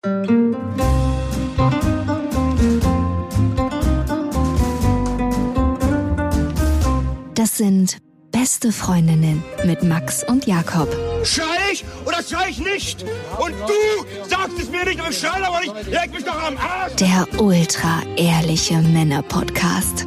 Das 0.00 0.12
sind 7.56 7.98
beste 8.30 8.70
Freundinnen 8.70 9.42
mit 9.64 9.82
Max 9.82 10.22
und 10.22 10.46
Jakob. 10.46 10.88
Schrei 11.24 11.42
ich 11.72 11.84
oder 12.06 12.22
schrei 12.22 12.50
ich 12.50 12.60
nicht? 12.60 13.02
Und 13.40 13.54
du 13.66 13.74
sagst 14.28 14.56
es 14.60 14.70
mir 14.70 14.84
nicht, 14.84 15.00
aber 15.00 15.10
ich 15.10 15.18
schrei 15.18 15.44
aber 15.44 15.62
nicht. 15.62 15.74
Leg 15.88 16.12
mich 16.12 16.24
doch 16.24 16.46
am 16.46 16.56
Arsch. 16.58 16.94
Der 16.94 17.26
ultra 17.40 18.00
ehrliche 18.16 18.78
Männer-Podcast. 18.78 20.06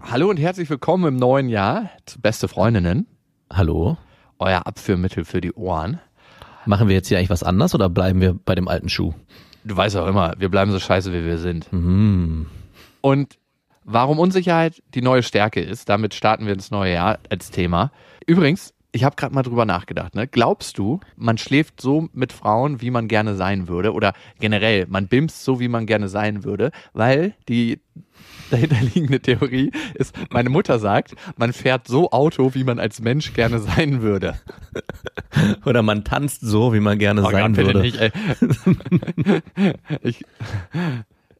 Hallo 0.00 0.30
und 0.30 0.38
herzlich 0.38 0.70
willkommen 0.70 1.04
im 1.04 1.16
neuen 1.16 1.50
Jahr 1.50 1.90
zu 2.06 2.18
Beste 2.18 2.48
Freundinnen, 2.48 3.06
Hallo? 3.52 3.98
euer 4.38 4.66
Abführmittel 4.66 5.26
für 5.26 5.42
die 5.42 5.52
Ohren. 5.52 6.00
Machen 6.66 6.88
wir 6.88 6.94
jetzt 6.94 7.08
hier 7.08 7.18
eigentlich 7.18 7.30
was 7.30 7.42
anders 7.42 7.74
oder 7.74 7.88
bleiben 7.88 8.20
wir 8.20 8.34
bei 8.34 8.54
dem 8.54 8.68
alten 8.68 8.88
Schuh? 8.88 9.14
Du 9.64 9.76
weißt 9.76 9.96
auch 9.96 10.06
immer, 10.06 10.34
wir 10.38 10.48
bleiben 10.48 10.72
so 10.72 10.78
scheiße, 10.78 11.12
wie 11.12 11.24
wir 11.24 11.38
sind. 11.38 11.72
Mhm. 11.72 12.46
Und 13.00 13.38
warum 13.84 14.18
Unsicherheit 14.18 14.82
die 14.94 15.02
neue 15.02 15.22
Stärke 15.22 15.60
ist, 15.60 15.88
damit 15.88 16.14
starten 16.14 16.46
wir 16.46 16.52
ins 16.52 16.70
neue 16.70 16.94
Jahr 16.94 17.18
als 17.28 17.50
Thema. 17.50 17.92
Übrigens, 18.26 18.74
ich 18.92 19.04
habe 19.04 19.16
gerade 19.16 19.34
mal 19.34 19.42
drüber 19.42 19.64
nachgedacht. 19.64 20.14
Ne? 20.14 20.26
Glaubst 20.26 20.78
du, 20.78 21.00
man 21.16 21.38
schläft 21.38 21.80
so 21.80 22.08
mit 22.12 22.32
Frauen, 22.32 22.80
wie 22.80 22.90
man 22.90 23.08
gerne 23.08 23.36
sein 23.36 23.68
würde? 23.68 23.92
Oder 23.92 24.14
generell, 24.38 24.86
man 24.88 25.08
bimst 25.08 25.44
so, 25.44 25.60
wie 25.60 25.68
man 25.68 25.86
gerne 25.86 26.08
sein 26.08 26.44
würde? 26.44 26.70
Weil 26.92 27.34
die 27.48 27.80
dahinterliegende 28.50 29.20
Theorie 29.20 29.70
ist, 29.94 30.14
meine 30.30 30.50
Mutter 30.50 30.78
sagt, 30.78 31.14
man 31.36 31.52
fährt 31.52 31.86
so 31.86 32.10
Auto, 32.10 32.54
wie 32.54 32.64
man 32.64 32.78
als 32.78 33.00
Mensch 33.00 33.32
gerne 33.32 33.60
sein 33.60 34.02
würde. 34.02 34.34
Oder 35.64 35.82
man 35.82 36.04
tanzt 36.04 36.40
so, 36.40 36.74
wie 36.74 36.80
man 36.80 36.98
gerne 36.98 37.22
Oh 37.22 37.30
sein 37.30 37.54
Gott, 37.54 37.66
würde. 37.66 37.80
nicht, 37.80 37.98
ich, 40.02 40.24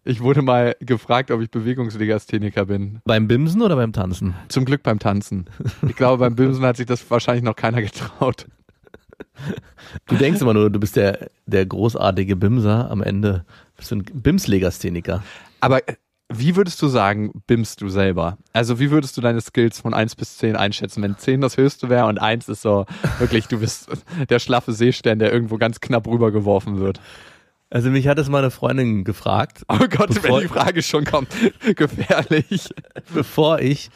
ich 0.05 0.21
wurde 0.21 0.43
mal 0.43 0.77
gefragt, 0.81 1.31
ob 1.31 1.41
ich 1.41 1.51
Bewegungslegastheniker 1.51 2.67
bin. 2.67 3.01
Beim 3.05 3.29
Bimsen 3.29 3.63
oder 3.63 3.77
beim 3.77 3.93
Tanzen? 3.93 4.35
Zum 4.49 4.65
Glück 4.65 4.83
beim 4.83 4.99
Tanzen. 4.99 5.47
Ich 5.87 5.97
glaube, 5.97 6.19
beim 6.19 6.35
Bimsen 6.35 6.65
hat 6.65 6.77
sich 6.77 6.87
das 6.87 7.09
wahrscheinlich 7.11 7.45
noch 7.45 7.57
keiner 7.57 7.83
getraut. 7.83 8.47
Du 10.07 10.17
denkst 10.17 10.41
immer 10.41 10.55
nur, 10.55 10.71
du 10.71 10.81
bist 10.81 10.97
der, 10.97 11.29
der 11.47 11.67
großartige 11.67 12.37
Bimser. 12.37 12.91
Am 12.91 13.03
Ende 13.03 13.45
bist 13.77 13.91
du 13.91 13.97
ein 13.97 14.05
Bimslegastheniker. 14.05 15.23
Aber 15.61 15.87
äh, 15.89 15.97
wie 16.33 16.57
würdest 16.57 16.81
du 16.81 16.89
sagen, 16.89 17.43
bimst 17.47 17.81
du 17.83 17.89
selber? 17.89 18.39
Also 18.53 18.79
wie 18.79 18.91
würdest 18.91 19.17
du 19.17 19.21
deine 19.21 19.41
Skills 19.41 19.81
von 19.81 19.95
1 19.95 20.15
bis 20.15 20.39
10 20.39 20.57
einschätzen, 20.57 21.03
wenn 21.03 21.19
10 21.19 21.41
das 21.41 21.57
höchste 21.57 21.91
wäre 21.91 22.07
und 22.07 22.19
1 22.19 22.49
ist 22.49 22.63
so 22.63 22.87
wirklich, 23.19 23.49
du 23.49 23.59
bist 23.59 23.89
der 24.29 24.39
schlaffe 24.39 24.73
Seestern, 24.73 25.19
der 25.19 25.33
irgendwo 25.33 25.57
ganz 25.57 25.81
knapp 25.81 26.07
rübergeworfen 26.07 26.79
wird? 26.79 27.01
Also 27.71 27.89
mich 27.91 28.09
hat 28.09 28.19
es 28.19 28.29
meine 28.29 28.51
Freundin 28.51 29.05
gefragt, 29.05 29.63
Oh 29.69 29.79
Gott, 29.79 30.09
Bevor- 30.11 30.23
wenn 30.39 30.41
die 30.43 30.49
Frage 30.49 30.83
schon 30.83 31.05
kommt, 31.05 31.29
gefährlich. 31.77 32.69
bevor 33.15 33.61
ich 33.61 33.91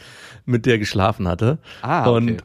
mit 0.47 0.65
der 0.67 0.79
geschlafen 0.79 1.27
hatte. 1.27 1.59
Ah, 1.83 2.03
okay. 2.09 2.17
Und 2.17 2.45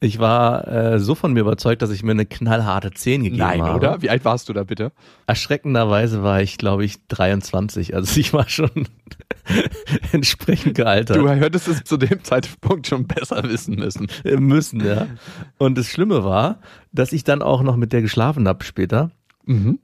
ich 0.00 0.18
war 0.18 0.66
äh, 0.66 0.98
so 0.98 1.14
von 1.14 1.32
mir 1.32 1.40
überzeugt, 1.40 1.80
dass 1.82 1.90
ich 1.90 2.02
mir 2.02 2.10
eine 2.12 2.26
knallharte 2.26 2.90
10 2.90 3.22
gegeben 3.22 3.38
Nein, 3.38 3.62
habe. 3.62 3.76
oder? 3.76 4.02
Wie 4.02 4.10
alt 4.10 4.24
warst 4.24 4.48
du 4.48 4.52
da 4.52 4.64
bitte? 4.64 4.90
Erschreckenderweise 5.26 6.22
war 6.24 6.40
ich, 6.42 6.58
glaube 6.58 6.84
ich, 6.84 7.06
23. 7.06 7.94
Also 7.94 8.18
ich 8.18 8.32
war 8.32 8.48
schon 8.48 8.70
entsprechend 10.12 10.74
gealtert. 10.74 11.16
Du 11.16 11.28
hättest 11.28 11.68
es 11.68 11.84
zu 11.84 11.96
dem 11.96 12.24
Zeitpunkt 12.24 12.86
schon 12.86 13.06
besser 13.06 13.42
wissen 13.44 13.76
müssen. 13.76 14.08
Äh, 14.24 14.36
müssen, 14.36 14.84
ja. 14.84 15.06
Und 15.58 15.76
das 15.78 15.86
Schlimme 15.88 16.24
war, 16.24 16.58
dass 16.92 17.12
ich 17.12 17.24
dann 17.24 17.42
auch 17.42 17.62
noch 17.62 17.76
mit 17.76 17.92
der 17.92 18.02
geschlafen 18.02 18.48
habe 18.48 18.64
später. 18.64 19.10
Mhm. 19.44 19.78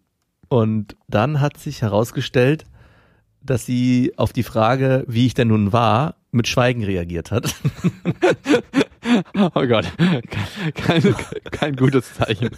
Und 0.48 0.96
dann 1.08 1.40
hat 1.40 1.58
sich 1.58 1.82
herausgestellt, 1.82 2.64
dass 3.42 3.66
sie 3.66 4.12
auf 4.16 4.32
die 4.32 4.42
Frage, 4.42 5.04
wie 5.06 5.26
ich 5.26 5.34
denn 5.34 5.48
nun 5.48 5.72
war, 5.72 6.16
mit 6.30 6.48
Schweigen 6.48 6.84
reagiert 6.84 7.30
hat. 7.30 7.54
Oh 9.34 9.66
Gott, 9.66 9.90
kein, 10.74 11.02
kein, 11.02 11.14
kein 11.50 11.76
gutes 11.76 12.14
Zeichen. 12.14 12.50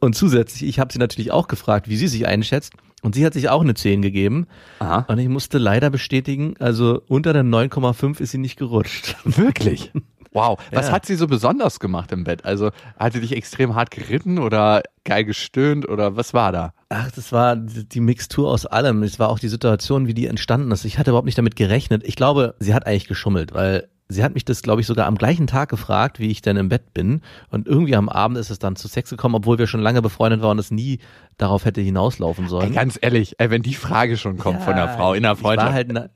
Und 0.00 0.14
zusätzlich, 0.14 0.68
ich 0.68 0.78
habe 0.78 0.92
sie 0.92 0.98
natürlich 0.98 1.30
auch 1.30 1.46
gefragt, 1.46 1.88
wie 1.88 1.96
sie 1.96 2.08
sich 2.08 2.26
einschätzt. 2.26 2.72
Und 3.02 3.14
sie 3.14 3.26
hat 3.26 3.34
sich 3.34 3.48
auch 3.48 3.60
eine 3.60 3.74
10 3.74 4.00
gegeben. 4.00 4.46
Aha. 4.78 5.04
Und 5.08 5.18
ich 5.18 5.28
musste 5.28 5.58
leider 5.58 5.90
bestätigen, 5.90 6.54
also 6.58 7.02
unter 7.06 7.32
der 7.32 7.44
9,5 7.44 8.20
ist 8.20 8.30
sie 8.30 8.38
nicht 8.38 8.56
gerutscht. 8.56 9.16
Wirklich? 9.24 9.92
Wow. 10.32 10.58
Was 10.72 10.86
Ja. 10.88 10.92
hat 10.92 11.06
sie 11.06 11.14
so 11.16 11.26
besonders 11.26 11.80
gemacht 11.80 12.12
im 12.12 12.24
Bett? 12.24 12.44
Also 12.44 12.70
hat 12.98 13.12
sie 13.14 13.20
dich 13.20 13.34
extrem 13.36 13.74
hart 13.74 13.90
geritten 13.90 14.38
oder 14.38 14.82
geil 15.04 15.24
gestöhnt 15.24 15.88
oder 15.88 16.16
was 16.16 16.34
war 16.34 16.52
da? 16.52 16.72
Ach, 16.90 17.10
das 17.10 17.32
war 17.32 17.56
die 17.56 18.00
Mixtur 18.00 18.50
aus 18.50 18.66
allem. 18.66 19.02
Es 19.02 19.18
war 19.18 19.28
auch 19.30 19.38
die 19.38 19.48
Situation, 19.48 20.06
wie 20.06 20.14
die 20.14 20.26
entstanden 20.26 20.70
ist. 20.70 20.84
Ich 20.84 20.98
hatte 20.98 21.10
überhaupt 21.10 21.26
nicht 21.26 21.38
damit 21.38 21.56
gerechnet. 21.56 22.02
Ich 22.04 22.16
glaube, 22.16 22.54
sie 22.58 22.74
hat 22.74 22.86
eigentlich 22.86 23.08
geschummelt, 23.08 23.54
weil 23.54 23.88
sie 24.10 24.24
hat 24.24 24.32
mich 24.32 24.44
das, 24.46 24.62
glaube 24.62 24.80
ich, 24.80 24.86
sogar 24.86 25.06
am 25.06 25.16
gleichen 25.16 25.46
Tag 25.46 25.68
gefragt, 25.68 26.18
wie 26.18 26.30
ich 26.30 26.40
denn 26.40 26.56
im 26.56 26.68
Bett 26.70 26.94
bin. 26.94 27.20
Und 27.50 27.66
irgendwie 27.66 27.94
am 27.94 28.08
Abend 28.08 28.38
ist 28.38 28.48
es 28.50 28.58
dann 28.58 28.74
zu 28.76 28.88
Sex 28.88 29.10
gekommen, 29.10 29.34
obwohl 29.34 29.58
wir 29.58 29.66
schon 29.66 29.80
lange 29.82 30.00
befreundet 30.00 30.40
waren 30.40 30.52
und 30.52 30.58
es 30.60 30.70
nie 30.70 30.98
darauf 31.36 31.64
hätte 31.66 31.80
hinauslaufen 31.82 32.44
Ey, 32.44 32.50
sollen. 32.50 32.72
ganz 32.72 32.98
ehrlich, 33.00 33.34
ey, 33.38 33.50
wenn 33.50 33.62
die 33.62 33.74
Frage 33.74 34.16
schon 34.16 34.38
kommt 34.38 34.62
von 34.62 34.72
einer 34.74 34.88
Frau 34.88 35.12
in 35.14 35.24
der 35.24 35.36
Freundschaft, 35.36 35.72
halt 35.72 36.10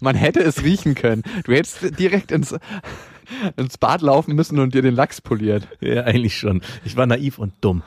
man 0.00 0.16
hätte 0.16 0.40
es 0.40 0.62
riechen 0.62 0.94
können. 0.94 1.22
Du 1.44 1.52
hättest 1.52 1.98
direkt 1.98 2.30
ins, 2.30 2.54
ins 3.56 3.78
Bad 3.78 4.02
laufen 4.02 4.34
müssen 4.34 4.58
und 4.58 4.74
dir 4.74 4.82
den 4.82 4.94
Lachs 4.94 5.20
poliert. 5.20 5.68
ja, 5.80 6.04
eigentlich 6.04 6.36
schon. 6.36 6.62
Ich 6.84 6.96
war 6.96 7.06
naiv 7.06 7.38
und 7.38 7.52
dumm. 7.60 7.82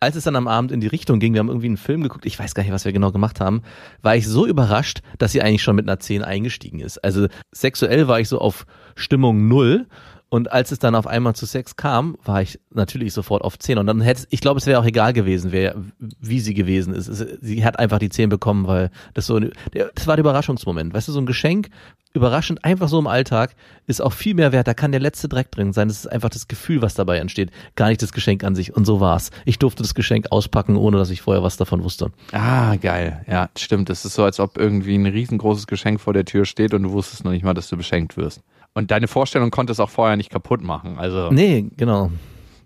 Als 0.00 0.14
es 0.14 0.24
dann 0.24 0.36
am 0.36 0.46
Abend 0.46 0.70
in 0.70 0.80
die 0.80 0.86
Richtung 0.86 1.18
ging, 1.18 1.32
wir 1.32 1.40
haben 1.40 1.48
irgendwie 1.48 1.66
einen 1.66 1.76
Film 1.76 2.02
geguckt, 2.02 2.24
ich 2.24 2.38
weiß 2.38 2.54
gar 2.54 2.62
nicht, 2.62 2.72
was 2.72 2.84
wir 2.84 2.92
genau 2.92 3.10
gemacht 3.10 3.40
haben, 3.40 3.62
war 4.02 4.14
ich 4.14 4.28
so 4.28 4.46
überrascht, 4.46 5.00
dass 5.18 5.32
sie 5.32 5.42
eigentlich 5.42 5.62
schon 5.62 5.74
mit 5.74 5.88
einer 5.88 5.98
10 5.98 6.22
eingestiegen 6.22 6.80
ist. 6.80 6.98
Also 6.98 7.26
sexuell 7.52 8.06
war 8.06 8.20
ich 8.20 8.28
so 8.28 8.38
auf 8.38 8.64
Stimmung 8.94 9.48
null 9.48 9.86
und 10.30 10.52
als 10.52 10.72
es 10.72 10.78
dann 10.78 10.94
auf 10.94 11.06
einmal 11.06 11.34
zu 11.34 11.46
Sex 11.46 11.76
kam, 11.76 12.16
war 12.24 12.42
ich 12.42 12.60
natürlich 12.70 13.12
sofort 13.14 13.42
auf 13.42 13.58
10 13.58 13.78
und 13.78 13.86
dann 13.86 14.00
hätte 14.00 14.26
ich 14.30 14.40
glaube, 14.40 14.58
es 14.58 14.66
wäre 14.66 14.78
auch 14.80 14.84
egal 14.84 15.12
gewesen, 15.12 15.52
wer 15.52 15.74
wie 15.98 16.40
sie 16.40 16.54
gewesen 16.54 16.92
ist. 16.94 17.08
Es, 17.08 17.24
sie 17.40 17.64
hat 17.64 17.78
einfach 17.78 17.98
die 17.98 18.10
10 18.10 18.28
bekommen, 18.28 18.66
weil 18.66 18.90
das 19.14 19.26
so 19.26 19.36
eine- 19.36 19.50
das 19.94 20.06
war 20.06 20.16
der 20.16 20.22
Überraschungsmoment. 20.22 20.92
Weißt 20.92 21.08
du, 21.08 21.12
so 21.12 21.20
ein 21.20 21.26
Geschenk 21.26 21.70
überraschend 22.14 22.64
einfach 22.64 22.88
so 22.88 22.98
im 22.98 23.06
Alltag 23.06 23.54
ist 23.86 24.00
auch 24.02 24.12
viel 24.12 24.34
mehr 24.34 24.50
wert. 24.52 24.66
Da 24.66 24.74
kann 24.74 24.92
der 24.92 25.00
letzte 25.00 25.28
Dreck 25.28 25.50
drin 25.50 25.72
sein. 25.72 25.88
Das 25.88 25.98
ist 25.98 26.06
einfach 26.06 26.30
das 26.30 26.48
Gefühl, 26.48 26.82
was 26.82 26.94
dabei 26.94 27.18
entsteht, 27.18 27.50
gar 27.76 27.88
nicht 27.88 28.02
das 28.02 28.12
Geschenk 28.12 28.44
an 28.44 28.54
sich. 28.54 28.74
Und 28.74 28.86
so 28.86 28.98
war's. 29.00 29.30
Ich 29.44 29.58
durfte 29.58 29.82
das 29.82 29.94
Geschenk 29.94 30.26
auspacken, 30.32 30.76
ohne 30.76 30.96
dass 30.98 31.10
ich 31.10 31.20
vorher 31.22 31.42
was 31.42 31.56
davon 31.58 31.84
wusste. 31.84 32.10
Ah, 32.32 32.76
geil. 32.76 33.24
Ja, 33.28 33.50
stimmt. 33.56 33.88
Es 33.90 34.04
ist 34.04 34.14
so, 34.14 34.24
als 34.24 34.40
ob 34.40 34.58
irgendwie 34.58 34.94
ein 34.96 35.06
riesengroßes 35.06 35.66
Geschenk 35.66 36.00
vor 36.00 36.12
der 36.14 36.24
Tür 36.24 36.44
steht 36.44 36.74
und 36.74 36.82
du 36.82 36.90
wusstest 36.92 37.24
noch 37.24 37.32
nicht 37.32 37.44
mal, 37.44 37.54
dass 37.54 37.68
du 37.68 37.76
beschenkt 37.76 38.16
wirst. 38.16 38.40
Und 38.74 38.90
deine 38.90 39.08
Vorstellung 39.08 39.50
konnte 39.50 39.72
es 39.72 39.80
auch 39.80 39.90
vorher 39.90 40.16
nicht 40.16 40.30
kaputt 40.30 40.62
machen. 40.62 40.98
Also, 40.98 41.30
Nee, 41.30 41.66
genau. 41.76 42.10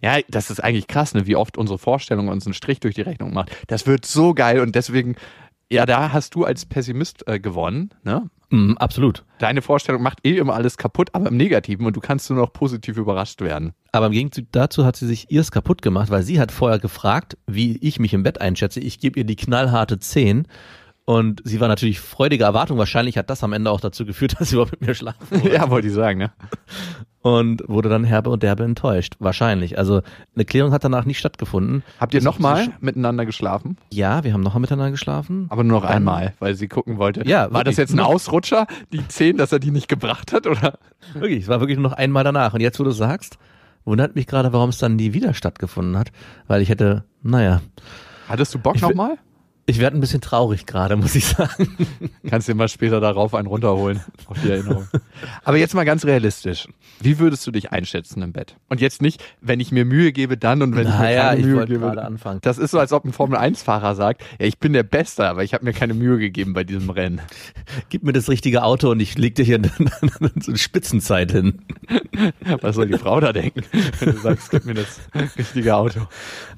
ja, 0.03 0.19
das 0.29 0.51
ist 0.51 0.61
eigentlich 0.63 0.89
krass, 0.89 1.15
ne, 1.15 1.27
wie 1.27 1.37
oft 1.37 1.57
unsere 1.57 1.79
Vorstellung 1.79 2.29
uns 2.29 2.47
einen 2.47 2.55
Strich 2.55 2.81
durch 2.81 2.95
die 2.95 3.03
Rechnung 3.03 3.33
macht. 3.33 3.51
Das 3.69 3.87
wird 3.87 4.05
so 4.05 4.35
geil 4.35 4.61
und 4.61 4.75
deswegen, 4.75 5.17
ja, 5.71 5.87
da 5.87 6.13
hast 6.13 6.35
du 6.35 6.45
als 6.45 6.67
Pessimist 6.67 7.27
äh, 7.29 7.41
gewonnen, 7.41 7.91
ne? 8.05 8.29
Mm, 8.51 8.75
absolut. 8.77 9.25
Deine 9.39 9.63
Vorstellung 9.63 10.03
macht 10.03 10.19
eh 10.27 10.37
immer 10.37 10.53
alles 10.53 10.77
kaputt, 10.77 11.09
aber 11.15 11.29
im 11.29 11.39
Negativen 11.39 11.87
und 11.87 11.97
du 11.97 12.01
kannst 12.01 12.29
nur 12.29 12.39
noch 12.39 12.53
positiv 12.53 12.99
überrascht 12.99 13.41
werden. 13.41 13.73
Aber 13.93 14.07
im 14.07 14.13
Gegenzug 14.13 14.45
dazu 14.53 14.85
hat 14.85 14.97
sie 14.97 15.07
sich 15.07 15.31
ihrs 15.31 15.51
kaputt 15.51 15.81
gemacht, 15.81 16.11
weil 16.11 16.23
sie 16.23 16.39
hat 16.39 16.53
vorher 16.53 16.79
gefragt, 16.79 17.39
wie 17.47 17.79
ich 17.79 17.99
mich 17.99 18.13
im 18.13 18.23
Bett 18.23 18.43
einschätze. 18.43 18.81
Ich 18.81 19.01
gebe 19.01 19.19
ihr 19.19 19.25
die 19.25 19.37
knallharte 19.37 19.99
10 19.99 20.47
und 21.05 21.41
sie 21.45 21.61
war 21.61 21.69
natürlich 21.69 22.01
freudige 22.01 22.45
Erwartung. 22.45 22.79
Wahrscheinlich 22.79 23.19
hat 23.19 23.29
das 23.31 23.43
am 23.43 23.53
Ende 23.53 23.71
auch 23.71 23.81
dazu 23.81 24.05
geführt, 24.07 24.35
dass 24.39 24.51
sie 24.51 24.55
überhaupt 24.57 24.73
mit 24.73 24.83
mir 24.89 24.95
schlafen 24.95 25.19
wollte. 25.31 25.53
ja, 25.53 25.69
wollte 25.71 25.89
ich 25.89 25.95
sagen, 25.95 26.19
ne? 26.19 26.33
Und 27.25 27.63
wurde 27.69 27.89
dann 27.89 28.03
herbe 28.03 28.31
und 28.31 28.43
derbe 28.43 28.65
enttäuscht. 28.65 29.15
Wahrscheinlich. 29.21 29.79
Also 29.79 30.03
eine 30.35 30.45
Klärung 30.45 30.73
hat 30.73 30.83
danach 30.83 31.05
nicht 31.05 31.19
stattgefunden. 31.21 31.85
Habt 32.01 32.15
ihr 32.15 32.19
Das- 32.21 32.25
nochmal 32.25 32.69
miteinander 32.81 33.25
geschlafen? 33.27 33.77
Ja, 33.93 34.25
wir 34.25 34.33
haben 34.33 34.41
noch 34.43 34.57
miteinander 34.59 34.91
geschlafen. 34.91 35.47
Aber 35.49 35.63
nur 35.63 35.79
noch 35.81 35.87
Dann- 35.87 35.99
einmal, 35.99 36.35
weil 36.41 36.57
sie 36.57 36.67
gucken 36.67 36.99
wollte. 36.99 37.23
Ja, 37.29 37.53
War 37.53 37.63
das 37.63 37.77
wirklich. 37.77 37.91
jetzt 37.91 37.93
ein 37.93 38.01
Ausrutscher, 38.01 38.67
die 38.93 39.07
10, 39.07 39.37
dass 39.37 39.53
er 39.53 39.61
die 39.61 39.71
nicht 39.71 39.87
gebracht 39.89 40.33
hat, 40.33 40.49
oder? 40.49 40.79
Wirklich, 41.15 41.45
es 41.45 41.49
war 41.49 41.61
wirklich 41.61 41.79
nur 41.79 41.89
noch 41.91 41.97
einmal 41.97 42.25
danach. 42.25 42.55
Und 42.55 42.61
jetzt, 42.61 42.81
wo 42.81 42.85
du 42.85 42.91
sagst, 42.91 43.39
wundert 43.85 44.17
mich 44.17 44.27
gerade, 44.27 44.53
warum 44.53 44.71
es 44.71 44.79
dann 44.79 44.97
nie 44.97 45.13
wieder 45.13 45.33
stattgefunden 45.33 45.97
hat. 45.97 46.11
Weil 46.49 46.61
ich 46.61 46.71
hätte, 46.71 47.05
naja, 47.23 47.61
Hattest 48.29 48.53
du 48.55 48.59
Bock 48.59 48.81
nochmal? 48.83 49.17
Ich 49.65 49.79
werde 49.79 49.97
ein 49.97 50.01
bisschen 50.01 50.21
traurig 50.21 50.67
gerade, 50.67 50.97
muss 50.97 51.15
ich 51.15 51.25
sagen. 51.25 51.77
Kannst 52.29 52.49
dir 52.49 52.55
mal 52.57 52.69
später 52.69 52.99
darauf 53.01 53.33
einen 53.33 53.47
runterholen, 53.47 54.01
auf 54.27 54.37
die 54.43 54.51
Erinnerung. 54.51 54.89
Aber 55.45 55.57
jetzt 55.57 55.73
mal 55.75 55.85
ganz 55.85 56.05
realistisch. 56.05 56.67
Wie 57.01 57.21
würdest 57.21 57.47
du 57.47 57.53
dich 57.53 57.71
einschätzen 57.71 58.23
im 58.23 58.33
Bett? 58.33 58.57
Und 58.69 58.81
jetzt 58.81 59.01
nicht, 59.03 59.23
wenn 59.41 59.61
ich 59.61 59.71
mir 59.71 59.85
Mühe 59.85 60.11
gebe, 60.13 60.37
dann 60.37 60.63
und 60.63 60.75
wenn 60.75 60.89
ich 60.89 60.93
mir 60.93 60.99
Naja, 60.99 61.23
keine 61.29 61.41
ich 61.41 61.47
Mühe 61.47 61.65
gebe. 61.67 61.79
gerade 61.79 62.05
anfangen. 62.05 62.41
Das 62.43 62.59
ist 62.59 62.73
so, 62.73 62.81
als 62.81 62.93
ob 62.93 63.05
ein 63.05 63.13
Formel-1-Fahrer 63.13 63.95
sagt, 63.95 64.23
ja, 64.41 64.47
ich 64.47 64.59
bin 64.59 64.73
der 64.73 64.83
Beste, 64.83 65.29
aber 65.29 65.45
ich 65.45 65.55
habe 65.55 65.65
mir 65.65 65.73
keine 65.73 65.95
Mühe 65.95 66.19
gegeben 66.19 66.55
bei 66.55 66.65
diesem 66.65 66.91
Rennen. 66.91 67.21
Gib 67.89 68.03
mir 68.03 68.13
das 68.13 68.29
richtige 68.29 68.65
Auto 68.65 68.91
und 68.91 68.99
ich 68.99 69.17
leg 69.17 69.37
dir 69.37 69.45
hier 69.45 69.61
so 70.41 70.51
eine 70.51 70.59
Spitzenzeit 70.59 71.31
hin. 71.31 71.61
Was 72.61 72.75
soll 72.75 72.89
die 72.89 72.99
Frau 72.99 73.21
da 73.21 73.33
denken, 73.33 73.63
wenn 74.01 74.13
du 74.13 74.19
sagst, 74.21 74.51
gib 74.51 74.65
mir 74.65 74.75
das 74.75 75.01
richtige 75.39 75.77
Auto? 75.77 76.01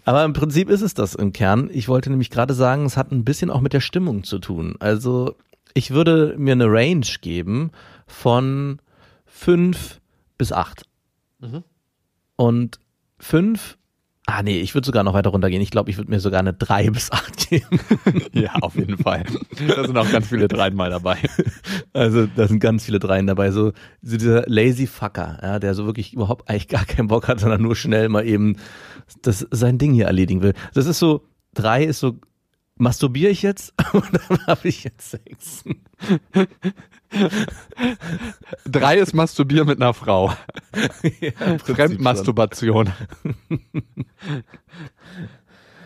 Aber 0.07 0.25
im 0.25 0.33
Prinzip 0.33 0.71
ist 0.71 0.81
es 0.83 0.95
das 0.95 1.15
im 1.15 1.33
Kern. 1.35 1.69
Ich 1.73 1.89
wollte 1.89 2.09
nämlich 2.11 2.31
gerade 2.31 2.55
sagen, 2.55 2.89
es 2.95 2.97
hat 2.97 3.11
ein 3.11 3.25
bisschen 3.25 3.51
auch 3.51 3.61
mit 3.61 3.73
der 3.73 3.81
Stimmung 3.81 4.23
zu 4.23 4.39
tun. 4.39 4.77
Also 4.79 5.35
ich 5.75 5.91
würde 5.91 6.37
mir 6.39 6.53
eine 6.53 6.67
Range 6.67 7.07
geben 7.21 7.73
von 8.07 8.79
fünf 9.27 10.01
bis 10.39 10.53
acht. 10.53 10.85
Und 12.37 12.79
fünf, 13.19 13.79
ah 14.27 14.45
nee, 14.45 14.61
ich 14.61 14.75
würde 14.75 14.87
sogar 14.87 15.03
noch 15.03 15.13
weiter 15.13 15.31
runtergehen. 15.31 15.61
Ich 15.61 15.73
glaube, 15.73 15.91
ich 15.91 15.97
würde 15.97 16.09
mir 16.09 16.21
sogar 16.21 16.39
eine 16.39 16.53
drei 16.53 16.89
bis 16.91 17.11
acht 17.11 17.51
geben. 17.51 17.81
Ja, 18.33 18.55
auf 18.61 18.77
jeden 18.77 18.99
Fall. 18.99 19.25
Da 19.67 19.85
sind 19.85 19.97
auch 19.99 20.11
ganz 20.11 20.29
viele 20.29 20.47
Dreien 20.47 20.77
mal 20.77 20.91
dabei. 20.91 21.19
Also 21.93 22.27
da 22.27 22.47
sind 22.47 22.61
ganz 22.61 22.85
viele 22.85 23.01
Dreien 23.01 23.27
dabei. 23.27 23.51
So, 23.51 23.73
so 24.03 24.17
dieser 24.17 24.45
lazy 24.47 24.87
Fucker, 24.87 25.41
ja, 25.43 25.59
der 25.59 25.75
so 25.75 25.87
wirklich 25.87 26.13
überhaupt 26.13 26.49
eigentlich 26.49 26.69
gar 26.69 26.85
keinen 26.85 27.09
Bock 27.09 27.27
hat, 27.27 27.41
sondern 27.41 27.63
nur 27.63 27.75
schnell 27.75 28.09
mal 28.09 28.25
eben 28.25 28.57
das, 29.23 29.47
sein 29.51 29.79
Ding 29.79 29.95
hier 29.95 30.07
erledigen 30.07 30.43
will. 30.43 30.55
Das 30.75 30.87
ist 30.87 31.01
so, 31.01 31.27
drei 31.55 31.85
ist 31.85 31.99
so, 31.99 32.21
masturbiere 32.77 33.31
ich 33.31 33.43
jetzt 33.43 33.73
oder 33.93 34.21
habe 34.47 34.69
ich 34.69 34.85
jetzt 34.85 35.11
Sex? 35.11 35.65
Drei 38.67 38.99
ist 38.99 39.15
Masturbieren 39.15 39.67
mit 39.69 39.81
einer 39.81 39.95
Frau. 39.95 40.33
Fremdmasturbation. 41.65 42.93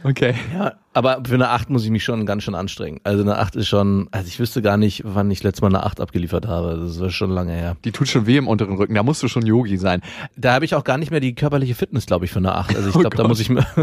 Okay. 0.05 0.35
Ja, 0.55 0.79
aber 0.99 1.23
für 1.27 1.35
eine 1.35 1.49
acht 1.49 1.71
muss 1.71 1.85
ich 1.85 1.91
mich 1.91 2.05
schon 2.05 2.27
ganz 2.27 2.43
schön 2.43 2.55
anstrengen. 2.55 3.01
Also 3.05 3.23
eine 3.23 3.39
acht 3.39 3.57
ist 3.57 3.69
schon, 3.69 4.09
also 4.11 4.29
ich 4.29 4.39
wüsste 4.39 4.61
gar 4.61 4.77
nicht, 4.77 5.03
wann 5.05 5.31
ich 5.31 5.43
letztes 5.43 5.63
Mal 5.63 5.69
eine 5.69 5.85
acht 5.85 6.01
abgeliefert 6.01 6.47
habe. 6.47 6.77
Das 6.77 6.97
ist 6.97 7.15
schon 7.15 7.31
lange 7.31 7.53
her. 7.53 7.77
Die 7.85 7.93
tut 7.93 8.09
schon 8.09 8.27
weh 8.27 8.37
im 8.37 8.49
unteren 8.49 8.77
Rücken. 8.77 8.95
Da 8.95 9.03
musst 9.03 9.23
du 9.23 9.29
schon 9.29 9.47
Yogi 9.47 9.79
sein. 9.79 10.03
Da 10.37 10.53
habe 10.55 10.65
ich 10.65 10.75
auch 10.75 10.85
gar 10.85 10.99
nicht 10.99 11.11
mehr 11.11 11.21
die 11.21 11.35
körperliche 11.35 11.75
Fitness, 11.75 12.07
glaube 12.07 12.27
ich, 12.27 12.31
für 12.31 12.39
eine 12.41 12.55
acht. 12.55 12.77
Also 12.77 12.91
ich 12.91 12.97
Oh 12.97 13.01
glaube, 13.01 13.17
da 13.17 13.23
Gott. 13.23 13.31
muss 13.31 13.41
ich 13.41 13.49
mir 13.49 13.67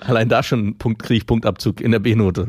allein 0.00 0.28
da 0.28 0.42
schon 0.42 0.76
Punkt 0.78 1.02
kriege 1.02 1.18
ich 1.18 1.26
Punktabzug 1.26 1.80
in 1.80 1.92
der 1.92 1.98
B-Note. 1.98 2.48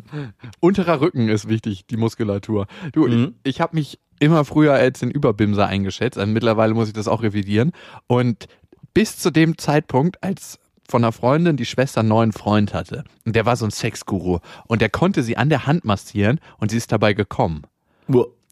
Unterer 0.59 1.01
Rücken 1.01 1.29
ist 1.29 1.47
wichtig, 1.49 1.85
die 1.87 1.97
Muskulatur. 1.97 2.67
Du, 2.93 3.07
Mhm. 3.07 3.35
ich, 3.43 3.55
ich 3.55 3.61
habe 3.61 3.75
mich 3.75 3.99
immer 4.19 4.45
früher 4.45 4.73
als 4.73 4.99
den 4.99 5.11
Überbimser 5.11 5.67
eingeschätzt. 5.67 6.17
Also 6.17 6.31
mittlerweile 6.31 6.73
muss 6.73 6.87
ich 6.87 6.93
das 6.93 7.07
auch 7.07 7.23
revidieren. 7.23 7.71
Und 8.07 8.47
bis 8.93 9.17
zu 9.17 9.31
dem 9.31 9.57
Zeitpunkt, 9.57 10.23
als 10.23 10.59
von 10.91 11.03
einer 11.03 11.11
Freundin 11.11 11.57
die 11.57 11.65
Schwester 11.65 12.01
einen 12.01 12.09
neuen 12.09 12.31
Freund 12.33 12.73
hatte. 12.73 13.03
Und 13.25 13.35
der 13.35 13.45
war 13.45 13.55
so 13.55 13.65
ein 13.65 13.71
Sexguru. 13.71 14.39
Und 14.67 14.81
der 14.81 14.89
konnte 14.89 15.23
sie 15.23 15.37
an 15.37 15.49
der 15.49 15.65
Hand 15.65 15.85
massieren 15.85 16.39
und 16.59 16.69
sie 16.69 16.77
ist 16.77 16.91
dabei 16.91 17.13
gekommen. 17.13 17.63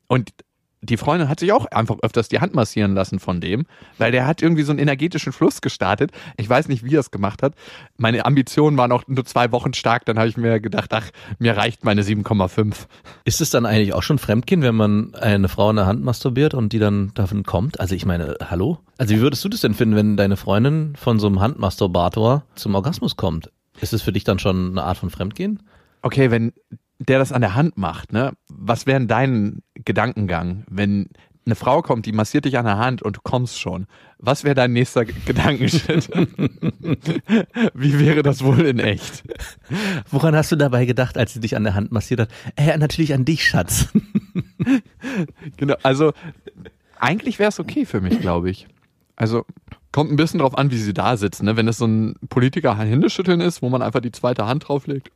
Und 0.08 0.32
die 0.82 0.98
Freundin 0.98 1.28
hat 1.28 1.40
sich 1.40 1.52
auch 1.52 1.66
einfach 1.66 1.98
öfters 2.02 2.30
die 2.30 2.40
Hand 2.40 2.54
massieren 2.54 2.94
lassen 2.94 3.20
von 3.20 3.42
dem, 3.42 3.66
weil 3.98 4.12
der 4.12 4.26
hat 4.26 4.42
irgendwie 4.42 4.64
so 4.64 4.72
einen 4.72 4.80
energetischen 4.80 5.34
Fluss 5.34 5.62
gestartet. 5.62 6.12
Ich 6.38 6.50
weiß 6.50 6.68
nicht, 6.70 6.84
wie 6.84 6.96
er 6.96 7.02
es 7.02 7.12
gemacht 7.12 7.44
hat. 7.44 7.54
Meine 7.98 8.26
Ambitionen 8.26 8.78
waren 8.78 8.92
auch 8.92 9.04
nur 9.08 9.26
zwei 9.26 9.52
Wochen 9.52 9.74
stark. 9.74 10.06
Dann 10.06 10.18
habe 10.18 10.30
ich 10.30 10.38
mir 10.38 10.60
gedacht, 10.60 10.94
ach, 10.94 11.10
mir 11.38 11.58
reicht 11.58 11.84
meine 11.84 12.04
7,5. 12.04 12.88
Ist 13.26 13.42
es 13.42 13.50
dann 13.50 13.66
eigentlich 13.66 13.94
auch 13.94 14.04
schon 14.04 14.20
Fremdgehen, 14.20 14.62
wenn 14.62 14.76
man 14.76 15.16
eine 15.16 15.50
Frau 15.50 15.70
in 15.70 15.76
der 15.76 15.86
Hand 15.86 16.04
masturbiert 16.04 16.54
und 16.54 16.72
die 16.72 16.80
dann 16.80 17.12
davon 17.14 17.44
kommt? 17.44 17.80
Also 17.80 17.96
ich 17.96 18.06
meine, 18.06 18.38
hallo? 18.50 18.80
Also 18.98 19.16
wie 19.16 19.22
würdest 19.22 19.44
du 19.44 19.50
das 19.50 19.62
denn 19.62 19.74
finden, 19.74 19.96
wenn 19.96 20.18
deine 20.18 20.38
Freundin 20.38 20.96
von 20.96 21.20
so 21.20 21.28
einem 21.28 21.42
Handmasturbator 21.42 22.44
zum 22.56 22.76
Orgasmus 22.76 23.18
kommt? 23.18 23.52
Ist 23.82 23.94
es 23.94 24.02
für 24.02 24.12
dich 24.12 24.24
dann 24.24 24.40
schon 24.40 24.72
eine 24.72 24.84
Art 24.84 24.98
von 24.98 25.10
Fremdgehen? 25.10 25.62
Okay, 26.02 26.32
wenn 26.32 26.54
der 27.00 27.20
das 27.20 27.32
an 27.32 27.42
der 27.42 27.56
Hand 27.56 27.78
macht, 27.78 28.12
ne? 28.12 28.34
Was 28.50 28.86
wäre 28.86 29.00
denn 29.00 29.08
dein 29.08 29.62
Gedankengang, 29.74 30.66
wenn 30.70 31.10
eine 31.46 31.56
Frau 31.56 31.82
kommt, 31.82 32.06
die 32.06 32.12
massiert 32.12 32.46
dich 32.46 32.58
an 32.58 32.66
der 32.66 32.78
Hand 32.78 33.02
und 33.02 33.18
du 33.18 33.22
kommst 33.24 33.60
schon? 33.60 33.88
Was 34.18 34.44
wäre 34.44 34.54
dein 34.56 34.74
nächster 34.74 35.06
Gedankenschritt? 35.06 36.10
Wie 37.74 38.00
wäre 38.00 38.22
das 38.22 38.44
wohl 38.44 38.66
in 38.66 38.80
echt? 38.80 39.24
Woran 40.10 40.36
hast 40.36 40.52
du 40.52 40.58
dabei 40.58 40.86
gedacht, 40.86 41.18
als 41.18 41.34
sie 41.34 41.40
dich 41.40 41.56
an 41.56 41.64
der 41.64 41.74
Hand 41.74 41.92
massiert 41.92 42.20
hat? 42.20 42.30
Äh, 42.56 42.78
natürlich 42.78 43.14
an 43.14 43.26
dich, 43.26 43.46
Schatz. 43.46 43.90
Genau, 45.56 45.76
also 45.84 46.12
eigentlich 47.00 47.40
wäre 47.40 47.50
es 47.50 47.60
okay 47.60 47.86
für 47.86 48.02
mich, 48.02 48.20
glaube 48.20 48.50
ich. 48.50 48.68
Also 49.16 49.46
kommt 49.92 50.12
ein 50.12 50.18
bisschen 50.18 50.40
drauf 50.40 50.58
an, 50.58 50.70
wie 50.70 50.78
sie 50.78 50.94
da 50.94 51.18
sitzen. 51.18 51.46
Ne? 51.46 51.58
Wenn 51.58 51.68
es 51.68 51.78
so 51.78 51.86
ein 51.86 52.16
Politiker 52.30 52.78
Händeschütteln 52.78 53.42
ist, 53.42 53.62
wo 53.62 53.70
man 53.70 53.82
einfach 53.82 54.02
die 54.02 54.12
zweite 54.12 54.46
Hand 54.46 54.68
drauflegt, 54.68 55.12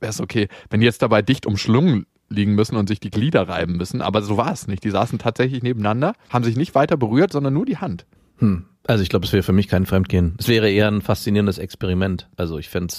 wäre 0.00 0.10
es 0.10 0.20
okay. 0.20 0.48
Wenn 0.68 0.80
die 0.80 0.86
jetzt 0.86 1.02
dabei 1.02 1.22
dicht 1.22 1.46
umschlungen 1.46 2.06
liegen 2.28 2.54
müssen 2.54 2.76
und 2.76 2.88
sich 2.88 3.00
die 3.00 3.10
Glieder 3.10 3.48
reiben 3.48 3.76
müssen, 3.76 4.02
aber 4.02 4.22
so 4.22 4.36
war 4.36 4.52
es 4.52 4.68
nicht. 4.68 4.84
Die 4.84 4.90
saßen 4.90 5.18
tatsächlich 5.18 5.62
nebeneinander, 5.62 6.14
haben 6.28 6.44
sich 6.44 6.56
nicht 6.56 6.74
weiter 6.74 6.96
berührt, 6.96 7.32
sondern 7.32 7.54
nur 7.54 7.66
die 7.66 7.78
Hand. 7.78 8.06
Hm. 8.38 8.66
Also 8.86 9.02
ich 9.02 9.08
glaube, 9.08 9.26
es 9.26 9.32
wäre 9.32 9.42
für 9.42 9.52
mich 9.52 9.68
kein 9.68 9.86
Fremdgehen. 9.86 10.34
Es 10.38 10.48
wäre 10.48 10.70
eher 10.70 10.88
ein 10.88 11.02
faszinierendes 11.02 11.58
Experiment. 11.58 12.28
Also 12.36 12.58
ich 12.58 12.68
fände 12.68 12.94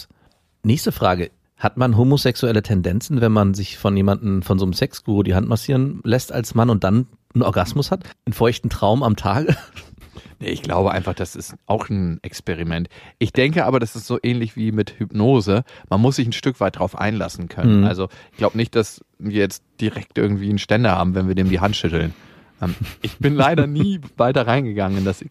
Nächste 0.64 0.92
Frage. 0.92 1.32
Hat 1.58 1.78
man 1.78 1.96
homosexuelle 1.96 2.64
Tendenzen, 2.64 3.22
wenn 3.22 3.32
man 3.32 3.54
sich 3.54 3.78
von 3.78 3.96
jemandem, 3.96 4.42
von 4.42 4.58
so 4.58 4.66
einem 4.66 4.74
Sexguru 4.74 5.24
die 5.24 5.36
Hand 5.36 5.48
massieren 5.48 6.02
lässt 6.04 6.32
als 6.32 6.56
Mann 6.56 6.70
und 6.70 6.84
dann 6.84 7.08
einen 7.34 7.44
Orgasmus 7.44 7.92
hat? 7.92 8.04
Einen 8.26 8.34
feuchten 8.34 8.70
Traum 8.70 9.04
am 9.04 9.16
Tage? 9.16 9.56
Ich 10.42 10.62
glaube 10.64 10.92
einfach, 10.92 11.14
das 11.14 11.36
ist 11.36 11.56
auch 11.68 11.90
ein 11.90 12.20
Experiment. 12.24 12.90
Ich 13.20 13.32
denke 13.32 13.66
aber, 13.66 13.80
das 13.80 13.96
ist 13.96 14.08
so 14.08 14.18
ähnlich 14.22 14.56
wie 14.56 14.72
mit 14.72 15.00
Hypnose. 15.00 15.64
Man 15.90 16.02
muss 16.02 16.16
sich 16.16 16.28
ein 16.28 16.34
Stück 16.34 16.60
weit 16.60 16.80
drauf 16.80 16.98
einlassen 16.98 17.48
können. 17.48 17.82
Mhm. 17.82 17.88
Also 17.88 18.10
ich 18.32 18.38
glaube 18.38 18.58
nicht, 18.58 18.76
dass 18.76 19.04
wir 19.20 19.40
jetzt 19.40 19.64
direkt 19.80 20.18
irgendwie 20.18 20.50
einen 20.50 20.58
Ständer 20.60 20.92
haben, 20.98 21.16
wenn 21.16 21.28
wir 21.28 21.36
dem 21.36 21.50
die 21.50 21.60
Hand 21.60 21.76
schütteln. 21.76 22.14
Ähm, 22.62 22.76
Ich 23.02 23.18
bin 23.20 23.36
leider 23.36 23.68
nie 23.68 24.02
weiter 24.18 24.48
reingegangen 24.48 24.98
in 25.00 25.06
das 25.06 25.24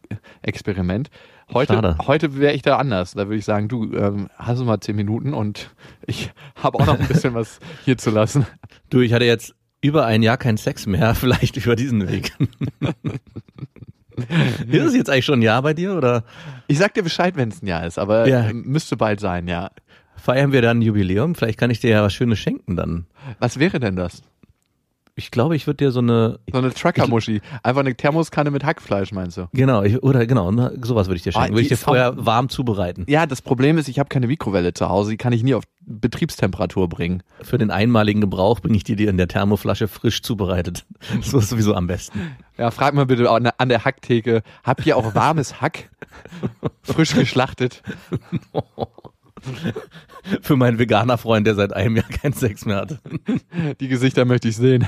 Experiment. 0.42 1.10
Heute, 1.52 1.74
Schade. 1.74 1.96
heute 2.06 2.38
wäre 2.38 2.52
ich 2.54 2.62
da 2.62 2.76
anders. 2.76 3.12
Da 3.14 3.26
würde 3.26 3.36
ich 3.38 3.44
sagen, 3.44 3.66
du 3.66 3.92
ähm, 3.96 4.28
hast 4.36 4.60
du 4.60 4.64
mal 4.64 4.78
zehn 4.78 4.94
Minuten 4.94 5.34
und 5.34 5.70
ich 6.06 6.30
habe 6.54 6.78
auch 6.78 6.86
noch 6.86 7.00
ein 7.00 7.08
bisschen 7.08 7.34
was 7.34 7.58
hier 7.84 7.98
zu 7.98 8.10
lassen. 8.10 8.46
Du, 8.88 9.00
ich 9.00 9.12
hatte 9.12 9.24
jetzt 9.24 9.56
über 9.80 10.06
ein 10.06 10.22
Jahr 10.22 10.36
keinen 10.36 10.58
Sex 10.58 10.86
mehr, 10.86 11.14
vielleicht 11.16 11.56
über 11.56 11.74
diesen 11.74 12.08
Weg. 12.08 12.32
ist 14.68 14.84
es 14.84 14.94
jetzt 14.94 15.10
eigentlich 15.10 15.24
schon 15.24 15.40
ein 15.40 15.42
Jahr 15.42 15.62
bei 15.62 15.74
dir 15.74 15.94
oder 15.94 16.24
Ich 16.66 16.78
sag 16.78 16.94
dir 16.94 17.02
Bescheid, 17.02 17.36
wenn 17.36 17.48
es 17.50 17.62
ein 17.62 17.66
Jahr 17.66 17.86
ist, 17.86 17.98
aber 17.98 18.26
Ja. 18.26 18.50
müsste 18.52 18.96
bald 18.96 19.20
sein, 19.20 19.48
ja. 19.48 19.70
feiern 20.16 20.52
wir 20.52 20.62
dann 20.62 20.78
ein 20.78 20.82
Jubiläum? 20.82 21.34
Vielleicht 21.34 21.58
kann 21.58 21.70
ich 21.70 21.80
dir 21.80 21.90
ja 21.90 22.02
was 22.02 22.12
Schönes 22.12 22.38
schenken 22.38 22.76
dann. 22.76 23.06
Was 23.38 23.58
wäre 23.58 23.80
denn 23.80 23.96
das? 23.96 24.22
Ich 25.16 25.30
glaube, 25.30 25.56
ich 25.56 25.66
würde 25.66 25.78
dir 25.78 25.90
so 25.92 26.00
eine, 26.00 26.38
So 26.50 26.58
eine 26.58 26.72
Trucker-Muschi. 26.72 27.42
Einfach 27.62 27.80
eine 27.80 27.94
Thermoskanne 27.94 28.50
mit 28.50 28.64
Hackfleisch, 28.64 29.12
meinst 29.12 29.36
du? 29.36 29.48
genau, 29.52 29.82
ich, 29.82 30.02
oder 30.02 30.26
genau, 30.26 30.50
sowas 30.82 31.08
würde 31.08 31.16
ich 31.16 31.22
dir 31.22 31.30
Ah, 31.30 31.40
schenken. 31.42 31.50
Würde 31.54 31.62
ich 31.62 31.68
dir 31.68 31.76
vorher 31.76 32.14
warm 32.24 32.48
zubereiten. 32.48 33.04
Ja, 33.08 33.26
das 33.26 33.42
Problem 33.42 33.76
ist, 33.78 33.88
ich 33.88 33.98
habe 33.98 34.08
keine 34.08 34.26
Mikrowelle 34.26 34.72
zu 34.72 34.88
Hause. 34.88 35.10
Die 35.10 35.16
kann 35.16 35.32
ich 35.32 35.42
nie 35.42 35.54
auf 35.54 35.64
Betriebstemperatur 35.82 36.88
bringen. 36.88 37.22
Für 37.42 37.58
den 37.58 37.70
einmaligen 37.70 38.20
Gebrauch 38.20 38.60
bringe 38.60 38.76
ich 38.76 38.84
die 38.84 38.96
dir 38.96 39.10
in 39.10 39.16
der 39.16 39.28
Thermoflasche 39.28 39.88
frisch 39.88 40.22
zubereitet. 40.22 40.84
So 41.22 41.38
ist 41.38 41.48
sowieso 41.50 41.74
am 41.74 41.86
besten. 41.86 42.36
Ja, 42.56 42.70
frag 42.70 42.94
mal 42.94 43.06
bitte 43.06 43.28
an 43.30 43.44
der- 43.44 43.60
an 43.60 43.68
der 43.68 43.84
Hacktheke. 43.84 44.42
Habt 44.64 44.86
ihr 44.86 44.96
auch 44.96 45.14
warmes 45.14 45.60
Hack? 45.60 45.90
Frisch 46.82 47.14
geschlachtet? 47.14 47.82
Für 50.42 50.56
meinen 50.56 50.78
Veganer-Freund, 50.78 51.46
der 51.46 51.54
seit 51.54 51.72
einem 51.72 51.96
Jahr 51.96 52.08
keinen 52.08 52.32
Sex 52.34 52.64
mehr 52.66 52.76
hat. 52.76 52.98
Die 53.80 53.88
Gesichter 53.88 54.24
möchte 54.24 54.48
ich 54.48 54.56
sehen. 54.56 54.86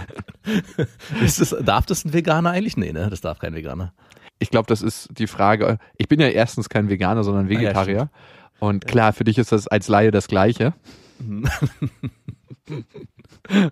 Ist 1.22 1.40
das, 1.40 1.56
darf 1.62 1.86
das 1.86 2.04
ein 2.04 2.12
Veganer 2.12 2.50
eigentlich? 2.50 2.76
Nee, 2.76 2.92
ne? 2.92 3.08
Das 3.10 3.20
darf 3.20 3.38
kein 3.38 3.54
Veganer. 3.54 3.92
Ich 4.38 4.50
glaube, 4.50 4.66
das 4.66 4.82
ist 4.82 5.08
die 5.18 5.26
Frage. 5.26 5.78
Ich 5.96 6.08
bin 6.08 6.20
ja 6.20 6.28
erstens 6.28 6.68
kein 6.68 6.88
Veganer, 6.88 7.24
sondern 7.24 7.48
Vegetarier. 7.48 8.10
Und 8.58 8.86
klar, 8.86 9.12
für 9.12 9.24
dich 9.24 9.38
ist 9.38 9.52
das 9.52 9.68
als 9.68 9.88
Laie 9.88 10.10
das 10.10 10.28
Gleiche. 10.28 10.74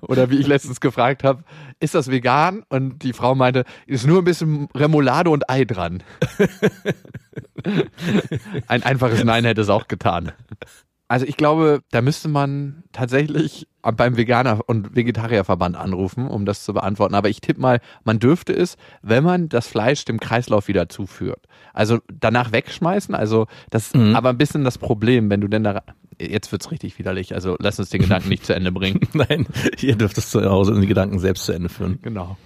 Oder 0.02 0.30
wie 0.30 0.38
ich 0.38 0.46
letztens 0.46 0.80
gefragt 0.80 1.22
habe, 1.24 1.44
ist 1.78 1.94
das 1.94 2.10
vegan? 2.10 2.64
Und 2.68 3.02
die 3.02 3.12
Frau 3.12 3.34
meinte, 3.34 3.64
ist 3.86 4.06
nur 4.06 4.18
ein 4.18 4.24
bisschen 4.24 4.68
Remoulade 4.74 5.30
und 5.30 5.48
Ei 5.48 5.64
dran. 5.64 6.02
ein 8.66 8.82
einfaches 8.82 9.24
Nein 9.24 9.44
hätte 9.44 9.60
es 9.60 9.68
auch 9.68 9.88
getan. 9.88 10.32
Also 11.08 11.26
ich 11.26 11.36
glaube, 11.36 11.80
da 11.90 12.02
müsste 12.02 12.28
man 12.28 12.84
tatsächlich 12.92 13.66
beim 13.82 14.16
Veganer- 14.16 14.60
und 14.66 14.94
Vegetarierverband 14.94 15.74
anrufen, 15.76 16.28
um 16.28 16.44
das 16.44 16.62
zu 16.62 16.72
beantworten. 16.72 17.16
Aber 17.16 17.28
ich 17.28 17.40
tippe 17.40 17.60
mal, 17.60 17.80
man 18.04 18.20
dürfte 18.20 18.52
es, 18.52 18.76
wenn 19.02 19.24
man 19.24 19.48
das 19.48 19.66
Fleisch 19.66 20.04
dem 20.04 20.20
Kreislauf 20.20 20.68
wieder 20.68 20.88
zuführt. 20.88 21.46
Also 21.72 21.98
danach 22.12 22.52
wegschmeißen, 22.52 23.14
also 23.14 23.46
das 23.70 23.86
ist 23.86 23.96
Mhm. 23.96 24.14
aber 24.14 24.28
ein 24.28 24.38
bisschen 24.38 24.62
das 24.62 24.78
Problem, 24.78 25.30
wenn 25.30 25.40
du 25.40 25.48
denn 25.48 25.64
da 25.64 25.82
jetzt 26.20 26.52
wird's 26.52 26.70
richtig 26.70 26.98
widerlich. 26.98 27.34
Also 27.34 27.56
lass 27.58 27.78
uns 27.78 27.90
den 27.90 28.02
Gedanken 28.02 28.28
nicht 28.28 28.44
zu 28.44 28.54
Ende 28.54 28.72
bringen. 28.72 29.00
Nein, 29.12 29.46
ihr 29.80 29.96
dürft 29.96 30.18
es 30.18 30.30
zu 30.30 30.44
Hause 30.44 30.72
in 30.72 30.80
die 30.80 30.86
Gedanken 30.86 31.18
selbst 31.18 31.44
zu 31.44 31.52
Ende 31.52 31.68
führen. 31.68 31.98
Genau. 32.02 32.36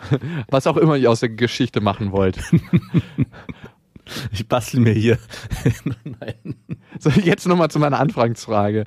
Was 0.49 0.67
auch 0.67 0.77
immer 0.77 0.97
ihr 0.97 1.11
aus 1.11 1.21
der 1.21 1.31
Geschichte 1.31 1.81
machen 1.81 2.13
wollt. 2.13 2.39
Ich 4.33 4.47
bastel 4.47 4.81
mir 4.81 4.93
hier. 4.93 5.19
Nein. 6.05 6.57
So, 6.99 7.09
jetzt 7.09 7.47
nochmal 7.47 7.71
zu 7.71 7.79
meiner 7.79 7.99
Anfangsfrage. 8.01 8.85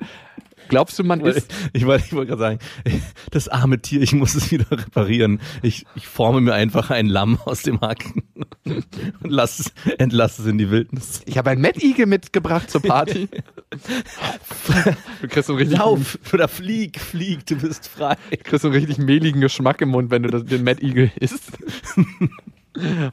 Glaubst 0.68 0.98
du, 0.98 1.04
man 1.04 1.20
ist. 1.20 1.52
Ich, 1.72 1.82
ich 1.82 1.86
wollte 1.86 2.04
ich 2.06 2.12
wollte 2.12 2.36
gerade 2.36 2.40
sagen, 2.40 2.58
das 3.30 3.48
arme 3.48 3.80
Tier, 3.80 4.02
ich 4.02 4.12
muss 4.12 4.34
es 4.34 4.50
wieder 4.50 4.70
reparieren. 4.70 5.40
Ich, 5.62 5.86
ich 5.94 6.06
forme 6.06 6.40
mir 6.40 6.54
einfach 6.54 6.90
ein 6.90 7.06
Lamm 7.06 7.38
aus 7.44 7.62
dem 7.62 7.80
Haken 7.80 8.22
und 8.64 8.86
lass 9.22 9.58
es, 9.58 9.72
entlasse 9.98 10.42
es 10.42 10.48
in 10.48 10.58
die 10.58 10.70
Wildnis. 10.70 11.22
Ich 11.26 11.38
habe 11.38 11.50
ein 11.50 11.60
Mad 11.60 11.80
Eagle 11.80 12.06
mitgebracht 12.06 12.70
zur 12.70 12.82
Party. 12.82 13.28
du 15.22 15.28
kriegst 15.28 15.48
so 15.48 15.54
richtig, 15.54 15.78
Lauf 15.78 16.18
oder 16.32 16.48
flieg, 16.48 17.00
flieg, 17.00 17.46
du 17.46 17.56
bist 17.56 17.88
frei. 17.88 18.16
kriegst 18.44 18.62
so 18.62 18.68
einen 18.68 18.76
richtig 18.76 18.98
mehligen 18.98 19.40
Geschmack 19.40 19.80
im 19.80 19.90
Mund, 19.90 20.10
wenn 20.10 20.22
du 20.22 20.42
den 20.42 20.64
Mad 20.64 20.84
Eagle 20.84 21.10
isst. 21.18 21.52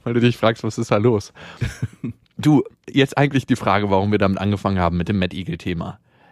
Weil 0.04 0.14
du 0.14 0.20
dich 0.20 0.38
fragst, 0.38 0.64
was 0.64 0.78
ist 0.78 0.92
da 0.92 0.98
los? 0.98 1.34
Du, 2.38 2.64
jetzt 2.90 3.18
eigentlich 3.18 3.46
die 3.46 3.56
Frage, 3.56 3.90
warum 3.90 4.12
wir 4.12 4.20
damit 4.20 4.38
angefangen 4.40 4.80
haben 4.80 4.98
mit 4.98 5.08
dem 5.08 5.20
Mad 5.20 5.36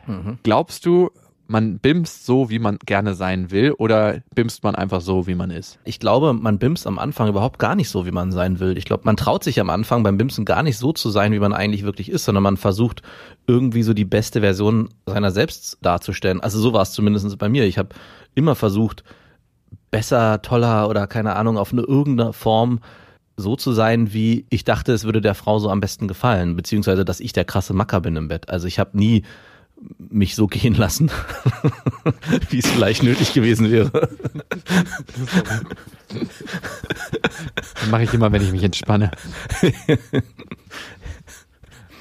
Eagle-Thema. 0.07 0.37
Glaubst 0.43 0.85
du, 0.85 1.09
man 1.47 1.79
bimst 1.79 2.25
so, 2.25 2.49
wie 2.49 2.59
man 2.59 2.79
gerne 2.85 3.15
sein 3.15 3.51
will, 3.51 3.73
oder 3.73 4.21
bimst 4.33 4.63
man 4.63 4.75
einfach 4.75 5.01
so, 5.01 5.27
wie 5.27 5.35
man 5.35 5.51
ist? 5.51 5.77
Ich 5.83 5.99
glaube, 5.99 6.33
man 6.33 6.57
bimst 6.57 6.87
am 6.87 6.97
Anfang 6.97 7.27
überhaupt 7.27 7.59
gar 7.59 7.75
nicht 7.75 7.89
so, 7.89 8.05
wie 8.05 8.11
man 8.11 8.31
sein 8.31 8.59
will. 8.59 8.77
Ich 8.77 8.85
glaube, 8.85 9.03
man 9.05 9.17
traut 9.17 9.43
sich 9.43 9.59
am 9.59 9.69
Anfang 9.69 10.03
beim 10.03 10.17
Bimsen 10.17 10.45
gar 10.45 10.63
nicht 10.63 10.77
so 10.77 10.93
zu 10.93 11.09
sein, 11.09 11.31
wie 11.31 11.39
man 11.39 11.53
eigentlich 11.53 11.83
wirklich 11.83 12.09
ist, 12.09 12.25
sondern 12.25 12.43
man 12.43 12.57
versucht 12.57 13.01
irgendwie 13.45 13.83
so 13.83 13.93
die 13.93 14.05
beste 14.05 14.39
Version 14.39 14.89
seiner 15.05 15.31
selbst 15.31 15.77
darzustellen. 15.81 16.41
Also 16.41 16.59
so 16.59 16.73
war 16.73 16.81
es 16.81 16.91
zumindest 16.91 17.37
bei 17.37 17.49
mir. 17.49 17.65
Ich 17.65 17.77
habe 17.77 17.89
immer 18.35 18.55
versucht, 18.55 19.03
besser, 19.91 20.41
toller 20.41 20.89
oder 20.89 21.07
keine 21.07 21.35
Ahnung, 21.35 21.57
auf 21.57 21.71
eine 21.71 21.81
irgendeine 21.81 22.33
Form 22.33 22.79
so 23.35 23.55
zu 23.55 23.73
sein, 23.73 24.13
wie 24.13 24.45
ich 24.49 24.63
dachte, 24.63 24.93
es 24.93 25.03
würde 25.03 25.21
der 25.21 25.35
Frau 25.35 25.59
so 25.59 25.69
am 25.69 25.81
besten 25.81 26.07
gefallen, 26.07 26.55
beziehungsweise 26.55 27.03
dass 27.03 27.19
ich 27.19 27.33
der 27.33 27.45
krasse 27.45 27.73
Macker 27.73 28.01
bin 28.01 28.15
im 28.15 28.27
Bett. 28.27 28.49
Also 28.49 28.67
ich 28.67 28.79
habe 28.79 28.97
nie 28.97 29.23
mich 29.97 30.35
so 30.35 30.47
gehen 30.47 30.75
lassen, 30.75 31.09
wie 32.49 32.59
es 32.59 32.67
vielleicht 32.67 33.03
nötig 33.03 33.33
gewesen 33.33 33.71
wäre. 33.71 34.09
Das 37.55 37.89
mache 37.89 38.03
ich 38.03 38.13
immer, 38.13 38.31
wenn 38.31 38.43
ich 38.43 38.51
mich 38.51 38.63
entspanne. 38.63 39.11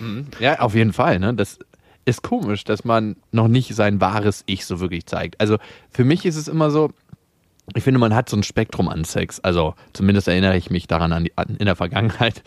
Mhm. 0.01 0.27
ja, 0.41 0.59
auf 0.59 0.75
jeden 0.75 0.93
Fall. 0.93 1.19
Ne? 1.19 1.35
Das 1.35 1.59
ist 2.05 2.23
komisch, 2.23 2.65
dass 2.65 2.85
man 2.85 3.17
noch 3.31 3.49
nicht 3.49 3.75
sein 3.75 4.01
wahres 4.01 4.43
Ich 4.47 4.67
so 4.67 4.81
wirklich 4.81 5.07
zeigt. 5.07 5.41
Also 5.41 5.59
für 5.91 6.05
mich 6.05 6.27
ist 6.27 6.37
es 6.37 6.49
immer 6.49 6.71
so, 6.71 6.91
ich 7.75 7.85
finde, 7.85 8.01
man 8.01 8.15
hat 8.15 8.29
so 8.29 8.37
ein 8.37 8.43
Spektrum 8.43 8.89
an 8.89 9.05
Sex. 9.05 9.41
Also 9.41 9.75
zumindest 9.93 10.29
erinnere 10.29 10.57
ich 10.57 10.71
mich 10.71 10.87
daran 10.89 11.13
an 11.13 11.25
die, 11.25 11.39
an, 11.39 11.57
in 11.59 11.67
der 11.67 11.77
Vergangenheit. 11.77 12.43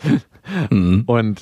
Und 0.70 1.40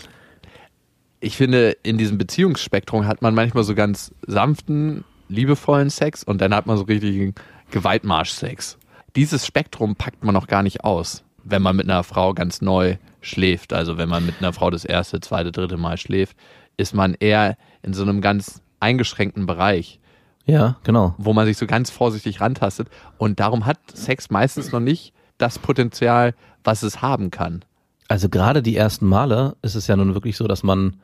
ich 1.24 1.36
finde, 1.36 1.76
in 1.82 1.96
diesem 1.98 2.18
Beziehungsspektrum 2.18 3.06
hat 3.06 3.22
man 3.22 3.34
manchmal 3.34 3.64
so 3.64 3.74
ganz 3.74 4.14
sanften, 4.26 5.04
liebevollen 5.28 5.88
Sex 5.90 6.22
und 6.22 6.40
dann 6.40 6.54
hat 6.54 6.66
man 6.66 6.76
so 6.76 6.84
richtigen 6.84 7.34
Gewaltmarsch-Sex. 7.70 8.78
Dieses 9.16 9.46
Spektrum 9.46 9.96
packt 9.96 10.22
man 10.24 10.34
noch 10.34 10.46
gar 10.46 10.62
nicht 10.62 10.84
aus, 10.84 11.24
wenn 11.42 11.62
man 11.62 11.76
mit 11.76 11.88
einer 11.88 12.02
Frau 12.04 12.34
ganz 12.34 12.60
neu 12.60 12.96
schläft. 13.22 13.72
Also 13.72 13.96
wenn 13.96 14.08
man 14.08 14.26
mit 14.26 14.36
einer 14.40 14.52
Frau 14.52 14.70
das 14.70 14.84
erste, 14.84 15.20
zweite, 15.20 15.50
dritte 15.50 15.76
Mal 15.76 15.96
schläft, 15.96 16.36
ist 16.76 16.94
man 16.94 17.14
eher 17.18 17.56
in 17.82 17.94
so 17.94 18.02
einem 18.02 18.20
ganz 18.20 18.60
eingeschränkten 18.80 19.46
Bereich, 19.46 20.00
Ja, 20.44 20.76
genau. 20.82 21.14
wo 21.16 21.32
man 21.32 21.46
sich 21.46 21.56
so 21.56 21.66
ganz 21.66 21.90
vorsichtig 21.90 22.40
rantastet. 22.40 22.88
Und 23.16 23.40
darum 23.40 23.64
hat 23.64 23.78
Sex 23.94 24.30
meistens 24.30 24.72
noch 24.72 24.80
nicht 24.80 25.14
das 25.38 25.58
Potenzial, 25.58 26.34
was 26.64 26.82
es 26.82 27.00
haben 27.00 27.30
kann. 27.30 27.64
Also 28.08 28.28
gerade 28.28 28.62
die 28.62 28.76
ersten 28.76 29.06
Male 29.06 29.56
ist 29.62 29.74
es 29.74 29.86
ja 29.86 29.96
nun 29.96 30.12
wirklich 30.14 30.36
so, 30.36 30.46
dass 30.46 30.62
man 30.62 31.00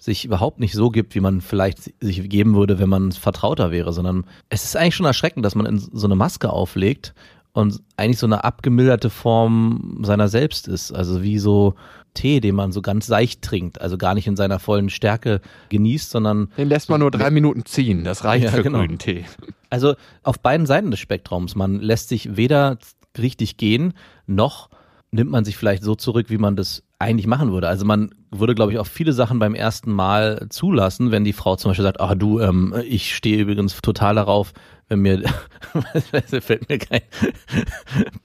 sich 0.00 0.24
überhaupt 0.24 0.58
nicht 0.58 0.72
so 0.72 0.90
gibt, 0.90 1.14
wie 1.14 1.20
man 1.20 1.40
vielleicht 1.42 1.92
sich 2.02 2.28
geben 2.28 2.54
würde, 2.56 2.78
wenn 2.78 2.88
man 2.88 3.12
vertrauter 3.12 3.70
wäre, 3.70 3.92
sondern 3.92 4.24
es 4.48 4.64
ist 4.64 4.76
eigentlich 4.76 4.96
schon 4.96 5.06
erschreckend, 5.06 5.44
dass 5.44 5.54
man 5.54 5.66
in 5.66 5.78
so 5.78 6.06
eine 6.06 6.16
Maske 6.16 6.50
auflegt 6.50 7.14
und 7.52 7.80
eigentlich 7.96 8.18
so 8.18 8.26
eine 8.26 8.42
abgemilderte 8.42 9.10
Form 9.10 10.00
seiner 10.02 10.28
selbst 10.28 10.68
ist. 10.68 10.90
Also 10.90 11.22
wie 11.22 11.38
so 11.38 11.74
Tee, 12.14 12.40
den 12.40 12.54
man 12.54 12.72
so 12.72 12.80
ganz 12.80 13.06
seicht 13.06 13.42
trinkt, 13.42 13.80
also 13.80 13.98
gar 13.98 14.14
nicht 14.14 14.26
in 14.26 14.36
seiner 14.36 14.58
vollen 14.58 14.88
Stärke 14.88 15.40
genießt, 15.68 16.10
sondern 16.10 16.48
Den 16.56 16.68
lässt 16.68 16.88
man 16.88 17.00
nur 17.00 17.10
drei 17.10 17.30
Minuten 17.30 17.66
ziehen. 17.66 18.02
Das 18.02 18.24
reicht 18.24 18.46
Ja, 18.46 18.50
für 18.52 18.62
genau. 18.62 18.78
grünen 18.78 18.98
Tee. 18.98 19.26
Also 19.68 19.94
auf 20.22 20.40
beiden 20.40 20.66
Seiten 20.66 20.90
des 20.90 20.98
Spektrums. 20.98 21.54
Man 21.54 21.78
lässt 21.78 22.08
sich 22.08 22.36
weder 22.36 22.78
richtig 23.18 23.58
gehen, 23.58 23.92
noch 24.26 24.70
nimmt 25.10 25.30
man 25.30 25.44
sich 25.44 25.56
vielleicht 25.56 25.82
so 25.82 25.94
zurück, 25.94 26.30
wie 26.30 26.38
man 26.38 26.56
das 26.56 26.82
eigentlich 27.00 27.26
machen 27.26 27.50
würde. 27.50 27.66
Also 27.66 27.86
man 27.86 28.10
würde, 28.30 28.54
glaube 28.54 28.72
ich, 28.72 28.78
auch 28.78 28.86
viele 28.86 29.12
Sachen 29.12 29.38
beim 29.38 29.54
ersten 29.54 29.90
Mal 29.90 30.46
zulassen, 30.50 31.10
wenn 31.10 31.24
die 31.24 31.32
Frau 31.32 31.56
zum 31.56 31.70
Beispiel 31.70 31.82
sagt, 31.82 32.00
ah 32.00 32.14
du, 32.14 32.40
ähm, 32.40 32.74
ich 32.86 33.16
stehe 33.16 33.40
übrigens 33.40 33.80
total 33.80 34.16
darauf, 34.16 34.52
wenn 34.88 35.00
mir, 35.00 35.22
da 35.22 36.40
fällt 36.40 36.68
mir 36.68 36.78
kein 36.78 37.00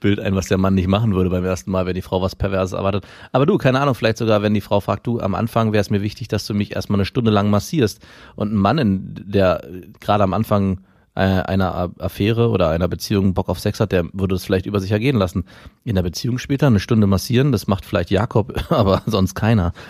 Bild 0.00 0.20
ein, 0.20 0.34
was 0.34 0.48
der 0.48 0.58
Mann 0.58 0.74
nicht 0.74 0.88
machen 0.88 1.14
würde 1.14 1.30
beim 1.30 1.44
ersten 1.44 1.70
Mal, 1.70 1.86
wenn 1.86 1.94
die 1.94 2.02
Frau 2.02 2.20
was 2.20 2.36
Perverses 2.36 2.76
erwartet. 2.76 3.06
Aber 3.32 3.46
du, 3.46 3.56
keine 3.56 3.80
Ahnung, 3.80 3.94
vielleicht 3.94 4.18
sogar, 4.18 4.42
wenn 4.42 4.52
die 4.52 4.60
Frau 4.60 4.80
fragt, 4.80 5.06
du, 5.06 5.20
am 5.20 5.34
Anfang 5.34 5.72
wäre 5.72 5.80
es 5.80 5.90
mir 5.90 6.02
wichtig, 6.02 6.28
dass 6.28 6.46
du 6.46 6.52
mich 6.52 6.76
erstmal 6.76 6.98
eine 6.98 7.06
Stunde 7.06 7.30
lang 7.30 7.48
massierst. 7.48 8.04
Und 8.34 8.52
ein 8.52 8.56
Mann, 8.56 9.14
der 9.24 9.66
gerade 10.00 10.22
am 10.22 10.34
Anfang 10.34 10.80
einer 11.22 11.74
A- 11.74 11.90
Affäre 11.98 12.50
oder 12.50 12.70
einer 12.70 12.88
Beziehung 12.88 13.34
Bock 13.34 13.48
auf 13.48 13.58
Sex 13.58 13.80
hat, 13.80 13.92
der 13.92 14.04
würde 14.12 14.34
es 14.34 14.44
vielleicht 14.44 14.66
über 14.66 14.80
sich 14.80 14.92
ergehen 14.92 15.16
lassen. 15.16 15.44
In 15.84 15.94
der 15.94 16.02
Beziehung 16.02 16.38
später 16.38 16.66
eine 16.66 16.80
Stunde 16.80 17.06
massieren, 17.06 17.52
das 17.52 17.66
macht 17.66 17.84
vielleicht 17.84 18.10
Jakob, 18.10 18.52
aber 18.70 19.02
sonst 19.06 19.34
keiner. 19.34 19.72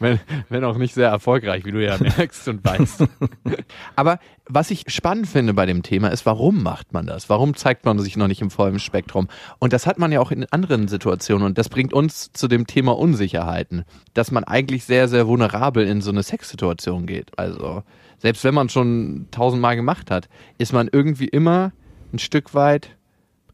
Wenn, 0.00 0.20
wenn 0.50 0.64
auch 0.64 0.76
nicht 0.76 0.92
sehr 0.92 1.08
erfolgreich, 1.08 1.64
wie 1.64 1.72
du 1.72 1.82
ja 1.82 1.96
merkst 1.98 2.46
und 2.48 2.62
weißt. 2.62 3.04
Aber 3.96 4.18
was 4.46 4.70
ich 4.70 4.84
spannend 4.88 5.26
finde 5.26 5.54
bei 5.54 5.64
dem 5.64 5.82
Thema 5.82 6.08
ist, 6.08 6.26
warum 6.26 6.62
macht 6.62 6.92
man 6.92 7.06
das? 7.06 7.30
Warum 7.30 7.56
zeigt 7.56 7.86
man 7.86 7.98
sich 7.98 8.18
noch 8.18 8.28
nicht 8.28 8.42
im 8.42 8.50
vollen 8.50 8.78
Spektrum? 8.78 9.28
Und 9.58 9.72
das 9.72 9.86
hat 9.86 9.98
man 9.98 10.12
ja 10.12 10.20
auch 10.20 10.30
in 10.30 10.44
anderen 10.50 10.88
Situationen 10.88 11.46
und 11.46 11.56
das 11.56 11.70
bringt 11.70 11.94
uns 11.94 12.32
zu 12.32 12.48
dem 12.48 12.66
Thema 12.66 12.98
Unsicherheiten, 12.98 13.84
dass 14.12 14.30
man 14.30 14.44
eigentlich 14.44 14.84
sehr, 14.84 15.08
sehr 15.08 15.26
vulnerabel 15.26 15.86
in 15.86 16.02
so 16.02 16.10
eine 16.10 16.22
Sexsituation 16.22 17.06
geht. 17.06 17.32
Also 17.38 17.82
selbst 18.18 18.44
wenn 18.44 18.54
man 18.54 18.68
schon 18.68 19.26
tausendmal 19.30 19.76
gemacht 19.76 20.10
hat, 20.10 20.28
ist 20.58 20.72
man 20.72 20.88
irgendwie 20.90 21.28
immer 21.28 21.72
ein 22.12 22.18
Stück 22.18 22.54
weit 22.54 22.96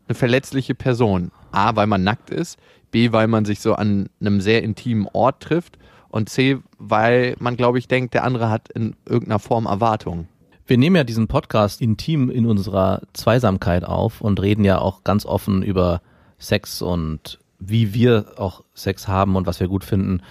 eine 0.09 0.14
verletzliche 0.14 0.75
Person. 0.75 1.31
A, 1.52 1.75
weil 1.76 1.87
man 1.87 2.05
nackt 2.05 2.31
ist, 2.31 2.59
B, 2.90 3.12
weil 3.12 3.29
man 3.29 3.45
sich 3.45 3.61
so 3.61 3.75
an 3.75 4.09
einem 4.21 4.40
sehr 4.40 4.62
intimen 4.62 5.09
Ort 5.12 5.43
trifft 5.43 5.79
und 6.09 6.29
C, 6.29 6.59
weil 6.79 7.37
man, 7.38 7.57
glaube 7.57 7.79
ich, 7.79 7.88
denkt, 7.88 8.14
der 8.14 8.25
andere 8.25 8.50
hat 8.50 8.69
in 8.71 8.97
irgendeiner 9.07 9.38
Form 9.38 9.67
Erwartungen. 9.67 10.29
Wir 10.67 10.79
nehmen 10.79 10.97
ja 10.97 11.05
diesen 11.05 11.26
Podcast 11.26 11.81
intim 11.81 12.31
in 12.31 12.47
unserer 12.47 13.02
Zweisamkeit 13.12 13.85
auf 13.85 14.21
und 14.21 14.40
reden 14.40 14.64
ja 14.64 14.79
auch 14.79 15.02
ganz 15.02 15.26
offen 15.26 15.62
über 15.62 16.00
Sex 16.38 16.83
und 16.83 17.38
wie 17.59 17.93
wir 17.95 18.35
auch 18.37 18.64
Sex 18.75 19.09
haben 19.09 19.37
und 19.37 19.47
was 19.47 19.61
wir 19.61 19.69
gut 19.69 19.85
finden. 19.85 20.23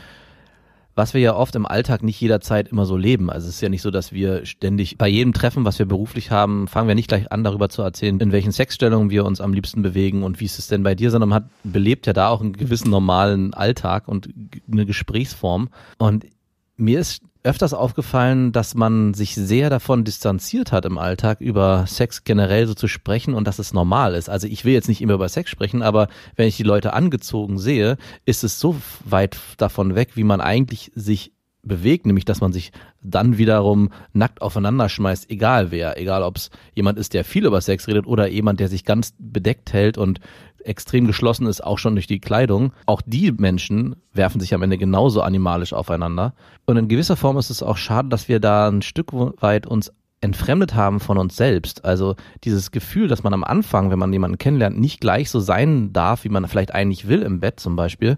Was 1.00 1.14
wir 1.14 1.22
ja 1.22 1.34
oft 1.34 1.56
im 1.56 1.66
Alltag 1.66 2.04
nicht 2.04 2.20
jederzeit 2.20 2.68
immer 2.68 2.86
so 2.86 2.98
leben. 2.98 3.30
Also 3.30 3.48
es 3.48 3.56
ist 3.56 3.62
ja 3.62 3.70
nicht 3.70 3.82
so, 3.82 3.90
dass 3.90 4.12
wir 4.12 4.46
ständig 4.46 4.98
bei 4.98 5.08
jedem 5.08 5.32
Treffen, 5.32 5.64
was 5.64 5.80
wir 5.80 5.86
beruflich 5.86 6.30
haben, 6.30 6.68
fangen 6.68 6.90
wir 6.90 6.96
nicht 6.96 7.08
gleich 7.08 7.32
an, 7.32 7.46
darüber 7.46 7.70
zu 7.70 7.82
erzählen, 7.84 8.20
in 8.20 8.34
welchen 8.34 8.52
Sexstellungen 8.52 9.10
wir 9.10 9.24
uns 9.24 9.40
am 9.40 9.54
liebsten 9.54 9.82
bewegen 9.82 10.24
und 10.24 10.42
wie 10.42 10.44
ist 10.44 10.60
es 10.60 10.68
denn 10.68 10.84
bei 10.84 10.96
dir, 10.96 11.10
sondern 11.10 11.30
man 11.30 11.36
hat 11.38 11.50
belebt 11.64 12.06
ja 12.06 12.12
da 12.12 12.28
auch 12.28 12.42
einen 12.42 12.52
gewissen 12.52 12.90
normalen 12.90 13.54
Alltag 13.54 14.10
und 14.10 14.28
eine 14.70 14.86
Gesprächsform. 14.86 15.70
Und 16.00 16.26
mir 16.76 17.00
ist 17.00 17.22
öfters 17.44 17.74
aufgefallen, 17.74 18.52
dass 18.52 18.76
man 18.76 19.14
sich 19.14 19.36
sehr 19.36 19.70
davon 19.70 20.04
distanziert 20.04 20.72
hat 20.72 20.86
im 20.86 20.98
Alltag, 20.98 21.40
über 21.40 21.86
Sex 21.88 22.24
generell 22.24 22.68
so 22.68 22.74
zu 22.74 22.88
sprechen 22.88 23.34
und 23.34 23.46
dass 23.46 23.60
es 23.60 23.74
normal 23.74 24.14
ist. 24.16 24.30
Also 24.30 24.48
ich 24.48 24.66
will 24.66 24.74
jetzt 24.74 24.90
nicht 24.90 25.02
immer 25.02 25.14
über 25.14 25.30
Sex 25.30 25.50
sprechen, 25.50 25.82
aber 25.82 26.10
wenn 26.36 26.48
ich 26.48 26.58
die 26.58 26.64
Leute 26.64 26.94
angezogen 26.94 27.58
sehe, 27.58 27.98
ist 28.26 28.44
es 28.44 28.60
so 28.60 28.76
weit 29.06 29.38
davon 29.58 29.96
weg, 29.96 30.12
wie 30.16 30.24
man 30.24 30.42
eigentlich 30.42 30.92
sich 30.96 31.34
bewegt, 31.64 32.06
nämlich 32.06 32.26
dass 32.26 32.42
man 32.42 32.54
sich 32.54 32.72
dann 33.02 33.38
wiederum 33.38 33.90
nackt 34.14 34.42
aufeinander 34.42 34.90
schmeißt, 34.90 35.30
egal 35.30 35.72
wer, 35.72 36.00
egal 36.00 36.24
ob 36.24 36.38
es 36.38 36.50
jemand 36.74 36.98
ist, 36.98 37.14
der 37.14 37.24
viel 37.24 37.46
über 37.46 37.62
Sex 37.62 37.88
redet 37.88 38.08
oder 38.08 38.28
jemand, 38.28 38.60
der 38.60 38.68
sich 38.68 38.86
ganz 38.86 39.14
bedeckt 39.18 39.74
hält 39.74 39.98
und 39.98 40.20
extrem 40.64 41.08
geschlossen 41.08 41.48
ist, 41.48 41.64
auch 41.64 41.78
schon 41.78 41.96
durch 41.96 42.08
die 42.08 42.20
Kleidung. 42.20 42.74
Auch 42.86 43.02
die 43.06 43.32
Menschen 43.32 43.96
werfen 44.14 44.42
sich 44.42 44.54
am 44.54 44.62
Ende 44.62 44.78
genauso 44.78 45.22
animalisch 45.22 45.74
aufeinander. 45.74 46.34
Und 46.66 46.78
in 46.78 46.88
gewisser 46.88 47.16
Form 47.16 47.38
ist 47.38 47.50
es 47.50 47.64
auch 47.64 47.78
schade, 47.78 48.10
dass 48.10 48.28
wir 48.28 48.40
da 48.40 48.68
ein 48.68 48.82
Stück 48.82 49.14
weit 49.14 49.66
uns 49.66 49.92
entfremdet 50.22 50.76
haben 50.76 51.00
von 51.00 51.18
uns 51.18 51.36
selbst. 51.36 51.86
Also 51.86 52.16
dieses 52.44 52.72
Gefühl, 52.72 53.08
dass 53.08 53.24
man 53.24 53.34
am 53.34 53.44
Anfang, 53.44 53.90
wenn 53.90 54.00
man 54.00 54.12
jemanden 54.12 54.38
kennenlernt, 54.38 54.78
nicht 54.78 55.00
gleich 55.00 55.30
so 55.30 55.40
sein 55.40 55.94
darf, 55.94 56.24
wie 56.24 56.30
man 56.30 56.48
vielleicht 56.48 56.74
eigentlich 56.74 57.08
will 57.08 57.22
im 57.22 57.40
Bett 57.40 57.60
zum 57.60 57.76
Beispiel. 57.76 58.18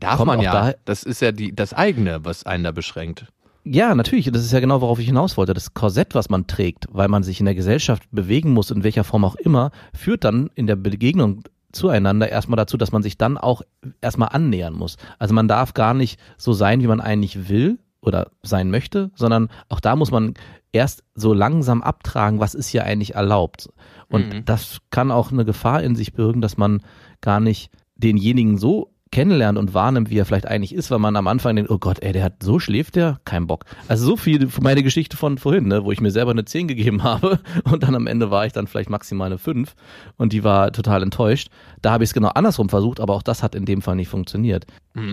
Darf 0.00 0.24
man 0.24 0.40
ja. 0.40 0.52
daher- 0.52 0.76
das 0.84 1.02
ist 1.02 1.20
ja 1.20 1.32
die, 1.32 1.54
das 1.54 1.72
eigene, 1.74 2.24
was 2.24 2.44
einen 2.46 2.64
da 2.64 2.72
beschränkt. 2.72 3.26
Ja, 3.64 3.94
natürlich. 3.94 4.30
Das 4.30 4.42
ist 4.44 4.52
ja 4.52 4.60
genau, 4.60 4.80
worauf 4.80 4.98
ich 4.98 5.06
hinaus 5.06 5.36
wollte. 5.36 5.52
Das 5.52 5.74
Korsett, 5.74 6.14
was 6.14 6.30
man 6.30 6.46
trägt, 6.46 6.86
weil 6.90 7.08
man 7.08 7.22
sich 7.22 7.38
in 7.40 7.44
der 7.46 7.54
Gesellschaft 7.54 8.02
bewegen 8.10 8.52
muss, 8.52 8.70
in 8.70 8.82
welcher 8.84 9.04
Form 9.04 9.24
auch 9.24 9.34
immer, 9.34 9.72
führt 9.94 10.24
dann 10.24 10.48
in 10.54 10.66
der 10.66 10.76
Begegnung 10.76 11.42
zueinander 11.72 12.30
erstmal 12.30 12.56
dazu, 12.56 12.78
dass 12.78 12.92
man 12.92 13.02
sich 13.02 13.18
dann 13.18 13.36
auch 13.36 13.60
erstmal 14.00 14.30
annähern 14.30 14.72
muss. 14.72 14.96
Also 15.18 15.34
man 15.34 15.48
darf 15.48 15.74
gar 15.74 15.92
nicht 15.92 16.18
so 16.38 16.54
sein, 16.54 16.80
wie 16.82 16.86
man 16.86 17.00
eigentlich 17.02 17.48
will 17.50 17.78
oder 18.00 18.30
sein 18.42 18.70
möchte, 18.70 19.10
sondern 19.14 19.48
auch 19.68 19.80
da 19.80 19.96
muss 19.96 20.10
man 20.10 20.32
erst 20.72 21.02
so 21.14 21.34
langsam 21.34 21.82
abtragen, 21.82 22.40
was 22.40 22.54
ist 22.54 22.68
hier 22.68 22.84
eigentlich 22.84 23.16
erlaubt. 23.16 23.68
Und 24.08 24.32
Mhm. 24.32 24.44
das 24.46 24.78
kann 24.90 25.10
auch 25.10 25.30
eine 25.30 25.44
Gefahr 25.44 25.82
in 25.82 25.94
sich 25.94 26.14
birgen, 26.14 26.40
dass 26.40 26.56
man 26.56 26.80
gar 27.20 27.40
nicht 27.40 27.70
denjenigen 27.96 28.56
so 28.56 28.90
kennenlernt 29.10 29.58
und 29.58 29.74
wahrnimmt, 29.74 30.10
wie 30.10 30.18
er 30.18 30.24
vielleicht 30.24 30.46
eigentlich 30.46 30.74
ist, 30.74 30.90
weil 30.90 30.98
man 30.98 31.16
am 31.16 31.26
Anfang 31.26 31.56
denkt, 31.56 31.70
oh 31.70 31.78
Gott, 31.78 31.98
ey, 32.02 32.12
der 32.12 32.24
hat 32.24 32.42
so 32.42 32.58
schläft 32.58 32.96
der, 32.96 33.20
kein 33.24 33.46
Bock. 33.46 33.64
Also 33.88 34.04
so 34.04 34.16
viel 34.16 34.48
für 34.48 34.62
meine 34.62 34.82
Geschichte 34.82 35.16
von 35.16 35.38
vorhin, 35.38 35.68
ne, 35.68 35.84
wo 35.84 35.92
ich 35.92 36.00
mir 36.00 36.10
selber 36.10 36.30
eine 36.30 36.44
10 36.44 36.68
gegeben 36.68 37.02
habe 37.02 37.40
und 37.64 37.82
dann 37.82 37.94
am 37.94 38.06
Ende 38.06 38.30
war 38.30 38.46
ich 38.46 38.52
dann 38.52 38.66
vielleicht 38.66 38.90
maximal 38.90 39.26
eine 39.26 39.38
5 39.38 39.74
und 40.16 40.32
die 40.32 40.44
war 40.44 40.72
total 40.72 41.02
enttäuscht. 41.02 41.48
Da 41.82 41.92
habe 41.92 42.04
ich 42.04 42.10
es 42.10 42.14
genau 42.14 42.28
andersrum 42.28 42.68
versucht, 42.68 43.00
aber 43.00 43.14
auch 43.14 43.22
das 43.22 43.42
hat 43.42 43.54
in 43.54 43.64
dem 43.64 43.82
Fall 43.82 43.96
nicht 43.96 44.08
funktioniert. 44.08 44.66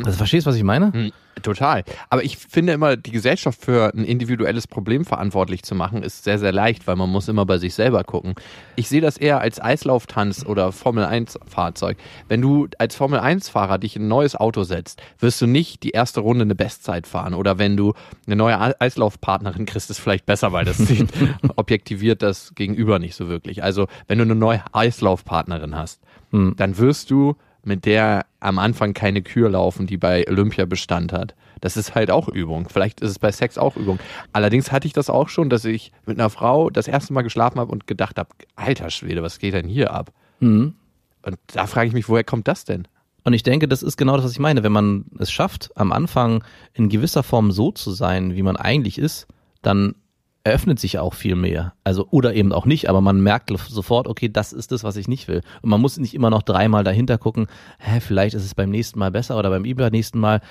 Also 0.03 0.17
verstehst 0.17 0.47
du, 0.47 0.49
was 0.49 0.57
ich 0.57 0.63
meine? 0.63 0.91
Hm, 0.91 1.11
Total. 1.43 1.83
Aber 2.09 2.23
ich 2.23 2.37
finde 2.37 2.73
immer, 2.73 2.95
die 2.95 3.11
Gesellschaft 3.11 3.61
für 3.61 3.93
ein 3.93 4.05
individuelles 4.05 4.67
Problem 4.67 5.05
verantwortlich 5.05 5.63
zu 5.63 5.75
machen, 5.75 6.01
ist 6.01 6.23
sehr, 6.23 6.39
sehr 6.39 6.51
leicht, 6.51 6.87
weil 6.87 6.95
man 6.95 7.09
muss 7.09 7.27
immer 7.27 7.45
bei 7.45 7.57
sich 7.57 7.73
selber 7.75 8.03
gucken. 8.03 8.35
Ich 8.75 8.87
sehe 8.87 9.01
das 9.01 9.17
eher 9.17 9.41
als 9.41 9.61
Eislauftanz 9.61 10.45
oder 10.45 10.71
Formel-1-Fahrzeug. 10.71 11.97
Wenn 12.29 12.41
du 12.41 12.67
als 12.79 12.95
Formel-1-Fahrer 12.95 13.77
dich 13.85 13.95
in 13.95 14.03
ein 14.03 14.07
neues 14.09 14.35
Auto 14.35 14.63
setzt, 14.63 15.01
wirst 15.19 15.39
du 15.41 15.47
nicht 15.47 15.83
die 15.83 15.91
erste 15.91 16.19
Runde 16.19 16.41
eine 16.43 16.55
Bestzeit 16.55 17.07
fahren. 17.07 17.33
Oder 17.33 17.57
wenn 17.57 17.77
du 17.77 17.93
eine 18.27 18.35
neue 18.35 18.59
Ei- 18.59 18.75
Eislaufpartnerin 18.79 19.65
kriegst, 19.65 19.89
ist 19.89 19.99
vielleicht 19.99 20.25
besser, 20.25 20.51
weil 20.51 20.65
das 20.65 20.77
sieht, 20.77 21.09
objektiviert 21.55 22.21
das 22.21 22.53
Gegenüber 22.55 22.99
nicht 22.99 23.15
so 23.15 23.27
wirklich. 23.29 23.63
Also, 23.63 23.87
wenn 24.07 24.17
du 24.17 24.23
eine 24.25 24.35
neue 24.35 24.61
Eislaufpartnerin 24.73 25.75
hast, 25.75 26.01
dann 26.31 26.77
wirst 26.77 27.11
du 27.11 27.35
mit 27.63 27.85
der 27.85 28.25
am 28.39 28.59
Anfang 28.59 28.93
keine 28.93 29.21
Kür 29.21 29.49
laufen, 29.49 29.87
die 29.87 29.97
bei 29.97 30.25
Olympia 30.29 30.65
Bestand 30.65 31.13
hat. 31.13 31.33
Das 31.61 31.77
ist 31.77 31.95
halt 31.95 32.11
auch 32.11 32.27
Übung. 32.27 32.67
Vielleicht 32.69 33.01
ist 33.01 33.09
es 33.11 33.19
bei 33.19 33.31
Sex 33.31 33.57
auch 33.57 33.75
Übung. 33.77 33.97
Allerdings 34.33 34.71
hatte 34.71 34.85
ich 34.85 34.93
das 34.93 35.09
auch 35.09 35.29
schon, 35.29 35.49
dass 35.49 35.65
ich 35.65 35.91
mit 36.05 36.19
einer 36.19 36.29
Frau 36.29 36.69
das 36.69 36.87
erste 36.87 37.13
Mal 37.13 37.21
geschlafen 37.23 37.59
habe 37.59 37.71
und 37.71 37.87
gedacht 37.87 38.19
habe, 38.19 38.29
alter 38.55 38.89
Schwede, 38.91 39.23
was 39.23 39.39
geht 39.39 39.53
denn 39.55 39.67
hier 39.67 39.91
ab? 39.93 40.11
Mhm. 40.41 40.75
Und 41.23 41.37
da 41.53 41.65
frage 41.65 41.87
ich 41.87 41.93
mich, 41.93 42.07
woher 42.07 42.23
kommt 42.23 42.47
das 42.47 42.65
denn? 42.65 42.87
Und 43.25 43.33
ich 43.33 43.43
denke, 43.43 43.67
das 43.67 43.83
ist 43.83 43.97
genau 43.97 44.15
das, 44.15 44.23
was 44.23 44.31
ich 44.31 44.39
meine. 44.39 44.63
Wenn 44.63 44.71
man 44.71 45.05
es 45.19 45.31
schafft, 45.31 45.71
am 45.75 45.91
Anfang 45.91 46.43
in 46.73 46.89
gewisser 46.89 47.23
Form 47.23 47.51
so 47.51 47.71
zu 47.71 47.91
sein, 47.91 48.35
wie 48.35 48.43
man 48.43 48.55
eigentlich 48.55 48.99
ist, 48.99 49.27
dann 49.63 49.95
eröffnet 50.43 50.79
sich 50.79 50.99
auch 50.99 51.15
viel 51.15 51.35
mehr. 51.35 51.73
Also, 51.83 52.07
oder 52.11 52.35
eben 52.35 52.53
auch 52.53 52.67
nicht, 52.67 52.87
aber 52.87 53.01
man 53.01 53.19
merkt 53.19 53.51
sofort, 53.67 54.07
okay, 54.07 54.29
das 54.29 54.53
ist 54.53 54.71
das, 54.71 54.83
was 54.83 54.95
ich 54.95 55.07
nicht 55.07 55.27
will. 55.27 55.41
Und 55.63 55.71
man 55.71 55.81
muss 55.81 55.97
nicht 55.97 56.13
immer 56.13 56.29
noch 56.29 56.43
dreimal 56.43 56.83
dahinter 56.83 57.17
gucken, 57.17 57.47
hä, 57.79 57.99
vielleicht 57.99 58.35
ist 58.35 58.45
es 58.45 58.53
beim 58.53 58.69
nächsten 58.69 58.99
Mal 58.99 59.09
besser 59.09 59.39
oder 59.39 59.49
beim 59.49 59.65
übernächsten 59.65 60.21
Mal. 60.21 60.41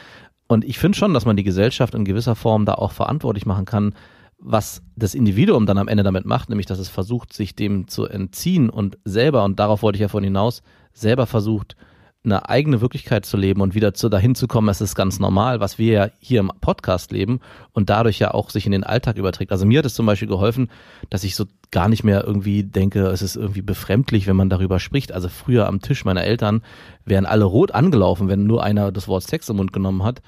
Und 0.49 0.65
ich 0.65 0.81
finde 0.81 0.99
schon, 0.99 1.15
dass 1.15 1.27
man 1.27 1.37
die 1.37 1.45
Gesellschaft 1.45 1.95
in 1.95 2.05
gewisser 2.05 2.35
Form 2.35 2.65
da 2.67 2.75
auch 2.75 2.91
verantwortlich 2.91 3.47
machen 3.47 3.67
kann, 3.67 3.95
was 4.39 4.83
das 4.97 5.15
Individuum 5.15 5.65
dann 5.65 5.79
am 5.79 5.87
Ende 5.87 6.03
damit 6.03 6.27
macht, 6.27 6.49
nämlich 6.49 6.67
dass 6.67 6.81
es 6.81 6.89
versucht, 6.89 7.33
sich 7.33 7.55
dem 7.55 7.87
zu 7.87 8.07
entziehen 8.07 8.71
und 8.71 8.99
selber, 9.05 9.45
und 9.45 9.61
darauf 9.61 9.83
wollte 9.83 9.97
ich 9.97 10.03
ja 10.03 10.09
vorhin 10.09 10.29
hinaus, 10.29 10.63
selber 10.93 11.27
versucht, 11.27 11.77
eine 12.25 12.49
eigene 12.49 12.81
Wirklichkeit 12.81 13.27
zu 13.27 13.37
leben 13.37 13.61
und 13.61 13.75
wieder 13.75 13.93
zu 13.93 14.09
dahin 14.09 14.35
zu 14.35 14.49
kommen, 14.49 14.69
es 14.69 14.81
ist 14.81 14.95
ganz 14.95 15.21
normal, 15.21 15.61
was 15.61 15.79
wir 15.79 15.93
ja 15.93 16.09
hier 16.19 16.41
im 16.41 16.51
Podcast 16.61 17.13
leben 17.13 17.41
und 17.73 17.91
dadurch 17.91 18.19
ja 18.19 18.33
auch 18.33 18.51
sich 18.51 18.65
in 18.65 18.73
den 18.73 18.85
Alltag 18.85 19.19
überträgt. 19.19 19.53
Also 19.53 19.67
mir 19.67 19.79
hat 19.79 19.87
es 19.87 19.95
zum 19.95 20.07
Beispiel 20.07 20.29
geholfen, 20.29 20.71
dass 21.11 21.25
ich 21.25 21.37
so 21.37 21.45
gar 21.71 21.89
nicht 21.89 22.03
mehr 22.03 22.25
irgendwie 22.25 22.63
denke, 22.63 23.07
es 23.09 23.21
ist 23.21 23.37
irgendwie 23.37 23.63
befremdlich, 23.63 24.27
wenn 24.27 24.37
man 24.37 24.49
darüber 24.49 24.81
spricht. 24.81 25.13
Also 25.13 25.29
früher 25.29 25.67
am 25.67 25.81
Tisch 25.81 26.05
meiner 26.05 26.25
Eltern 26.25 26.63
wären 27.05 27.27
alle 27.27 27.45
rot 27.45 27.73
angelaufen, 27.73 28.29
wenn 28.29 28.47
nur 28.47 28.63
einer 28.63 28.91
das 28.91 29.07
Wort 29.07 29.25
Sex 29.25 29.49
im 29.51 29.57
Mund 29.57 29.73
genommen 29.73 30.03
hat. 30.03 30.23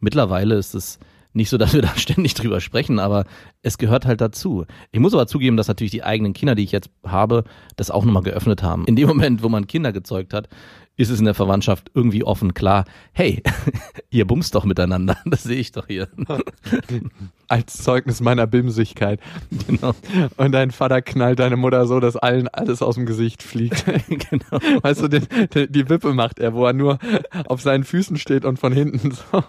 Mittlerweile 0.00 0.54
ist 0.54 0.74
es 0.74 0.98
nicht 1.34 1.48
so, 1.48 1.58
dass 1.58 1.74
wir 1.74 1.82
da 1.82 1.96
ständig 1.96 2.34
drüber 2.34 2.60
sprechen, 2.60 2.98
aber 2.98 3.24
es 3.62 3.78
gehört 3.78 4.06
halt 4.06 4.20
dazu. 4.20 4.64
Ich 4.90 5.00
muss 5.00 5.14
aber 5.14 5.26
zugeben, 5.26 5.56
dass 5.56 5.68
natürlich 5.68 5.90
die 5.90 6.04
eigenen 6.04 6.32
Kinder, 6.32 6.54
die 6.54 6.64
ich 6.64 6.72
jetzt 6.72 6.90
habe, 7.04 7.44
das 7.76 7.90
auch 7.90 8.04
nochmal 8.04 8.22
geöffnet 8.22 8.62
haben. 8.62 8.86
In 8.86 8.96
dem 8.96 9.08
Moment, 9.08 9.42
wo 9.42 9.48
man 9.48 9.66
Kinder 9.66 9.92
gezeugt 9.92 10.34
hat, 10.34 10.48
ist 10.96 11.10
es 11.10 11.18
in 11.18 11.24
der 11.24 11.34
Verwandtschaft 11.34 11.90
irgendwie 11.94 12.24
offen 12.24 12.54
klar, 12.54 12.84
hey, 13.12 13.42
ihr 14.10 14.26
bumst 14.26 14.54
doch 14.54 14.64
miteinander, 14.64 15.16
das 15.24 15.42
sehe 15.42 15.58
ich 15.58 15.72
doch 15.72 15.86
hier. 15.86 16.08
Als 17.48 17.82
Zeugnis 17.82 18.20
meiner 18.20 18.46
Bimsigkeit. 18.46 19.20
genau. 19.66 19.94
Und 20.36 20.52
dein 20.52 20.70
Vater 20.70 21.02
knallt 21.02 21.38
deine 21.38 21.56
Mutter 21.56 21.86
so, 21.86 22.00
dass 22.00 22.16
allen 22.16 22.48
alles 22.48 22.80
aus 22.80 22.94
dem 22.94 23.04
Gesicht 23.04 23.42
fliegt. 23.42 23.84
genau. 24.08 24.82
Weißt 24.82 25.02
du, 25.02 25.08
den, 25.08 25.26
den, 25.54 25.70
die 25.70 25.88
Wippe 25.90 26.14
macht 26.14 26.38
er, 26.38 26.54
wo 26.54 26.64
er 26.64 26.72
nur 26.72 26.98
auf 27.46 27.60
seinen 27.60 27.84
Füßen 27.84 28.16
steht 28.16 28.46
und 28.46 28.58
von 28.58 28.72
hinten 28.72 29.10
so 29.10 29.44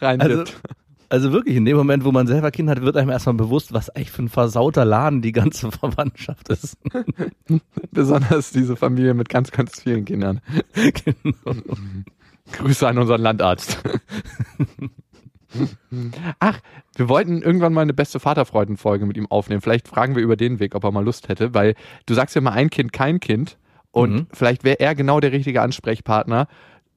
reindippt. 0.00 0.38
Also, 0.38 0.52
also 1.08 1.32
wirklich, 1.32 1.56
in 1.56 1.64
dem 1.64 1.76
Moment, 1.76 2.04
wo 2.04 2.12
man 2.12 2.26
selber 2.26 2.50
Kinder 2.50 2.72
hat, 2.72 2.82
wird 2.82 2.96
einem 2.96 3.10
erstmal 3.10 3.34
bewusst, 3.34 3.72
was 3.72 3.90
eigentlich 3.90 4.10
für 4.10 4.22
ein 4.22 4.28
versauter 4.28 4.84
Laden 4.84 5.22
die 5.22 5.32
ganze 5.32 5.70
Verwandtschaft 5.72 6.48
ist. 6.48 6.76
Besonders 7.92 8.50
diese 8.50 8.76
Familie 8.76 9.14
mit 9.14 9.28
ganz, 9.28 9.50
ganz 9.50 9.80
vielen 9.82 10.04
Kindern. 10.04 10.40
genau. 10.74 11.56
Grüße 12.52 12.88
an 12.88 12.96
unseren 12.98 13.20
Landarzt. 13.20 13.78
Ach, 16.40 16.60
wir 16.96 17.08
wollten 17.08 17.42
irgendwann 17.42 17.72
mal 17.72 17.82
eine 17.82 17.94
beste 17.94 18.20
Vaterfreuden-Folge 18.20 19.06
mit 19.06 19.16
ihm 19.16 19.26
aufnehmen. 19.30 19.60
Vielleicht 19.60 19.88
fragen 19.88 20.14
wir 20.14 20.22
über 20.22 20.36
den 20.36 20.60
Weg, 20.60 20.74
ob 20.74 20.84
er 20.84 20.90
mal 20.92 21.04
Lust 21.04 21.28
hätte, 21.28 21.54
weil 21.54 21.74
du 22.06 22.14
sagst 22.14 22.34
ja 22.34 22.40
mal 22.42 22.52
ein 22.52 22.70
Kind, 22.70 22.92
kein 22.92 23.20
Kind. 23.20 23.58
Und 23.90 24.12
Mhm. 24.12 24.26
vielleicht 24.32 24.64
wäre 24.64 24.80
er 24.80 24.94
genau 24.94 25.20
der 25.20 25.32
richtige 25.32 25.62
Ansprechpartner, 25.62 26.46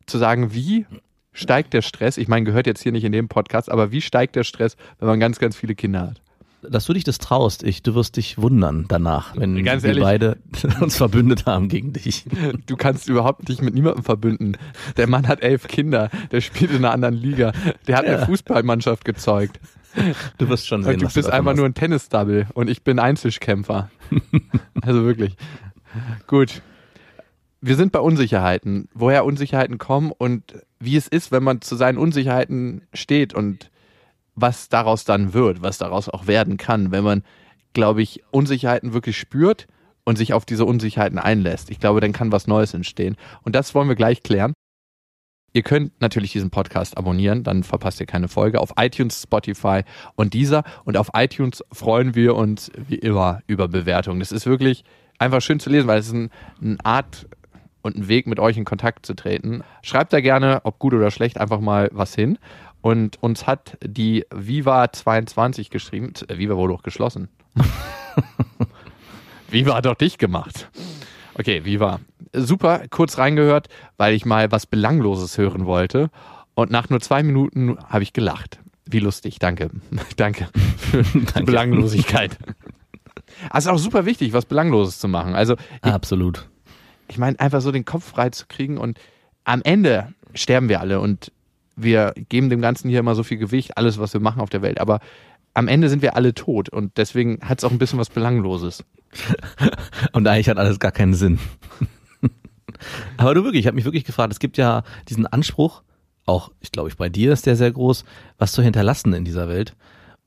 zu 0.05 0.17
sagen, 0.17 0.53
wie 0.53 0.85
steigt 1.33 1.73
der 1.73 1.81
Stress? 1.81 2.17
Ich 2.17 2.27
meine, 2.27 2.45
gehört 2.45 2.67
jetzt 2.67 2.81
hier 2.83 2.91
nicht 2.91 3.03
in 3.03 3.11
dem 3.11 3.27
Podcast, 3.27 3.71
aber 3.71 3.91
wie 3.91 4.01
steigt 4.01 4.35
der 4.35 4.43
Stress, 4.43 4.75
wenn 4.99 5.07
man 5.07 5.19
ganz, 5.19 5.39
ganz 5.39 5.55
viele 5.55 5.75
Kinder 5.75 6.01
hat? 6.01 6.21
Dass 6.63 6.85
du 6.85 6.93
dich 6.93 7.03
das 7.03 7.17
traust, 7.17 7.63
ich, 7.63 7.81
du 7.81 7.95
wirst 7.95 8.17
dich 8.17 8.37
wundern 8.37 8.85
danach, 8.87 9.35
wenn 9.35 9.63
Ganz 9.63 9.81
wir 9.81 9.89
ehrlich. 9.89 10.03
beide 10.03 10.37
uns 10.79 10.95
verbündet 10.95 11.47
haben 11.47 11.69
gegen 11.69 11.91
dich. 11.91 12.25
Du 12.67 12.75
kannst 12.77 13.09
überhaupt 13.09 13.49
nicht 13.49 13.63
mit 13.63 13.73
niemandem 13.73 14.03
verbünden. 14.03 14.57
Der 14.95 15.07
Mann 15.07 15.27
hat 15.27 15.41
elf 15.41 15.67
Kinder, 15.67 16.11
der 16.31 16.39
spielt 16.41 16.69
in 16.69 16.77
einer 16.77 16.91
anderen 16.91 17.15
Liga, 17.15 17.51
der 17.87 17.97
hat 17.97 18.05
eine 18.05 18.19
Ja. 18.19 18.25
Fußballmannschaft 18.27 19.03
gezeugt. 19.05 19.59
Du 20.37 20.47
wirst 20.49 20.67
schon 20.67 20.83
sehen, 20.83 20.93
Und 20.93 21.01
du 21.01 21.05
bist 21.07 21.17
davon 21.17 21.31
einfach 21.33 21.55
nur 21.55 21.65
ein 21.65 21.73
Tennis-Double 21.73 22.45
und 22.53 22.69
ich 22.69 22.83
bin 22.83 22.99
Einzelkämpfer. 22.99 23.89
also 24.83 25.03
wirklich. 25.03 25.35
Gut. 26.27 26.61
Wir 27.61 27.75
sind 27.75 27.91
bei 27.91 27.99
Unsicherheiten. 27.99 28.89
Woher 28.93 29.23
Unsicherheiten 29.23 29.77
kommen 29.77 30.11
und 30.11 30.55
wie 30.79 30.97
es 30.97 31.07
ist, 31.07 31.31
wenn 31.31 31.43
man 31.43 31.61
zu 31.61 31.75
seinen 31.75 31.99
Unsicherheiten 31.99 32.87
steht 32.91 33.35
und 33.35 33.69
was 34.33 34.67
daraus 34.69 35.05
dann 35.05 35.33
wird, 35.33 35.61
was 35.61 35.77
daraus 35.77 36.09
auch 36.09 36.25
werden 36.25 36.57
kann, 36.57 36.91
wenn 36.91 37.03
man, 37.03 37.23
glaube 37.73 38.01
ich, 38.01 38.23
Unsicherheiten 38.31 38.93
wirklich 38.93 39.17
spürt 39.17 39.67
und 40.03 40.17
sich 40.17 40.33
auf 40.33 40.45
diese 40.45 40.65
Unsicherheiten 40.65 41.19
einlässt. 41.19 41.69
Ich 41.69 41.79
glaube, 41.79 42.01
dann 42.01 42.13
kann 42.13 42.31
was 42.31 42.47
Neues 42.47 42.73
entstehen. 42.73 43.15
Und 43.43 43.55
das 43.55 43.75
wollen 43.75 43.87
wir 43.87 43.95
gleich 43.95 44.23
klären. 44.23 44.53
Ihr 45.53 45.61
könnt 45.63 45.99
natürlich 46.01 46.31
diesen 46.31 46.49
Podcast 46.49 46.97
abonnieren, 46.97 47.43
dann 47.43 47.63
verpasst 47.63 47.99
ihr 47.99 48.05
keine 48.05 48.29
Folge 48.29 48.59
auf 48.59 48.73
iTunes, 48.77 49.21
Spotify 49.21 49.81
und 50.15 50.33
dieser. 50.33 50.63
Und 50.85 50.97
auf 50.97 51.11
iTunes 51.13 51.63
freuen 51.71 52.15
wir 52.15 52.35
uns 52.35 52.71
wie 52.75 52.95
immer 52.95 53.41
über 53.47 53.67
Bewertungen. 53.67 54.19
Das 54.19 54.31
ist 54.31 54.45
wirklich 54.45 54.83
einfach 55.19 55.41
schön 55.41 55.59
zu 55.59 55.69
lesen, 55.69 55.87
weil 55.87 55.99
es 55.99 56.07
ist 56.07 56.13
ein, 56.13 56.29
eine 56.61 56.77
Art 56.83 57.27
und 57.81 57.97
ein 57.97 58.07
Weg, 58.07 58.27
mit 58.27 58.39
euch 58.39 58.57
in 58.57 58.65
Kontakt 58.65 59.05
zu 59.05 59.15
treten. 59.15 59.63
Schreibt 59.81 60.13
da 60.13 60.21
gerne, 60.21 60.61
ob 60.63 60.79
gut 60.79 60.93
oder 60.93 61.11
schlecht, 61.11 61.39
einfach 61.39 61.59
mal 61.59 61.89
was 61.91 62.15
hin. 62.15 62.37
Und 62.81 63.21
uns 63.21 63.45
hat 63.45 63.77
die 63.83 64.25
Viva22 64.31 65.69
geschrieben. 65.69 66.13
Äh, 66.27 66.37
Viva 66.37 66.55
wurde 66.55 66.73
doch 66.73 66.83
geschlossen. 66.83 67.29
Viva 69.49 69.75
hat 69.75 69.85
doch 69.85 69.95
dich 69.95 70.17
gemacht. 70.17 70.69
Okay, 71.35 71.63
Viva. 71.65 71.99
Super, 72.33 72.83
kurz 72.89 73.17
reingehört, 73.17 73.67
weil 73.97 74.13
ich 74.13 74.25
mal 74.25 74.51
was 74.51 74.65
Belangloses 74.65 75.37
hören 75.37 75.65
wollte. 75.65 76.09
Und 76.53 76.71
nach 76.71 76.89
nur 76.89 77.01
zwei 77.01 77.23
Minuten 77.23 77.77
habe 77.87 78.03
ich 78.03 78.13
gelacht. 78.13 78.59
Wie 78.85 78.99
lustig, 78.99 79.39
danke. 79.39 79.69
danke 80.17 80.47
für 80.77 81.03
die 81.39 81.43
Belanglosigkeit. 81.43 82.37
Also 83.49 83.69
ist 83.69 83.75
auch 83.75 83.79
super 83.79 84.05
wichtig, 84.05 84.33
was 84.33 84.45
Belangloses 84.45 84.99
zu 84.99 85.07
machen. 85.07 85.35
Also 85.35 85.55
Absolut. 85.81 86.49
Ich 87.11 87.17
meine, 87.17 87.39
einfach 87.39 87.59
so 87.59 87.71
den 87.71 87.83
Kopf 87.83 88.05
frei 88.05 88.29
zu 88.29 88.45
kriegen 88.47 88.77
und 88.77 88.97
am 89.43 89.61
Ende 89.63 90.13
sterben 90.33 90.69
wir 90.69 90.79
alle 90.79 91.01
und 91.01 91.31
wir 91.75 92.13
geben 92.29 92.49
dem 92.49 92.61
Ganzen 92.61 92.89
hier 92.89 92.99
immer 92.99 93.15
so 93.15 93.23
viel 93.23 93.37
Gewicht, 93.37 93.77
alles, 93.77 93.99
was 93.99 94.13
wir 94.13 94.21
machen 94.21 94.41
auf 94.41 94.49
der 94.49 94.61
Welt. 94.61 94.79
Aber 94.79 95.01
am 95.53 95.67
Ende 95.67 95.89
sind 95.89 96.01
wir 96.01 96.15
alle 96.15 96.33
tot 96.33 96.69
und 96.69 96.97
deswegen 96.97 97.39
hat 97.41 97.57
es 97.57 97.65
auch 97.65 97.71
ein 97.71 97.79
bisschen 97.79 97.99
was 97.99 98.09
Belangloses. 98.09 98.85
Und 100.13 100.25
eigentlich 100.25 100.47
hat 100.47 100.57
alles 100.57 100.79
gar 100.79 100.93
keinen 100.93 101.13
Sinn. 101.13 101.39
Aber 103.17 103.33
du 103.33 103.43
wirklich, 103.43 103.61
ich 103.61 103.67
habe 103.67 103.75
mich 103.75 103.83
wirklich 103.83 104.05
gefragt, 104.05 104.31
es 104.31 104.39
gibt 104.39 104.57
ja 104.57 104.83
diesen 105.09 105.27
Anspruch, 105.27 105.83
auch 106.25 106.51
ich 106.61 106.71
glaube 106.71 106.87
ich 106.87 106.95
bei 106.95 107.09
dir 107.09 107.33
ist 107.33 107.45
der 107.45 107.57
sehr 107.57 107.71
groß, 107.71 108.05
was 108.37 108.53
zu 108.53 108.61
hinterlassen 108.61 109.11
in 109.13 109.25
dieser 109.25 109.49
Welt. 109.49 109.75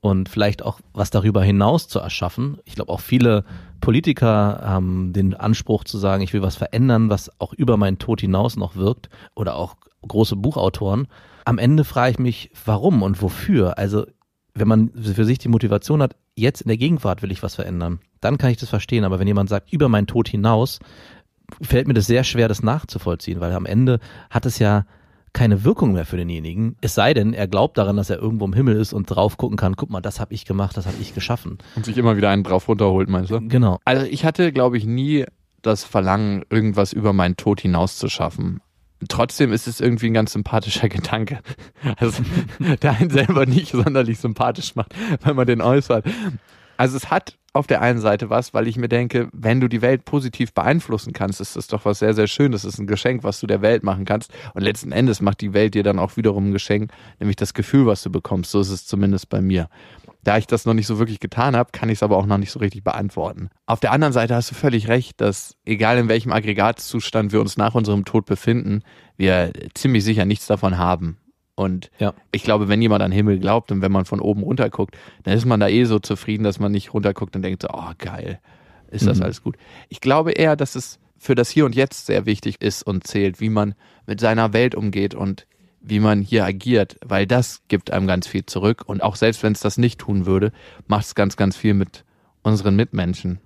und 0.01 0.29
vielleicht 0.29 0.61
auch 0.61 0.79
was 0.93 1.09
darüber 1.09 1.43
hinaus 1.43 1.87
zu 1.87 1.97
erschaffen. 1.97 2.59
Ich 2.65 2.75
glaube 2.75 2.91
auch 2.91 2.99
viele 2.99 3.43
Politiker 3.81 4.61
haben 4.63 5.13
den 5.13 5.33
Anspruch 5.33 5.83
zu 5.83 5.97
sagen, 5.97 6.23
ich 6.23 6.33
will 6.33 6.41
was 6.41 6.55
verändern, 6.55 7.09
was 7.09 7.31
auch 7.39 7.53
über 7.53 7.77
meinen 7.77 7.99
Tod 7.99 8.21
hinaus 8.21 8.55
noch 8.55 8.75
wirkt 8.75 9.09
oder 9.35 9.55
auch 9.55 9.75
große 10.07 10.35
Buchautoren. 10.35 11.07
Am 11.45 11.57
Ende 11.57 11.83
frage 11.83 12.11
ich 12.11 12.19
mich, 12.19 12.51
warum 12.65 13.03
und 13.03 13.21
wofür? 13.21 13.77
Also 13.77 14.05
wenn 14.53 14.67
man 14.67 14.89
für 14.89 15.25
sich 15.25 15.37
die 15.37 15.49
Motivation 15.49 16.01
hat, 16.01 16.15
jetzt 16.35 16.61
in 16.61 16.69
der 16.69 16.77
Gegenwart 16.77 17.21
will 17.21 17.31
ich 17.31 17.43
was 17.43 17.55
verändern, 17.55 17.99
dann 18.21 18.37
kann 18.37 18.51
ich 18.51 18.57
das 18.57 18.69
verstehen. 18.69 19.03
Aber 19.03 19.19
wenn 19.19 19.27
jemand 19.27 19.49
sagt, 19.49 19.71
über 19.71 19.89
meinen 19.89 20.07
Tod 20.07 20.27
hinaus, 20.27 20.79
fällt 21.61 21.87
mir 21.87 21.93
das 21.93 22.07
sehr 22.07 22.23
schwer, 22.23 22.47
das 22.47 22.63
nachzuvollziehen, 22.63 23.39
weil 23.39 23.51
am 23.53 23.65
Ende 23.65 23.99
hat 24.29 24.45
es 24.45 24.59
ja 24.59 24.85
keine 25.35 25.63
Wirkung 25.63 25.91
mehr 25.91 26.05
für 26.05 26.17
denjenigen. 26.17 26.77
Es 26.81 26.95
sei 26.95 27.13
denn, 27.13 27.33
er 27.33 27.47
glaubt 27.47 27.77
daran, 27.77 27.97
dass 27.97 28.09
er 28.09 28.17
irgendwo 28.17 28.45
im 28.45 28.53
Himmel 28.53 28.75
ist 28.77 28.93
und 28.93 29.05
drauf 29.05 29.37
gucken 29.37 29.57
kann, 29.57 29.75
guck 29.75 29.91
mal, 29.91 30.01
das 30.01 30.19
habe 30.19 30.33
ich 30.33 30.45
gemacht, 30.45 30.75
das 30.77 30.87
habe 30.87 30.95
ich 30.99 31.13
geschaffen. 31.13 31.59
Und 31.75 31.85
sich 31.85 31.97
immer 31.97 32.17
wieder 32.17 32.29
einen 32.29 32.43
drauf 32.43 32.67
runterholt, 32.67 33.09
meinst 33.09 33.29
du? 33.29 33.41
Genau. 33.41 33.77
Also 33.85 34.05
ich 34.05 34.25
hatte, 34.25 34.51
glaube 34.51 34.77
ich, 34.77 34.85
nie 34.85 35.25
das 35.61 35.83
Verlangen, 35.83 36.43
irgendwas 36.49 36.93
über 36.93 37.13
meinen 37.13 37.35
Tod 37.35 37.61
hinaus 37.61 37.97
zu 37.97 38.07
schaffen. 38.07 38.61
Trotzdem 39.09 39.51
ist 39.51 39.67
es 39.67 39.81
irgendwie 39.81 40.07
ein 40.07 40.13
ganz 40.13 40.31
sympathischer 40.33 40.89
Gedanke. 40.89 41.41
Also, 41.97 42.23
der 42.81 42.93
einen 42.93 43.09
selber 43.09 43.45
nicht 43.45 43.71
sonderlich 43.71 44.19
sympathisch 44.19 44.75
macht, 44.75 44.95
wenn 45.23 45.35
man 45.35 45.45
den 45.45 45.61
äußert. 45.61 46.05
Also 46.77 46.97
es 46.97 47.11
hat 47.11 47.37
auf 47.55 47.67
der 47.67 47.81
einen 47.81 47.99
Seite 47.99 48.29
was, 48.29 48.53
weil 48.53 48.67
ich 48.67 48.75
mir 48.75 48.89
denke, 48.89 49.29
wenn 49.31 49.61
du 49.61 49.69
die 49.69 49.81
Welt 49.81 50.03
positiv 50.03 50.53
beeinflussen 50.53 51.13
kannst, 51.13 51.39
ist 51.39 51.55
das 51.55 51.67
doch 51.67 51.85
was 51.85 51.99
sehr, 51.99 52.13
sehr 52.13 52.27
Schönes. 52.27 52.63
Das 52.63 52.73
ist 52.73 52.79
ein 52.79 52.87
Geschenk, 52.87 53.23
was 53.23 53.39
du 53.39 53.47
der 53.47 53.61
Welt 53.61 53.81
machen 53.81 54.03
kannst. 54.03 54.31
Und 54.53 54.61
letzten 54.61 54.91
Endes 54.91 55.21
macht 55.21 55.39
die 55.39 55.53
Welt 55.53 55.73
dir 55.73 55.83
dann 55.83 55.97
auch 55.97 56.17
wiederum 56.17 56.49
ein 56.49 56.51
Geschenk, 56.51 56.91
nämlich 57.19 57.37
das 57.37 57.53
Gefühl, 57.53 57.85
was 57.85 58.03
du 58.03 58.09
bekommst. 58.09 58.51
So 58.51 58.59
ist 58.59 58.69
es 58.69 58.85
zumindest 58.85 59.29
bei 59.29 59.41
mir. 59.41 59.69
Da 60.25 60.37
ich 60.37 60.47
das 60.47 60.65
noch 60.65 60.73
nicht 60.73 60.87
so 60.87 60.99
wirklich 60.99 61.21
getan 61.21 61.55
habe, 61.55 61.69
kann 61.71 61.87
ich 61.87 61.99
es 61.99 62.03
aber 62.03 62.17
auch 62.17 62.25
noch 62.25 62.37
nicht 62.37 62.51
so 62.51 62.59
richtig 62.59 62.83
beantworten. 62.83 63.49
Auf 63.67 63.79
der 63.79 63.93
anderen 63.93 64.11
Seite 64.11 64.35
hast 64.35 64.51
du 64.51 64.55
völlig 64.55 64.89
recht, 64.89 65.21
dass 65.21 65.55
egal 65.65 65.97
in 65.97 66.09
welchem 66.09 66.33
Aggregatzustand 66.33 67.31
wir 67.31 67.39
uns 67.39 67.55
nach 67.55 67.75
unserem 67.75 68.03
Tod 68.03 68.25
befinden, 68.25 68.81
wir 69.15 69.53
ziemlich 69.75 70.03
sicher 70.03 70.25
nichts 70.25 70.47
davon 70.47 70.77
haben. 70.77 71.19
Und 71.55 71.89
Ja. 71.99 72.13
ich 72.31 72.43
glaube, 72.43 72.67
wenn 72.67 72.81
jemand 72.81 73.01
an 73.01 73.11
den 73.11 73.15
Himmel 73.15 73.39
glaubt 73.39 73.71
und 73.71 73.81
wenn 73.81 73.91
man 73.91 74.05
von 74.05 74.19
oben 74.19 74.43
runter 74.43 74.69
guckt, 74.69 74.97
dann 75.23 75.35
ist 75.37 75.45
man 75.45 75.59
da 75.59 75.67
eh 75.69 75.85
so 75.85 75.99
zufrieden, 75.99 76.43
dass 76.43 76.59
man 76.59 76.71
nicht 76.71 76.93
runterguckt 76.93 77.35
und 77.35 77.41
denkt 77.41 77.61
so, 77.61 77.69
oh 77.71 77.91
geil, 77.97 78.39
ist 78.91 79.07
das 79.07 79.17
Mhm. 79.19 79.23
alles 79.23 79.41
gut. 79.41 79.55
Ich 79.89 80.01
glaube 80.01 80.31
eher, 80.31 80.55
dass 80.55 80.75
es 80.75 80.99
für 81.17 81.33
das 81.35 81.49
Hier 81.49 81.65
und 81.65 81.73
Jetzt 81.73 82.05
sehr 82.07 82.25
wichtig 82.25 82.61
ist 82.61 82.83
und 82.83 83.07
zählt, 83.07 83.39
wie 83.39 83.49
man 83.49 83.73
mit 84.05 84.19
seiner 84.19 84.51
Welt 84.53 84.75
umgeht 84.75 85.15
und 85.15 85.47
wie 85.81 85.99
man 85.99 86.21
hier 86.21 86.43
agiert, 86.45 86.97
weil 87.05 87.25
das 87.27 87.61
gibt 87.67 87.91
einem 87.91 88.07
ganz 88.07 88.27
viel 88.27 88.45
zurück 88.45 88.83
und 88.85 89.01
auch 89.01 89.15
selbst 89.15 89.41
wenn 89.43 89.53
es 89.53 89.59
das 89.61 89.77
nicht 89.77 89.99
tun 89.99 90.25
würde, 90.25 90.51
macht 90.87 91.05
es 91.05 91.15
ganz, 91.15 91.37
ganz 91.37 91.55
viel 91.55 91.73
mit 91.73 92.03
unseren 92.41 92.75
Mitmenschen. 92.75 93.39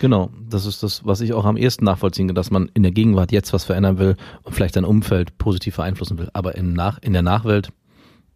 Genau, 0.00 0.30
das 0.48 0.64
ist 0.64 0.82
das, 0.82 1.04
was 1.04 1.20
ich 1.20 1.32
auch 1.32 1.44
am 1.44 1.56
ehesten 1.56 1.84
nachvollziehen 1.84 2.28
kann, 2.28 2.34
dass 2.36 2.50
man 2.50 2.70
in 2.74 2.84
der 2.84 2.92
Gegenwart 2.92 3.32
jetzt 3.32 3.52
was 3.52 3.64
verändern 3.64 3.98
will 3.98 4.16
und 4.44 4.54
vielleicht 4.54 4.74
sein 4.74 4.84
Umfeld 4.84 5.36
positiv 5.38 5.76
beeinflussen 5.76 6.18
will. 6.18 6.28
Aber 6.32 6.54
im 6.54 6.72
Nach 6.72 6.98
in 7.02 7.12
der 7.12 7.22
Nachwelt 7.22 7.70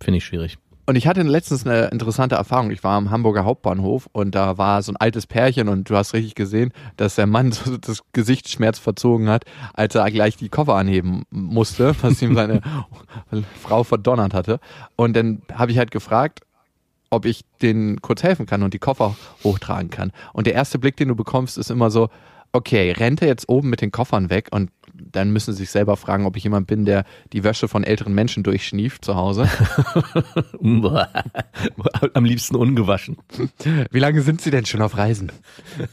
finde 0.01 0.18
ich 0.18 0.25
schwierig. 0.25 0.59
Und 0.85 0.96
ich 0.96 1.07
hatte 1.07 1.22
letztens 1.22 1.64
eine 1.64 1.87
interessante 1.87 2.35
Erfahrung. 2.35 2.72
Ich 2.72 2.83
war 2.83 2.96
am 2.96 3.11
Hamburger 3.11 3.44
Hauptbahnhof 3.44 4.09
und 4.11 4.35
da 4.35 4.59
war 4.59 4.83
so 4.83 4.90
ein 4.90 4.96
altes 4.96 5.29
Pärchen 5.29 5.68
und 5.68 5.88
du 5.88 5.96
hast 5.96 6.12
richtig 6.12 6.35
gesehen, 6.35 6.72
dass 6.96 7.14
der 7.14 7.29
Mann 7.29 7.53
so 7.53 7.77
das 7.77 8.03
Gesicht 8.12 8.48
schmerzverzogen 8.48 9.29
hat, 9.29 9.44
als 9.75 9.94
er 9.94 10.11
gleich 10.11 10.37
die 10.37 10.48
Koffer 10.48 10.75
anheben 10.75 11.22
musste, 11.31 11.94
was 12.03 12.20
ihm 12.20 12.35
seine 12.35 12.61
Frau 13.62 13.85
verdonnert 13.85 14.35
hatte. 14.35 14.59
Und 14.96 15.14
dann 15.14 15.42
habe 15.53 15.70
ich 15.70 15.79
halt 15.79 15.92
gefragt, 15.92 16.40
ob 17.12 17.27
ich 17.27 17.44
denen 17.61 18.01
kurz 18.01 18.22
helfen 18.22 18.46
kann 18.46 18.62
und 18.62 18.72
die 18.72 18.79
Koffer 18.79 19.16
hochtragen 19.44 19.90
kann. 19.90 20.12
Und 20.33 20.46
der 20.46 20.55
erste 20.55 20.79
Blick, 20.79 20.96
den 20.96 21.09
du 21.09 21.14
bekommst, 21.14 21.59
ist 21.59 21.70
immer 21.70 21.90
so, 21.90 22.09
okay, 22.53 22.90
rennt 22.92 23.20
er 23.22 23.29
jetzt 23.29 23.48
oben 23.48 23.68
mit 23.68 23.83
den 23.83 23.92
Koffern 23.92 24.31
weg 24.31 24.48
und 24.51 24.70
dann 24.94 25.31
müssen 25.31 25.53
sie 25.53 25.59
sich 25.59 25.70
selber 25.70 25.96
fragen, 25.96 26.27
ob 26.27 26.37
ich 26.37 26.44
jemand 26.44 26.66
bin, 26.66 26.85
der 26.85 27.05
die 27.33 27.44
Wäsche 27.44 27.66
von 27.68 27.83
älteren 27.85 28.14
Menschen 28.14 28.42
durchschnieft 28.42 29.05
zu 29.05 29.14
Hause. 29.14 29.48
Am 32.14 32.25
liebsten 32.25 32.57
ungewaschen. 32.57 33.16
Wie 33.90 33.98
lange 33.98 34.22
sind 34.22 34.40
Sie 34.40 34.51
denn 34.51 34.66
schon 34.66 34.83
auf 34.83 34.96
Reisen? 34.96 35.33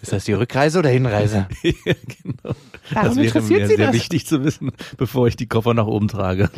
Ist 0.01 0.11
das 0.13 0.25
die 0.25 0.33
Rückreise 0.33 0.79
oder 0.79 0.89
Hinreise? 0.89 1.47
ja, 1.63 1.73
genau. 1.83 2.55
Warum 2.91 3.07
das 3.07 3.15
wäre 3.15 3.27
interessiert 3.27 3.59
mir 3.61 3.67
Sie 3.67 3.75
sehr 3.75 3.87
das? 3.87 3.95
wichtig 3.95 4.25
zu 4.25 4.43
wissen, 4.43 4.71
bevor 4.97 5.27
ich 5.27 5.35
die 5.37 5.47
Koffer 5.47 5.73
nach 5.73 5.87
oben 5.87 6.07
trage. 6.07 6.49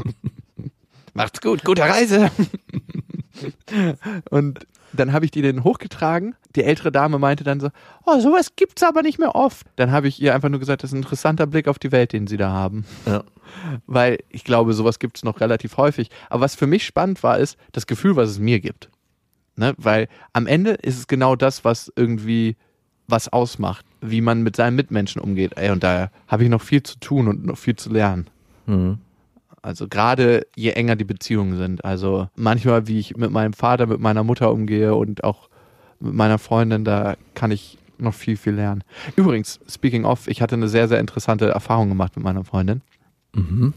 Macht's 1.14 1.42
gut, 1.42 1.64
gute 1.64 1.84
Reise. 1.84 2.32
Und 4.30 4.68
dann 4.94 5.14
habe 5.14 5.26
ich 5.26 5.32
die 5.32 5.42
dann 5.42 5.64
hochgetragen. 5.64 6.36
Die 6.56 6.64
ältere 6.64 6.92
Dame 6.92 7.18
meinte 7.18 7.44
dann 7.44 7.60
so, 7.60 7.70
oh, 8.06 8.20
sowas 8.20 8.56
gibt's 8.56 8.84
aber 8.84 9.02
nicht 9.02 9.20
mehr 9.20 9.36
oft. 9.36 9.66
Dann 9.78 9.92
habe 9.92 10.08
ich 10.08 10.22
ihr 10.22 10.36
einfach 10.36 10.50
nur 10.50 10.60
gesagt, 10.60 10.84
das 10.84 10.90
ist 10.90 10.94
ein 10.94 11.04
interessanter 11.04 11.48
Blick 11.48 11.68
auf 11.68 11.80
die 11.80 11.92
Welt, 11.92 12.14
den 12.14 12.28
Sie 12.28 12.38
da 12.38 12.50
haben. 12.50 12.86
Ja. 13.06 13.24
Weil 13.88 14.20
ich 14.30 14.44
glaube, 14.44 14.74
sowas 14.74 15.00
gibt's 15.00 15.24
noch 15.24 15.40
relativ 15.40 15.78
häufig. 15.78 16.10
Aber 16.30 16.42
was 16.42 16.56
für 16.56 16.68
mich 16.68 16.86
spannend 16.86 17.24
war, 17.24 17.38
ist 17.38 17.58
das 17.72 17.88
Gefühl, 17.88 18.16
was 18.16 18.30
es 18.30 18.40
mir 18.40 18.60
gibt. 18.60 18.90
Ne? 19.56 19.74
Weil 19.78 20.08
am 20.34 20.48
Ende 20.48 20.72
ist 20.72 20.98
es 20.98 21.08
genau 21.08 21.36
das, 21.36 21.64
was 21.64 21.92
irgendwie 21.96 22.56
was 23.08 23.32
ausmacht, 23.32 23.86
wie 24.00 24.22
man 24.22 24.42
mit 24.42 24.56
seinen 24.56 24.76
Mitmenschen 24.76 25.22
umgeht. 25.22 25.54
Ey, 25.58 25.70
und 25.70 25.84
da 25.84 26.10
habe 26.28 26.44
ich 26.44 26.50
noch 26.50 26.62
viel 26.62 26.82
zu 26.84 27.00
tun 27.00 27.28
und 27.28 27.46
noch 27.46 27.58
viel 27.58 27.76
zu 27.76 27.90
lernen. 27.90 28.28
Mhm. 28.66 29.00
Also 29.62 29.88
gerade 29.88 30.48
je 30.56 30.72
enger 30.72 30.96
die 30.96 31.06
Beziehungen 31.06 31.58
sind. 31.58 31.86
Also 31.86 32.28
manchmal, 32.36 32.88
wie 32.88 33.00
ich 33.00 33.16
mit 33.16 33.32
meinem 33.32 33.54
Vater, 33.54 33.86
mit 33.86 34.00
meiner 34.00 34.24
Mutter 34.24 34.52
umgehe 34.52 34.96
und 34.96 35.24
auch 35.24 35.50
mit 36.00 36.14
meiner 36.14 36.40
Freundin, 36.40 36.84
da 36.84 37.16
kann 37.36 37.52
ich 37.52 37.78
noch 37.98 38.14
viel, 38.14 38.38
viel 38.38 38.54
lernen. 38.54 38.84
Übrigens, 39.16 39.60
speaking 39.70 40.06
of, 40.06 40.28
ich 40.28 40.42
hatte 40.42 40.56
eine 40.56 40.68
sehr, 40.68 40.88
sehr 40.88 41.00
interessante 41.00 41.50
Erfahrung 41.50 41.90
gemacht 41.90 42.16
mit 42.16 42.26
meiner 42.26 42.44
Freundin. 42.44 42.82
Mhm. 43.34 43.74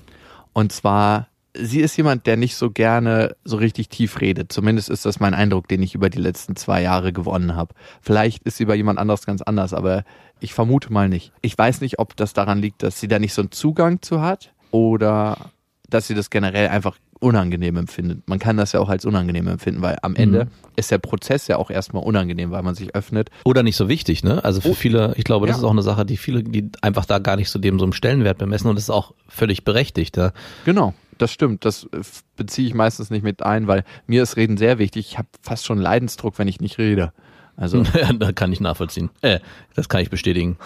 Und 0.54 0.72
zwar, 0.72 1.28
sie 1.52 1.80
ist 1.80 1.96
jemand, 1.96 2.26
der 2.26 2.36
nicht 2.36 2.56
so 2.56 2.70
gerne 2.70 3.36
so 3.44 3.56
richtig 3.58 3.90
tief 3.90 4.22
redet. 4.22 4.52
Zumindest 4.52 4.88
ist 4.88 5.04
das 5.04 5.20
mein 5.20 5.34
Eindruck, 5.34 5.68
den 5.68 5.82
ich 5.82 5.94
über 5.94 6.08
die 6.08 6.20
letzten 6.20 6.56
zwei 6.56 6.80
Jahre 6.80 7.12
gewonnen 7.12 7.54
habe. 7.54 7.74
Vielleicht 8.00 8.42
ist 8.44 8.56
sie 8.56 8.64
bei 8.64 8.74
jemand 8.74 8.98
anderes 8.98 9.26
ganz 9.26 9.42
anders, 9.42 9.74
aber 9.74 10.04
ich 10.40 10.54
vermute 10.54 10.92
mal 10.92 11.08
nicht. 11.08 11.32
Ich 11.42 11.56
weiß 11.56 11.82
nicht, 11.82 11.98
ob 11.98 12.16
das 12.16 12.32
daran 12.32 12.58
liegt, 12.58 12.82
dass 12.82 13.00
sie 13.00 13.08
da 13.08 13.18
nicht 13.18 13.34
so 13.34 13.42
einen 13.42 13.52
Zugang 13.52 14.00
zu 14.00 14.22
hat 14.22 14.52
oder 14.70 15.52
dass 15.88 16.06
sie 16.06 16.14
das 16.14 16.30
generell 16.30 16.68
einfach 16.68 16.96
unangenehm 17.20 17.76
empfindet. 17.76 18.28
Man 18.28 18.38
kann 18.38 18.56
das 18.56 18.72
ja 18.72 18.80
auch 18.80 18.88
als 18.88 19.04
unangenehm 19.04 19.46
empfinden, 19.48 19.80
weil 19.82 19.96
am 20.02 20.14
Ende 20.16 20.44
Mhm. 20.46 20.50
ist 20.76 20.90
der 20.90 20.98
Prozess 20.98 21.46
ja 21.46 21.56
auch 21.56 21.70
erstmal 21.70 22.02
unangenehm, 22.02 22.50
weil 22.50 22.62
man 22.62 22.74
sich 22.74 22.94
öffnet. 22.94 23.30
Oder 23.44 23.62
nicht 23.62 23.76
so 23.76 23.88
wichtig, 23.88 24.24
ne? 24.24 24.42
Also 24.44 24.60
für 24.60 24.70
Oh. 24.70 24.74
viele, 24.74 25.14
ich 25.16 25.24
glaube, 25.24 25.46
das 25.46 25.56
Ja. 25.56 25.60
ist 25.60 25.64
auch 25.64 25.70
eine 25.70 25.82
Sache, 25.82 26.04
die 26.04 26.16
viele, 26.16 26.42
die 26.42 26.70
einfach 26.82 27.04
da 27.06 27.18
gar 27.18 27.36
nicht 27.36 27.48
so 27.50 27.58
dem 27.58 27.78
so 27.78 27.84
einem 27.84 27.92
Stellenwert 27.92 28.38
bemessen 28.38 28.68
und 28.68 28.76
das 28.76 28.84
ist 28.84 28.90
auch 28.90 29.14
völlig 29.28 29.64
berechtigt. 29.64 30.16
Ja? 30.16 30.32
Genau, 30.64 30.92
das 31.18 31.32
stimmt. 31.32 31.64
Das 31.64 31.88
beziehe 32.36 32.66
ich 32.68 32.74
meistens 32.74 33.08
nicht 33.10 33.22
mit 33.22 33.42
ein, 33.42 33.66
weil 33.68 33.84
mir 34.06 34.22
ist 34.22 34.36
Reden 34.36 34.56
sehr 34.58 34.78
wichtig. 34.78 35.06
Ich 35.12 35.18
habe 35.18 35.28
fast 35.40 35.64
schon 35.64 35.78
Leidensdruck, 35.78 36.38
wenn 36.38 36.48
ich 36.48 36.60
nicht 36.60 36.76
rede. 36.78 37.12
Also 37.56 37.82
Ja, 37.82 38.12
da 38.18 38.32
kann 38.32 38.52
ich 38.52 38.60
nachvollziehen. 38.60 39.10
Äh, 39.22 39.40
das 39.74 39.88
kann 39.88 40.00
ich 40.00 40.10
bestätigen. 40.10 40.56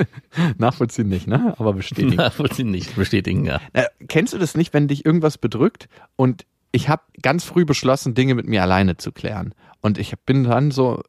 nachvollziehen 0.58 1.08
nicht, 1.08 1.26
ne? 1.26 1.54
Aber 1.58 1.72
bestätigen. 1.72 2.14
Nachvollziehen 2.16 2.70
nicht, 2.70 2.94
bestätigen, 2.96 3.44
ja. 3.44 3.60
äh, 3.72 3.84
kennst 4.08 4.32
du 4.32 4.38
das 4.38 4.56
nicht, 4.56 4.72
wenn 4.74 4.88
dich 4.88 5.04
irgendwas 5.04 5.38
bedrückt 5.38 5.88
und 6.16 6.46
ich 6.72 6.88
habe 6.88 7.02
ganz 7.22 7.44
früh 7.44 7.64
beschlossen, 7.64 8.14
Dinge 8.14 8.34
mit 8.34 8.46
mir 8.46 8.62
alleine 8.62 8.96
zu 8.98 9.10
klären. 9.10 9.54
Und 9.80 9.98
ich 9.98 10.12
bin 10.26 10.44
dann 10.44 10.70
so 10.70 11.02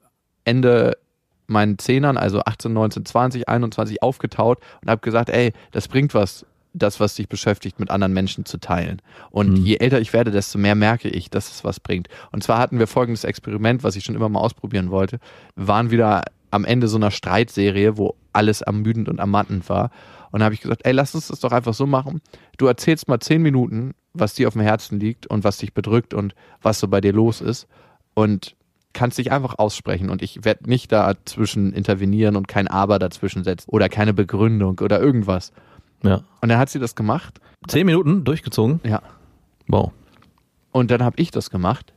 Ende 0.45 0.97
meinen 1.47 1.78
Zehnern, 1.78 2.17
also 2.17 2.41
18, 2.41 2.71
19, 2.71 3.06
20, 3.06 3.50
21 3.50 4.02
aufgetaut 4.04 4.60
und 4.82 4.89
habe 4.89 5.02
gesagt, 5.02 5.30
ey, 5.30 5.54
das 5.71 5.88
bringt 5.88 6.13
was, 6.13 6.45
das, 6.77 6.99
was 6.99 7.15
dich 7.15 7.27
beschäftigt, 7.27 7.79
mit 7.79 7.89
anderen 7.89 8.13
Menschen 8.13 8.45
zu 8.45 8.57
teilen. 8.59 9.01
Und 9.29 9.49
Mhm. 9.59 9.65
je 9.65 9.77
älter 9.77 9.99
ich 9.99 10.13
werde, 10.13 10.31
desto 10.31 10.57
mehr 10.57 10.75
merke 10.75 11.09
ich, 11.09 11.29
dass 11.29 11.51
es 11.51 11.63
was 11.63 11.79
bringt. 11.79 12.07
Und 12.31 12.43
zwar 12.43 12.59
hatten 12.59 12.79
wir 12.79 12.87
folgendes 12.87 13.23
Experiment, 13.23 13.83
was 13.83 13.95
ich 13.95 14.03
schon 14.03 14.15
immer 14.15 14.29
mal 14.29 14.39
ausprobieren 14.39 14.91
wollte. 14.91 15.19
Wir 15.55 15.67
waren 15.67 15.91
wieder 15.91 16.23
am 16.51 16.65
Ende 16.65 16.87
so 16.87 16.97
einer 16.97 17.11
Streitserie, 17.11 17.97
wo 17.97 18.15
alles 18.33 18.61
ermüdend 18.61 19.09
und 19.09 19.19
ermattend 19.19 19.67
war. 19.69 19.91
Und 20.31 20.39
da 20.39 20.45
habe 20.45 20.55
ich 20.55 20.61
gesagt, 20.61 20.81
ey, 20.85 20.91
lass 20.93 21.15
uns 21.15 21.27
das 21.27 21.39
doch 21.39 21.51
einfach 21.51 21.73
so 21.73 21.85
machen. 21.85 22.21
Du 22.57 22.67
erzählst 22.67 23.07
mal 23.07 23.19
zehn 23.19 23.41
Minuten, 23.41 23.93
was 24.13 24.33
dir 24.33 24.47
auf 24.47 24.53
dem 24.53 24.61
Herzen 24.61 24.99
liegt 24.99 25.27
und 25.27 25.43
was 25.43 25.57
dich 25.57 25.73
bedrückt 25.73 26.13
und 26.13 26.35
was 26.61 26.79
so 26.79 26.87
bei 26.87 27.01
dir 27.01 27.13
los 27.13 27.41
ist. 27.41 27.67
Und 28.13 28.55
kannst 28.93 29.19
dich 29.19 29.31
einfach 29.31 29.59
aussprechen 29.59 30.09
und 30.09 30.23
ich 30.23 30.43
werde 30.43 30.67
nicht 30.67 30.91
dazwischen 30.91 31.71
intervenieren 31.71 32.35
und 32.35 32.47
kein 32.47 32.67
Aber 32.67 32.97
dazwischen 32.97 33.43
setzen 33.43 33.69
oder 33.69 33.89
keine 33.89 34.13
Begründung 34.13 34.79
oder 34.79 34.99
irgendwas. 34.99 35.51
Ja. 36.03 36.21
Und 36.41 36.49
dann 36.49 36.57
hat 36.57 36.69
sie 36.69 36.79
das 36.79 36.95
gemacht. 36.95 37.39
Zehn 37.67 37.86
Minuten 37.86 38.23
durchgezogen? 38.23 38.79
Ja. 38.83 39.01
Wow. 39.67 39.91
Und 40.71 40.91
dann 40.91 41.03
habe 41.03 41.19
ich 41.19 41.31
das 41.31 41.49
gemacht. 41.49 41.93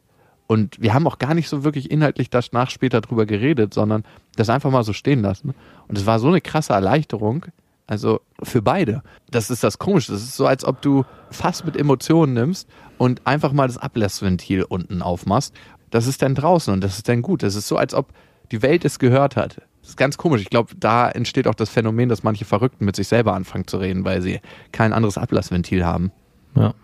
Und 0.46 0.80
wir 0.80 0.94
haben 0.94 1.06
auch 1.06 1.18
gar 1.18 1.34
nicht 1.34 1.48
so 1.48 1.62
wirklich 1.62 1.90
inhaltlich 1.90 2.28
danach 2.28 2.70
später 2.70 3.00
drüber 3.00 3.24
geredet, 3.24 3.72
sondern 3.72 4.04
das 4.34 4.48
einfach 4.48 4.70
mal 4.70 4.82
so 4.82 4.92
stehen 4.92 5.22
lassen. 5.22 5.54
Und 5.86 5.96
es 5.96 6.06
war 6.06 6.18
so 6.18 6.28
eine 6.28 6.40
krasse 6.40 6.72
Erleichterung. 6.72 7.46
Also 7.86 8.20
für 8.42 8.62
beide. 8.62 9.02
Das 9.30 9.50
ist 9.50 9.64
das 9.64 9.78
Komische. 9.78 10.12
Das 10.12 10.22
ist 10.22 10.36
so, 10.36 10.46
als 10.46 10.64
ob 10.64 10.80
du 10.80 11.04
fast 11.30 11.64
mit 11.64 11.76
Emotionen 11.76 12.34
nimmst 12.34 12.68
und 12.98 13.26
einfach 13.26 13.52
mal 13.52 13.66
das 13.66 13.78
Ablassventil 13.78 14.62
unten 14.62 15.02
aufmachst. 15.02 15.54
das 15.90 16.06
ist 16.06 16.22
dann 16.22 16.36
draußen 16.36 16.72
und 16.72 16.82
das 16.82 16.96
ist 16.96 17.08
dann 17.08 17.20
gut. 17.20 17.42
Das 17.42 17.56
ist 17.56 17.66
so, 17.66 17.76
als 17.76 17.94
ob 17.94 18.12
die 18.52 18.62
Welt 18.62 18.84
es 18.84 18.98
gehört 18.98 19.36
hat. 19.36 19.60
Das 19.80 19.90
ist 19.90 19.96
ganz 19.96 20.18
komisch. 20.18 20.42
Ich 20.42 20.50
glaube, 20.50 20.74
da 20.78 21.10
entsteht 21.10 21.46
auch 21.46 21.54
das 21.54 21.70
Phänomen, 21.70 22.08
dass 22.08 22.22
manche 22.22 22.44
Verrückten 22.44 22.84
mit 22.84 22.96
sich 22.96 23.08
selber 23.08 23.34
anfangen 23.34 23.66
zu 23.66 23.78
reden, 23.78 24.04
weil 24.04 24.22
sie 24.22 24.40
kein 24.72 24.92
anderes 24.92 25.18
Ablassventil 25.18 25.84
haben. 25.84 26.12
Ja. 26.54 26.74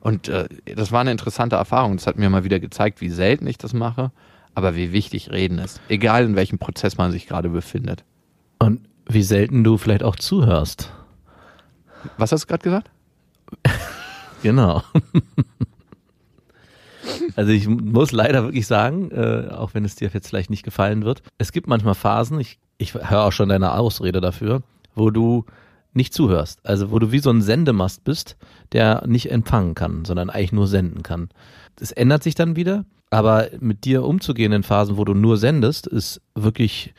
Und 0.00 0.28
äh, 0.28 0.48
das 0.74 0.92
war 0.92 1.00
eine 1.00 1.10
interessante 1.10 1.56
Erfahrung. 1.56 1.96
Das 1.96 2.06
hat 2.06 2.16
mir 2.16 2.30
mal 2.30 2.44
wieder 2.44 2.60
gezeigt, 2.60 3.00
wie 3.00 3.08
selten 3.08 3.46
ich 3.46 3.58
das 3.58 3.72
mache, 3.72 4.12
aber 4.54 4.76
wie 4.76 4.92
wichtig 4.92 5.32
Reden 5.32 5.58
ist. 5.58 5.80
Egal 5.88 6.24
in 6.24 6.36
welchem 6.36 6.58
Prozess 6.58 6.96
man 6.96 7.10
sich 7.10 7.26
gerade 7.26 7.48
befindet. 7.48 8.04
Und 8.58 8.88
wie 9.08 9.22
selten 9.22 9.64
du 9.64 9.78
vielleicht 9.78 10.02
auch 10.02 10.16
zuhörst. 10.16 10.92
Was 12.18 12.32
hast 12.32 12.44
du 12.44 12.46
gerade 12.48 12.62
gesagt? 12.62 12.90
Genau. 14.42 14.82
Also 17.36 17.52
ich 17.52 17.68
muss 17.68 18.12
leider 18.12 18.44
wirklich 18.44 18.66
sagen, 18.66 19.10
äh, 19.10 19.48
auch 19.50 19.74
wenn 19.74 19.84
es 19.84 19.96
dir 19.96 20.10
jetzt 20.12 20.28
vielleicht 20.28 20.50
nicht 20.50 20.62
gefallen 20.62 21.04
wird, 21.04 21.22
es 21.38 21.52
gibt 21.52 21.66
manchmal 21.66 21.94
Phasen, 21.94 22.40
ich, 22.40 22.58
ich 22.78 22.94
höre 22.94 23.24
auch 23.24 23.32
schon 23.32 23.48
deine 23.48 23.72
Ausrede 23.72 24.20
dafür, 24.20 24.62
wo 24.94 25.10
du 25.10 25.44
nicht 25.92 26.14
zuhörst. 26.14 26.60
Also 26.64 26.90
wo 26.90 26.98
du 26.98 27.10
wie 27.10 27.18
so 27.18 27.30
ein 27.30 27.42
Sendemast 27.42 28.04
bist, 28.04 28.36
der 28.72 29.06
nicht 29.06 29.30
empfangen 29.30 29.74
kann, 29.74 30.04
sondern 30.04 30.30
eigentlich 30.30 30.52
nur 30.52 30.66
senden 30.66 31.02
kann. 31.02 31.30
Das 31.76 31.90
ändert 31.90 32.22
sich 32.22 32.34
dann 32.34 32.56
wieder, 32.56 32.84
aber 33.10 33.48
mit 33.60 33.84
dir 33.84 34.04
umzugehen 34.04 34.52
in 34.52 34.62
Phasen, 34.62 34.96
wo 34.96 35.04
du 35.04 35.14
nur 35.14 35.36
sendest, 35.36 35.86
ist 35.86 36.20
wirklich 36.34 36.94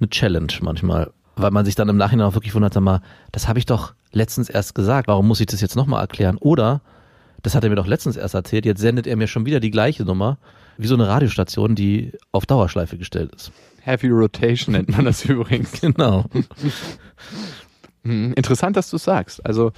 eine 0.00 0.10
Challenge 0.10 0.52
manchmal. 0.60 1.12
Weil 1.36 1.50
man 1.50 1.64
sich 1.64 1.74
dann 1.74 1.88
im 1.88 1.96
Nachhinein 1.96 2.26
auch 2.26 2.34
wirklich 2.34 2.54
wundert, 2.54 2.74
sag 2.74 2.82
mal, 2.82 3.00
das 3.30 3.48
habe 3.48 3.58
ich 3.58 3.66
doch 3.66 3.94
letztens 4.12 4.50
erst 4.50 4.74
gesagt, 4.74 5.08
warum 5.08 5.26
muss 5.26 5.40
ich 5.40 5.46
das 5.46 5.60
jetzt 5.60 5.76
nochmal 5.76 6.00
erklären? 6.00 6.36
Oder, 6.38 6.82
das 7.42 7.54
hat 7.54 7.64
er 7.64 7.70
mir 7.70 7.76
doch 7.76 7.86
letztens 7.86 8.16
erst 8.16 8.34
erzählt, 8.34 8.64
jetzt 8.66 8.80
sendet 8.80 9.06
er 9.06 9.16
mir 9.16 9.26
schon 9.26 9.46
wieder 9.46 9.60
die 9.60 9.70
gleiche 9.70 10.04
Nummer, 10.04 10.38
wie 10.78 10.86
so 10.86 10.94
eine 10.94 11.08
Radiostation, 11.08 11.74
die 11.74 12.12
auf 12.32 12.46
Dauerschleife 12.46 12.96
gestellt 12.98 13.34
ist. 13.34 13.52
Heavy 13.82 14.08
Rotation 14.08 14.72
nennt 14.72 14.88
man 14.90 15.04
das 15.04 15.24
übrigens. 15.28 15.80
Genau. 15.80 16.24
Hm, 18.04 18.32
Interessant, 18.34 18.76
dass 18.76 18.90
du 18.90 18.96
es 18.96 19.04
sagst. 19.04 19.44
Also 19.44 19.72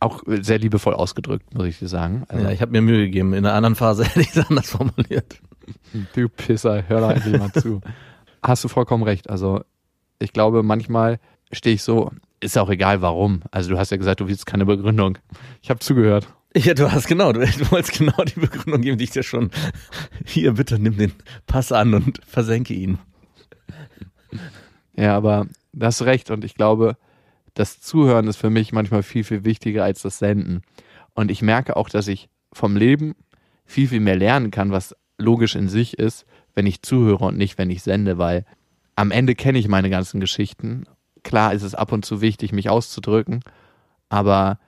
auch 0.00 0.22
sehr 0.26 0.58
liebevoll 0.58 0.94
ausgedrückt, 0.94 1.54
muss 1.54 1.66
ich 1.66 1.78
dir 1.78 1.88
sagen. 1.88 2.24
Also, 2.28 2.44
Ja, 2.44 2.50
ich 2.50 2.60
habe 2.60 2.72
mir 2.72 2.82
Mühe 2.82 3.04
gegeben. 3.06 3.32
In 3.32 3.44
einer 3.46 3.54
anderen 3.54 3.74
Phase 3.76 4.04
hätte 4.06 4.20
ich 4.20 4.34
es 4.36 4.46
anders 4.48 4.70
formuliert. 4.70 5.40
Du 6.14 6.28
Pisser, 6.28 6.84
hör 6.88 7.00
da 7.00 7.12
endlich 7.12 7.38
mal 7.38 7.52
zu. 7.52 7.80
Hast 8.42 8.62
du 8.62 8.68
vollkommen 8.68 9.02
recht. 9.02 9.28
Also 9.30 9.62
ich 10.18 10.32
glaube, 10.32 10.62
manchmal 10.62 11.18
stehe 11.50 11.74
ich 11.74 11.82
so, 11.82 12.10
ist 12.40 12.58
auch 12.58 12.68
egal 12.70 13.00
warum. 13.02 13.40
Also 13.50 13.70
du 13.70 13.78
hast 13.78 13.90
ja 13.90 13.96
gesagt, 13.96 14.20
du 14.20 14.28
willst 14.28 14.46
keine 14.46 14.66
Begründung. 14.66 15.18
Ich 15.62 15.70
habe 15.70 15.80
zugehört. 15.80 16.28
Ja, 16.56 16.72
du 16.72 16.90
hast 16.90 17.06
genau, 17.06 17.32
du, 17.32 17.40
du 17.58 17.70
wolltest 17.70 17.98
genau 17.98 18.16
die 18.24 18.40
Begründung 18.40 18.80
geben, 18.80 18.96
die 18.96 19.04
ich 19.04 19.10
dir 19.10 19.22
schon. 19.22 19.50
Hier, 20.24 20.52
bitte 20.52 20.78
nimm 20.78 20.96
den 20.96 21.12
Pass 21.46 21.70
an 21.70 21.92
und 21.92 22.20
versenke 22.26 22.72
ihn. 22.72 22.98
Ja, 24.96 25.14
aber 25.14 25.46
du 25.74 25.86
hast 25.86 26.02
recht 26.02 26.30
und 26.30 26.44
ich 26.44 26.54
glaube, 26.54 26.96
das 27.52 27.80
Zuhören 27.80 28.26
ist 28.26 28.38
für 28.38 28.48
mich 28.48 28.72
manchmal 28.72 29.02
viel, 29.02 29.22
viel 29.22 29.44
wichtiger 29.44 29.84
als 29.84 30.00
das 30.00 30.18
Senden. 30.18 30.62
Und 31.12 31.30
ich 31.30 31.42
merke 31.42 31.76
auch, 31.76 31.90
dass 31.90 32.08
ich 32.08 32.30
vom 32.52 32.74
Leben 32.74 33.14
viel, 33.66 33.88
viel 33.88 34.00
mehr 34.00 34.16
lernen 34.16 34.50
kann, 34.50 34.72
was 34.72 34.96
logisch 35.18 35.56
in 35.56 35.68
sich 35.68 35.98
ist, 35.98 36.24
wenn 36.54 36.66
ich 36.66 36.80
zuhöre 36.80 37.26
und 37.26 37.36
nicht, 37.36 37.58
wenn 37.58 37.68
ich 37.68 37.82
sende, 37.82 38.16
weil 38.16 38.46
am 38.94 39.10
Ende 39.10 39.34
kenne 39.34 39.58
ich 39.58 39.68
meine 39.68 39.90
ganzen 39.90 40.20
Geschichten. 40.20 40.86
Klar 41.22 41.52
ist 41.52 41.62
es 41.62 41.74
ab 41.74 41.92
und 41.92 42.06
zu 42.06 42.22
wichtig, 42.22 42.52
mich 42.52 42.70
auszudrücken, 42.70 43.42
aber 44.08 44.58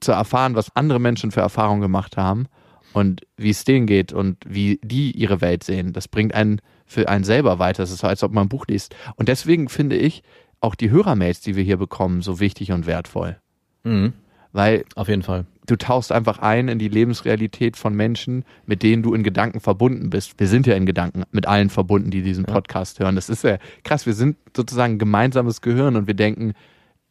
zu 0.00 0.12
erfahren, 0.12 0.54
was 0.54 0.74
andere 0.74 0.98
Menschen 0.98 1.30
für 1.30 1.40
Erfahrungen 1.40 1.80
gemacht 1.80 2.16
haben 2.16 2.46
und 2.92 3.22
wie 3.36 3.50
es 3.50 3.64
denen 3.64 3.86
geht 3.86 4.12
und 4.12 4.38
wie 4.46 4.80
die 4.82 5.12
ihre 5.12 5.40
Welt 5.40 5.64
sehen, 5.64 5.92
das 5.92 6.08
bringt 6.08 6.34
einen 6.34 6.60
für 6.86 7.08
einen 7.08 7.24
selber 7.24 7.58
weiter. 7.58 7.84
Es 7.84 7.92
ist 7.92 8.00
so, 8.00 8.08
als 8.08 8.24
ob 8.24 8.32
man 8.32 8.46
ein 8.46 8.48
Buch 8.48 8.66
liest. 8.66 8.96
Und 9.14 9.28
deswegen 9.28 9.68
finde 9.68 9.96
ich 9.96 10.22
auch 10.60 10.74
die 10.74 10.90
Hörermails, 10.90 11.40
die 11.40 11.54
wir 11.54 11.62
hier 11.62 11.76
bekommen, 11.76 12.20
so 12.20 12.40
wichtig 12.40 12.72
und 12.72 12.86
wertvoll. 12.86 13.36
Mhm. 13.84 14.12
Weil 14.52 14.84
Auf 14.96 15.08
jeden 15.08 15.22
Fall. 15.22 15.46
du 15.66 15.76
tauchst 15.76 16.10
einfach 16.10 16.40
ein 16.40 16.66
in 16.66 16.80
die 16.80 16.88
Lebensrealität 16.88 17.76
von 17.76 17.94
Menschen, 17.94 18.44
mit 18.66 18.82
denen 18.82 19.04
du 19.04 19.14
in 19.14 19.22
Gedanken 19.22 19.60
verbunden 19.60 20.10
bist. 20.10 20.34
Wir 20.38 20.48
sind 20.48 20.66
ja 20.66 20.74
in 20.74 20.84
Gedanken 20.84 21.22
mit 21.30 21.46
allen 21.46 21.70
verbunden, 21.70 22.10
die 22.10 22.22
diesen 22.22 22.44
Podcast 22.44 22.98
hören. 22.98 23.14
Das 23.14 23.28
ist 23.28 23.44
ja 23.44 23.58
krass. 23.84 24.06
Wir 24.06 24.14
sind 24.14 24.36
sozusagen 24.56 24.94
ein 24.94 24.98
gemeinsames 24.98 25.60
Gehirn 25.60 25.94
und 25.94 26.08
wir 26.08 26.14
denken 26.14 26.54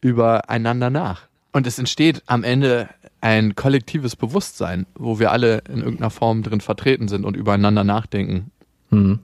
übereinander 0.02 0.90
nach. 0.90 1.29
Und 1.52 1.66
es 1.66 1.78
entsteht 1.78 2.22
am 2.26 2.44
Ende 2.44 2.88
ein 3.20 3.54
kollektives 3.54 4.16
Bewusstsein, 4.16 4.86
wo 4.94 5.18
wir 5.18 5.32
alle 5.32 5.62
in 5.68 5.78
irgendeiner 5.78 6.10
Form 6.10 6.42
drin 6.42 6.60
vertreten 6.60 7.08
sind 7.08 7.24
und 7.24 7.36
übereinander 7.36 7.84
nachdenken. 7.84 8.50
Mhm. 8.90 9.18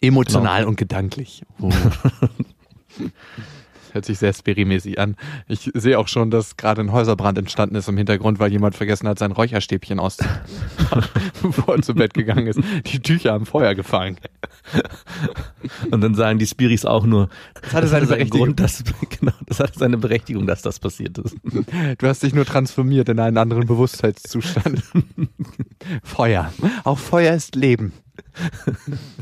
Emotional 0.00 0.64
und 0.64 0.76
gedanklich. 0.76 1.42
Oh. 1.60 1.70
Das 3.98 4.02
hört 4.02 4.04
sich 4.04 4.18
sehr 4.20 4.32
spirimäßig 4.32 5.00
an. 5.00 5.16
Ich 5.48 5.72
sehe 5.74 5.98
auch 5.98 6.06
schon, 6.06 6.30
dass 6.30 6.56
gerade 6.56 6.80
ein 6.82 6.92
Häuserbrand 6.92 7.36
entstanden 7.36 7.74
ist 7.74 7.88
im 7.88 7.96
Hintergrund, 7.96 8.38
weil 8.38 8.52
jemand 8.52 8.76
vergessen 8.76 9.08
hat, 9.08 9.18
sein 9.18 9.32
Räucherstäbchen 9.32 9.98
auszumachen, 9.98 11.02
bevor 11.42 11.74
er 11.74 11.82
zu 11.82 11.94
Bett 11.96 12.14
gegangen 12.14 12.46
ist. 12.46 12.60
Die 12.86 13.00
Tücher 13.00 13.32
haben 13.32 13.44
Feuer 13.44 13.74
gefangen. 13.74 14.18
Und 15.90 16.00
dann 16.00 16.14
sagen 16.14 16.38
die 16.38 16.46
Spiris 16.46 16.84
auch 16.84 17.06
nur, 17.06 17.28
Das 17.60 17.74
hatte 17.74 17.88
seine 17.88 18.06
seinen 18.06 18.18
Berechtigung. 18.18 18.46
Grund, 18.46 18.60
dass, 18.60 18.84
genau, 19.18 19.32
das 19.46 19.58
hatte 19.58 19.76
seine 19.76 19.98
Berechtigung, 19.98 20.46
dass 20.46 20.62
das 20.62 20.78
passiert 20.78 21.18
ist. 21.18 21.34
Du 21.98 22.06
hast 22.06 22.22
dich 22.22 22.34
nur 22.34 22.44
transformiert 22.44 23.08
in 23.08 23.18
einen 23.18 23.36
anderen 23.36 23.66
Bewusstheitszustand. 23.66 24.80
Feuer. 26.04 26.52
Auch 26.84 26.98
Feuer 26.98 27.34
ist 27.34 27.56
Leben. 27.56 27.92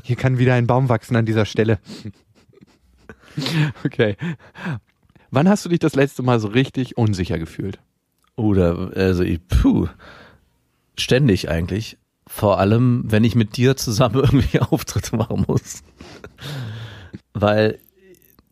Hier 0.02 0.16
kann 0.16 0.36
wieder 0.36 0.52
ein 0.52 0.66
Baum 0.66 0.90
wachsen 0.90 1.16
an 1.16 1.24
dieser 1.24 1.46
Stelle. 1.46 1.78
Okay. 3.84 4.16
Wann 5.30 5.48
hast 5.48 5.64
du 5.64 5.68
dich 5.68 5.80
das 5.80 5.94
letzte 5.94 6.22
Mal 6.22 6.38
so 6.40 6.48
richtig 6.48 6.96
unsicher 6.96 7.38
gefühlt? 7.38 7.78
Oder, 8.36 8.92
also, 8.94 9.22
ich- 9.22 9.40
puh, 9.48 9.88
ständig 10.96 11.48
eigentlich. 11.50 11.98
Vor 12.26 12.58
allem, 12.58 13.04
wenn 13.06 13.24
ich 13.24 13.34
mit 13.34 13.56
dir 13.56 13.76
zusammen 13.76 14.14
irgendwie 14.24 14.60
Auftritte 14.60 15.16
machen 15.16 15.44
muss. 15.46 15.82
Weil 17.34 17.78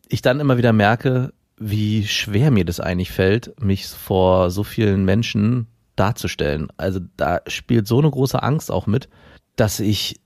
ich 0.07 0.21
dann 0.21 0.39
immer 0.39 0.57
wieder 0.57 0.73
merke, 0.73 1.33
wie 1.57 2.05
schwer 2.05 2.51
mir 2.51 2.65
das 2.65 2.79
eigentlich 2.79 3.11
fällt, 3.11 3.59
mich 3.63 3.87
vor 3.87 4.51
so 4.51 4.63
vielen 4.63 5.05
Menschen 5.05 5.67
darzustellen. 5.95 6.67
Also 6.77 6.99
da 7.17 7.39
spielt 7.47 7.87
so 7.87 7.99
eine 7.99 8.11
große 8.11 8.41
Angst 8.43 8.69
auch 8.71 8.87
mit, 8.87 9.07
dass 9.55 9.79
ich 9.79 10.19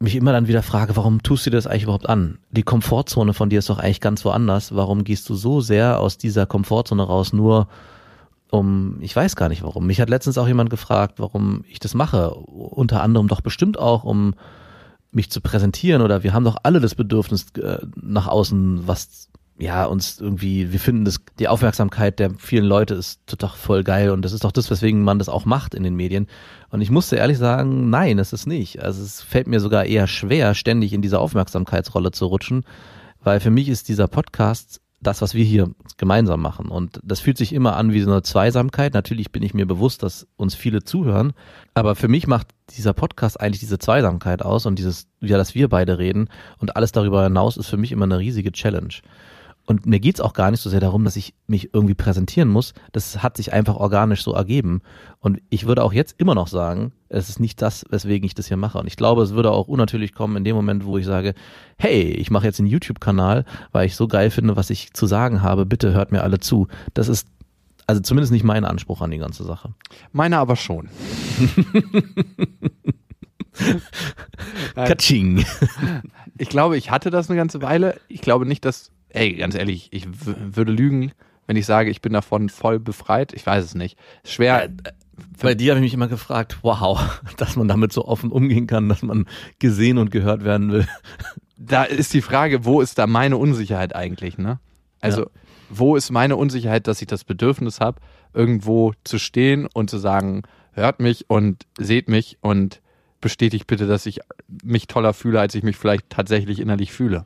mich 0.00 0.16
immer 0.16 0.32
dann 0.32 0.48
wieder 0.48 0.62
frage, 0.62 0.96
warum 0.96 1.22
tust 1.22 1.46
du 1.46 1.50
dir 1.50 1.56
das 1.56 1.66
eigentlich 1.66 1.84
überhaupt 1.84 2.08
an? 2.08 2.38
Die 2.50 2.62
Komfortzone 2.62 3.32
von 3.32 3.48
dir 3.48 3.58
ist 3.58 3.70
doch 3.70 3.78
eigentlich 3.78 4.00
ganz 4.00 4.24
woanders. 4.24 4.74
Warum 4.74 5.04
gehst 5.04 5.28
du 5.28 5.34
so 5.34 5.60
sehr 5.60 6.00
aus 6.00 6.18
dieser 6.18 6.46
Komfortzone 6.46 7.02
raus, 7.02 7.32
nur 7.32 7.68
um, 8.50 8.98
ich 9.00 9.14
weiß 9.14 9.34
gar 9.36 9.48
nicht 9.48 9.62
warum. 9.62 9.86
Mich 9.86 10.00
hat 10.00 10.08
letztens 10.08 10.38
auch 10.38 10.46
jemand 10.46 10.70
gefragt, 10.70 11.18
warum 11.18 11.64
ich 11.68 11.80
das 11.80 11.94
mache. 11.94 12.30
Unter 12.34 13.02
anderem 13.02 13.26
doch 13.26 13.40
bestimmt 13.40 13.78
auch, 13.78 14.04
um 14.04 14.34
mich 15.10 15.30
zu 15.30 15.40
präsentieren 15.40 16.02
oder 16.02 16.22
wir 16.22 16.32
haben 16.32 16.44
doch 16.44 16.56
alle 16.62 16.80
das 16.80 16.94
Bedürfnis 16.94 17.46
äh, 17.56 17.78
nach 18.00 18.26
außen, 18.26 18.86
was 18.86 19.28
ja 19.58 19.84
uns 19.84 20.20
irgendwie, 20.20 20.72
wir 20.72 20.80
finden 20.80 21.04
das, 21.04 21.20
die 21.38 21.48
Aufmerksamkeit 21.48 22.18
der 22.18 22.30
vielen 22.38 22.64
Leute 22.64 22.94
ist 22.94 23.20
total 23.26 23.50
voll 23.50 23.84
geil 23.84 24.10
und 24.10 24.22
das 24.22 24.32
ist 24.32 24.44
doch 24.44 24.52
das, 24.52 24.70
weswegen 24.70 25.02
man 25.02 25.18
das 25.18 25.28
auch 25.28 25.44
macht 25.44 25.74
in 25.74 25.82
den 25.82 25.94
Medien. 25.94 26.26
Und 26.70 26.80
ich 26.80 26.90
musste 26.90 27.16
ehrlich 27.16 27.38
sagen, 27.38 27.88
nein, 27.90 28.18
es 28.18 28.32
ist 28.32 28.46
nicht. 28.46 28.82
Also 28.82 29.02
es 29.02 29.22
fällt 29.22 29.46
mir 29.46 29.60
sogar 29.60 29.84
eher 29.84 30.06
schwer, 30.06 30.54
ständig 30.54 30.92
in 30.92 31.02
diese 31.02 31.20
Aufmerksamkeitsrolle 31.20 32.10
zu 32.10 32.26
rutschen, 32.26 32.64
weil 33.22 33.40
für 33.40 33.50
mich 33.50 33.68
ist 33.68 33.88
dieser 33.88 34.08
Podcast 34.08 34.80
das, 35.06 35.22
was 35.22 35.34
wir 35.34 35.44
hier 35.44 35.70
gemeinsam 35.96 36.40
machen. 36.40 36.68
Und 36.68 37.00
das 37.04 37.20
fühlt 37.20 37.38
sich 37.38 37.52
immer 37.52 37.76
an 37.76 37.92
wie 37.92 38.00
so 38.00 38.10
eine 38.10 38.22
Zweisamkeit. 38.22 38.94
Natürlich 38.94 39.30
bin 39.30 39.42
ich 39.42 39.54
mir 39.54 39.66
bewusst, 39.66 40.02
dass 40.02 40.26
uns 40.36 40.54
viele 40.54 40.82
zuhören. 40.82 41.32
Aber 41.74 41.94
für 41.94 42.08
mich 42.08 42.26
macht 42.26 42.48
dieser 42.70 42.92
Podcast 42.92 43.40
eigentlich 43.40 43.60
diese 43.60 43.78
Zweisamkeit 43.78 44.42
aus 44.42 44.66
und 44.66 44.78
dieses, 44.78 45.06
ja, 45.20 45.36
dass 45.36 45.54
wir 45.54 45.68
beide 45.68 45.98
reden. 45.98 46.28
Und 46.58 46.76
alles 46.76 46.92
darüber 46.92 47.24
hinaus 47.24 47.56
ist 47.56 47.68
für 47.68 47.76
mich 47.76 47.92
immer 47.92 48.04
eine 48.04 48.18
riesige 48.18 48.52
Challenge. 48.52 48.94
Und 49.66 49.86
mir 49.86 49.98
geht's 49.98 50.20
auch 50.20 50.34
gar 50.34 50.50
nicht 50.50 50.60
so 50.60 50.68
sehr 50.68 50.80
darum, 50.80 51.04
dass 51.04 51.16
ich 51.16 51.32
mich 51.46 51.72
irgendwie 51.72 51.94
präsentieren 51.94 52.50
muss. 52.50 52.74
Das 52.92 53.22
hat 53.22 53.36
sich 53.36 53.52
einfach 53.52 53.76
organisch 53.76 54.22
so 54.22 54.34
ergeben. 54.34 54.82
Und 55.20 55.40
ich 55.48 55.66
würde 55.66 55.82
auch 55.82 55.92
jetzt 55.94 56.16
immer 56.18 56.34
noch 56.34 56.48
sagen, 56.48 56.92
es 57.08 57.30
ist 57.30 57.40
nicht 57.40 57.62
das, 57.62 57.84
weswegen 57.88 58.26
ich 58.26 58.34
das 58.34 58.48
hier 58.48 58.58
mache. 58.58 58.78
Und 58.78 58.86
ich 58.86 58.96
glaube, 58.96 59.22
es 59.22 59.32
würde 59.32 59.50
auch 59.52 59.68
unnatürlich 59.68 60.14
kommen 60.14 60.36
in 60.36 60.44
dem 60.44 60.54
Moment, 60.54 60.84
wo 60.84 60.98
ich 60.98 61.06
sage, 61.06 61.34
hey, 61.78 62.02
ich 62.10 62.30
mache 62.30 62.44
jetzt 62.44 62.60
einen 62.60 62.68
YouTube-Kanal, 62.68 63.46
weil 63.72 63.86
ich 63.86 63.96
so 63.96 64.06
geil 64.06 64.30
finde, 64.30 64.56
was 64.56 64.68
ich 64.68 64.92
zu 64.92 65.06
sagen 65.06 65.40
habe. 65.40 65.64
Bitte 65.64 65.94
hört 65.94 66.12
mir 66.12 66.22
alle 66.22 66.40
zu. 66.40 66.68
Das 66.92 67.08
ist 67.08 67.26
also 67.86 68.00
zumindest 68.00 68.32
nicht 68.32 68.44
mein 68.44 68.64
Anspruch 68.64 69.00
an 69.02 69.10
die 69.10 69.18
ganze 69.18 69.44
Sache. 69.44 69.74
Meiner 70.12 70.38
aber 70.38 70.56
schon. 70.56 70.88
Katsching. 74.74 75.44
Ich 76.38 76.48
glaube, 76.48 76.76
ich 76.76 76.90
hatte 76.90 77.10
das 77.10 77.28
eine 77.28 77.36
ganze 77.36 77.62
Weile. 77.62 78.00
Ich 78.08 78.20
glaube 78.20 78.46
nicht, 78.46 78.64
dass, 78.64 78.90
ey, 79.14 79.34
ganz 79.34 79.54
ehrlich, 79.54 79.88
ich 79.92 80.06
würde 80.26 80.72
lügen, 80.72 81.12
wenn 81.46 81.56
ich 81.56 81.66
sage, 81.66 81.90
ich 81.90 82.00
bin 82.00 82.12
davon 82.12 82.48
voll 82.48 82.78
befreit. 82.78 83.32
Ich 83.32 83.46
weiß 83.46 83.64
es 83.64 83.74
nicht. 83.74 83.98
Schwer. 84.24 84.70
Bei 85.40 85.54
dir 85.54 85.72
habe 85.72 85.78
ich 85.78 85.84
mich 85.84 85.94
immer 85.94 86.08
gefragt, 86.08 86.58
wow, 86.62 87.20
dass 87.36 87.56
man 87.56 87.68
damit 87.68 87.92
so 87.92 88.04
offen 88.06 88.30
umgehen 88.30 88.66
kann, 88.66 88.88
dass 88.88 89.02
man 89.02 89.26
gesehen 89.58 89.98
und 89.98 90.10
gehört 90.10 90.44
werden 90.44 90.72
will. 90.72 90.86
Da 91.56 91.84
ist 91.84 92.12
die 92.12 92.20
Frage, 92.20 92.64
wo 92.64 92.80
ist 92.80 92.98
da 92.98 93.06
meine 93.06 93.36
Unsicherheit 93.36 93.94
eigentlich, 93.94 94.38
ne? 94.38 94.58
Also, 95.00 95.22
Ja. 95.22 95.26
wo 95.70 95.94
ist 95.94 96.10
meine 96.10 96.34
Unsicherheit, 96.36 96.88
dass 96.88 97.00
ich 97.00 97.06
das 97.06 97.22
Bedürfnis 97.22 97.80
habe, 97.80 98.00
irgendwo 98.34 98.92
zu 99.04 99.18
stehen 99.20 99.66
und 99.72 99.88
zu 99.88 99.98
sagen, 99.98 100.42
hört 100.72 100.98
mich 100.98 101.30
und 101.30 101.64
seht 101.78 102.08
mich 102.08 102.38
und 102.40 102.82
bestätigt 103.20 103.68
bitte, 103.68 103.86
dass 103.86 104.04
ich 104.04 104.18
mich 104.64 104.88
toller 104.88 105.14
fühle, 105.14 105.38
als 105.40 105.54
ich 105.54 105.62
mich 105.62 105.76
vielleicht 105.76 106.10
tatsächlich 106.10 106.58
innerlich 106.58 106.92
fühle. 106.92 107.24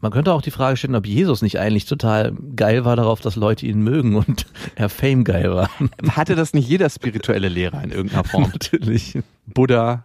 Man 0.00 0.12
könnte 0.12 0.32
auch 0.32 0.42
die 0.42 0.52
Frage 0.52 0.76
stellen, 0.76 0.94
ob 0.94 1.06
Jesus 1.06 1.42
nicht 1.42 1.58
eigentlich 1.58 1.86
total 1.86 2.32
geil 2.54 2.84
war 2.84 2.94
darauf, 2.94 3.20
dass 3.20 3.34
Leute 3.34 3.66
ihn 3.66 3.82
mögen 3.82 4.14
und 4.14 4.46
er 4.76 4.88
Fame 4.88 5.24
geil 5.24 5.52
war. 5.52 5.70
Hatte 6.10 6.36
das 6.36 6.54
nicht 6.54 6.68
jeder 6.68 6.88
spirituelle 6.88 7.48
Lehrer 7.48 7.82
in 7.82 7.90
irgendeiner 7.90 8.24
Form? 8.24 8.42
Natürlich. 8.52 9.18
Buddha, 9.46 10.04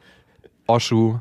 Oshu, 0.66 1.20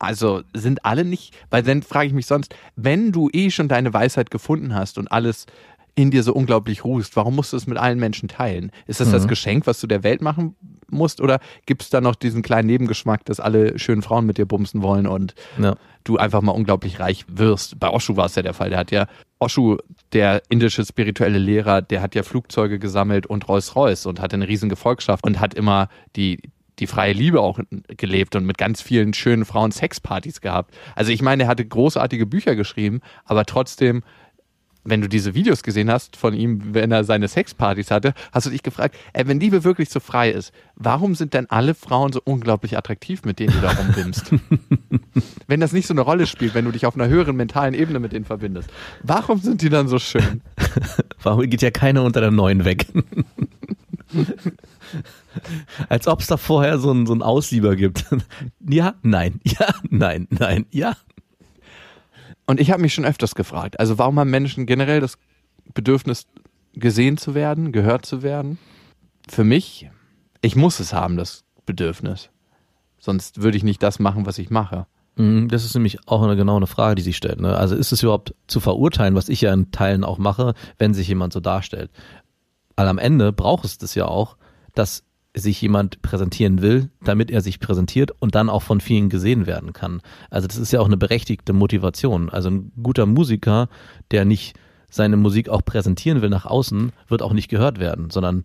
also 0.00 0.42
sind 0.54 0.84
alle 0.86 1.04
nicht, 1.04 1.36
weil 1.50 1.62
dann 1.62 1.82
frage 1.82 2.06
ich 2.06 2.14
mich 2.14 2.26
sonst, 2.26 2.54
wenn 2.74 3.12
du 3.12 3.28
eh 3.32 3.50
schon 3.50 3.68
deine 3.68 3.92
Weisheit 3.92 4.30
gefunden 4.30 4.74
hast 4.74 4.96
und 4.96 5.12
alles 5.12 5.46
in 5.94 6.10
dir 6.10 6.22
so 6.22 6.32
unglaublich 6.32 6.84
ruhst, 6.84 7.16
warum 7.16 7.36
musst 7.36 7.52
du 7.52 7.56
es 7.56 7.66
mit 7.66 7.78
allen 7.78 7.98
Menschen 7.98 8.28
teilen? 8.28 8.70
Ist 8.86 9.00
das 9.00 9.10
das 9.10 9.28
Geschenk, 9.28 9.66
was 9.66 9.80
du 9.80 9.86
der 9.86 10.02
Welt 10.02 10.22
machen 10.22 10.56
musst 10.88 11.20
oder 11.20 11.38
gibt 11.66 11.82
es 11.82 11.90
da 11.90 12.00
noch 12.00 12.14
diesen 12.14 12.42
kleinen 12.42 12.66
Nebengeschmack, 12.66 13.24
dass 13.24 13.40
alle 13.40 13.78
schönen 13.78 14.02
Frauen 14.02 14.26
mit 14.26 14.38
dir 14.38 14.46
bumsen 14.46 14.82
wollen 14.82 15.06
und 15.06 15.34
Ja. 15.60 15.76
du 16.04 16.16
einfach 16.16 16.42
mal 16.42 16.52
unglaublich 16.52 17.00
reich 17.00 17.24
wirst? 17.28 17.78
Bei 17.78 17.90
Oshu 17.90 18.16
war 18.16 18.26
es 18.26 18.34
ja 18.34 18.42
der 18.42 18.54
Fall, 18.54 18.70
der 18.70 18.78
hat 18.78 18.90
ja, 18.90 19.06
Oshu, 19.38 19.76
der 20.12 20.42
indische 20.48 20.84
spirituelle 20.84 21.38
Lehrer, 21.38 21.82
der 21.82 22.02
hat 22.02 22.14
ja 22.14 22.22
Flugzeuge 22.22 22.78
gesammelt 22.78 23.26
und 23.26 23.48
Rolls-Royce 23.48 24.06
und 24.06 24.20
hat 24.20 24.34
eine 24.34 24.48
riesen 24.48 24.68
Gefolgschaft 24.68 25.24
und 25.24 25.40
hat 25.40 25.54
immer 25.54 25.88
die 26.16 26.40
die 26.78 26.86
freie 26.86 27.12
Liebe 27.12 27.40
auch 27.42 27.60
gelebt 27.88 28.34
und 28.36 28.46
mit 28.46 28.56
ganz 28.56 28.80
vielen 28.80 29.12
schönen 29.12 29.44
Frauen 29.44 29.70
Sexpartys 29.70 30.40
gehabt. 30.40 30.74
Also 30.96 31.12
ich 31.12 31.20
meine, 31.20 31.42
er 31.42 31.48
hatte 31.50 31.64
großartige 31.64 32.24
Bücher 32.24 32.56
geschrieben, 32.56 33.00
aber 33.26 33.44
trotzdem, 33.44 34.02
wenn 34.84 35.00
du 35.00 35.08
diese 35.08 35.34
Videos 35.34 35.62
gesehen 35.62 35.90
hast 35.90 36.16
von 36.16 36.34
ihm, 36.34 36.74
wenn 36.74 36.90
er 36.90 37.04
seine 37.04 37.28
Sexpartys 37.28 37.90
hatte, 37.90 38.14
hast 38.32 38.46
du 38.46 38.50
dich 38.50 38.62
gefragt, 38.62 38.96
ey, 39.12 39.26
wenn 39.26 39.40
Liebe 39.40 39.64
wirklich 39.64 39.90
so 39.90 40.00
frei 40.00 40.30
ist, 40.30 40.52
warum 40.74 41.14
sind 41.14 41.34
denn 41.34 41.50
alle 41.50 41.74
Frauen 41.74 42.12
so 42.12 42.20
unglaublich 42.24 42.76
attraktiv, 42.78 43.24
mit 43.24 43.38
denen 43.38 43.52
du 43.52 43.60
da 43.60 43.72
rumbimmst? 43.72 44.32
wenn 45.46 45.60
das 45.60 45.72
nicht 45.72 45.86
so 45.86 45.94
eine 45.94 46.00
Rolle 46.00 46.26
spielt, 46.26 46.54
wenn 46.54 46.64
du 46.64 46.72
dich 46.72 46.86
auf 46.86 46.94
einer 46.94 47.08
höheren 47.08 47.36
mentalen 47.36 47.74
Ebene 47.74 47.98
mit 47.98 48.12
denen 48.12 48.24
verbindest, 48.24 48.70
warum 49.02 49.40
sind 49.40 49.62
die 49.62 49.68
dann 49.68 49.88
so 49.88 49.98
schön? 49.98 50.40
Warum 51.22 51.48
geht 51.50 51.62
ja 51.62 51.70
keiner 51.70 52.02
unter 52.02 52.20
der 52.20 52.30
neuen 52.30 52.64
weg? 52.64 52.86
Als 55.88 56.08
ob 56.08 56.20
es 56.20 56.26
da 56.26 56.36
vorher 56.36 56.78
so 56.78 56.90
einen 56.90 57.06
so 57.06 57.12
einen 57.12 57.22
Auslieber 57.22 57.76
gibt. 57.76 58.04
Ja, 58.68 58.94
nein, 59.02 59.40
ja, 59.44 59.68
nein, 59.88 60.26
nein, 60.30 60.66
ja. 60.70 60.96
Und 62.50 62.58
ich 62.58 62.72
habe 62.72 62.82
mich 62.82 62.92
schon 62.92 63.04
öfters 63.04 63.36
gefragt, 63.36 63.78
also 63.78 63.96
warum 63.96 64.18
haben 64.18 64.28
Menschen 64.28 64.66
generell 64.66 64.98
das 64.98 65.18
Bedürfnis, 65.72 66.26
gesehen 66.72 67.16
zu 67.16 67.36
werden, 67.36 67.70
gehört 67.70 68.04
zu 68.04 68.24
werden? 68.24 68.58
Für 69.28 69.44
mich, 69.44 69.88
ich 70.40 70.56
muss 70.56 70.80
es 70.80 70.92
haben, 70.92 71.16
das 71.16 71.44
Bedürfnis. 71.64 72.28
Sonst 72.98 73.40
würde 73.40 73.56
ich 73.56 73.62
nicht 73.62 73.80
das 73.84 74.00
machen, 74.00 74.26
was 74.26 74.36
ich 74.38 74.50
mache. 74.50 74.88
Mhm, 75.14 75.46
Das 75.46 75.64
ist 75.64 75.74
nämlich 75.74 76.08
auch 76.08 76.24
eine 76.24 76.34
genau 76.34 76.66
Frage, 76.66 76.96
die 76.96 77.02
sich 77.02 77.16
stellt. 77.16 77.40
Ne? 77.40 77.56
Also 77.56 77.76
ist 77.76 77.92
es 77.92 78.02
überhaupt 78.02 78.34
zu 78.48 78.58
verurteilen, 78.58 79.14
was 79.14 79.28
ich 79.28 79.42
ja 79.42 79.52
in 79.52 79.70
Teilen 79.70 80.02
auch 80.02 80.18
mache, 80.18 80.54
wenn 80.76 80.92
sich 80.92 81.06
jemand 81.06 81.32
so 81.32 81.38
darstellt? 81.38 81.92
Weil 82.74 82.88
am 82.88 82.98
Ende 82.98 83.32
braucht 83.32 83.64
es 83.64 83.78
das 83.78 83.94
ja 83.94 84.06
auch, 84.06 84.36
dass 84.74 85.04
sich 85.34 85.60
jemand 85.62 86.02
präsentieren 86.02 86.60
will, 86.60 86.90
damit 87.04 87.30
er 87.30 87.40
sich 87.40 87.60
präsentiert 87.60 88.10
und 88.18 88.34
dann 88.34 88.48
auch 88.48 88.62
von 88.62 88.80
vielen 88.80 89.08
gesehen 89.08 89.46
werden 89.46 89.72
kann. 89.72 90.02
Also 90.28 90.48
das 90.48 90.56
ist 90.56 90.72
ja 90.72 90.80
auch 90.80 90.86
eine 90.86 90.96
berechtigte 90.96 91.52
Motivation. 91.52 92.30
Also 92.30 92.50
ein 92.50 92.72
guter 92.82 93.06
Musiker, 93.06 93.68
der 94.10 94.24
nicht 94.24 94.58
seine 94.90 95.16
Musik 95.16 95.48
auch 95.48 95.64
präsentieren 95.64 96.20
will 96.20 96.30
nach 96.30 96.46
außen, 96.46 96.90
wird 97.06 97.22
auch 97.22 97.32
nicht 97.32 97.48
gehört 97.48 97.78
werden, 97.78 98.10
sondern 98.10 98.42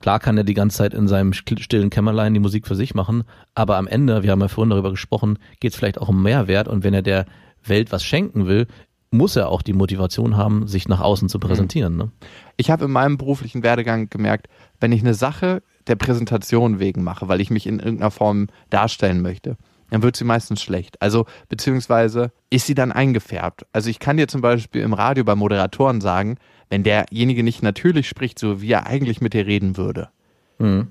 Klar 0.00 0.20
kann 0.20 0.38
er 0.38 0.44
die 0.44 0.54
ganze 0.54 0.78
Zeit 0.78 0.94
in 0.94 1.08
seinem 1.08 1.32
still- 1.32 1.58
stillen 1.58 1.90
Kämmerlein 1.90 2.34
die 2.34 2.40
Musik 2.40 2.66
für 2.66 2.76
sich 2.76 2.94
machen, 2.94 3.24
aber 3.54 3.76
am 3.76 3.88
Ende, 3.88 4.22
wir 4.22 4.30
haben 4.30 4.40
ja 4.40 4.48
vorhin 4.48 4.70
darüber 4.70 4.90
gesprochen, 4.90 5.38
geht 5.60 5.72
es 5.72 5.76
vielleicht 5.76 6.00
auch 6.00 6.08
um 6.08 6.22
Mehrwert 6.22 6.68
und 6.68 6.84
wenn 6.84 6.94
er 6.94 7.02
der 7.02 7.26
Welt 7.64 7.90
was 7.90 8.04
schenken 8.04 8.46
will, 8.46 8.66
muss 9.10 9.36
er 9.36 9.48
auch 9.48 9.62
die 9.62 9.72
Motivation 9.72 10.36
haben, 10.36 10.68
sich 10.68 10.86
nach 10.86 11.00
außen 11.00 11.28
zu 11.28 11.38
präsentieren. 11.38 11.96
Ne? 11.96 12.10
Ich 12.56 12.70
habe 12.70 12.84
in 12.84 12.90
meinem 12.90 13.16
beruflichen 13.16 13.62
Werdegang 13.62 14.10
gemerkt, 14.10 14.48
wenn 14.80 14.92
ich 14.92 15.00
eine 15.00 15.14
Sache 15.14 15.62
der 15.88 15.96
Präsentation 15.96 16.78
wegen 16.78 17.02
mache, 17.02 17.28
weil 17.28 17.40
ich 17.40 17.50
mich 17.50 17.66
in 17.66 17.78
irgendeiner 17.78 18.10
Form 18.10 18.48
darstellen 18.70 19.20
möchte, 19.22 19.56
dann 19.90 20.02
wird 20.02 20.16
sie 20.16 20.24
meistens 20.24 20.60
schlecht. 20.62 21.00
Also, 21.00 21.24
beziehungsweise 21.48 22.30
ist 22.50 22.66
sie 22.66 22.74
dann 22.74 22.92
eingefärbt. 22.92 23.66
Also 23.72 23.88
ich 23.90 23.98
kann 23.98 24.16
dir 24.16 24.28
zum 24.28 24.40
Beispiel 24.40 24.82
im 24.82 24.92
Radio 24.92 25.24
bei 25.24 25.34
Moderatoren 25.34 26.00
sagen, 26.00 26.36
wenn 26.70 26.82
derjenige 26.82 27.42
nicht 27.42 27.62
natürlich 27.62 28.08
spricht, 28.08 28.38
so 28.38 28.60
wie 28.60 28.70
er 28.72 28.86
eigentlich 28.86 29.20
mit 29.20 29.32
dir 29.34 29.46
reden 29.46 29.76
würde, 29.76 30.08
Mhm. 30.58 30.88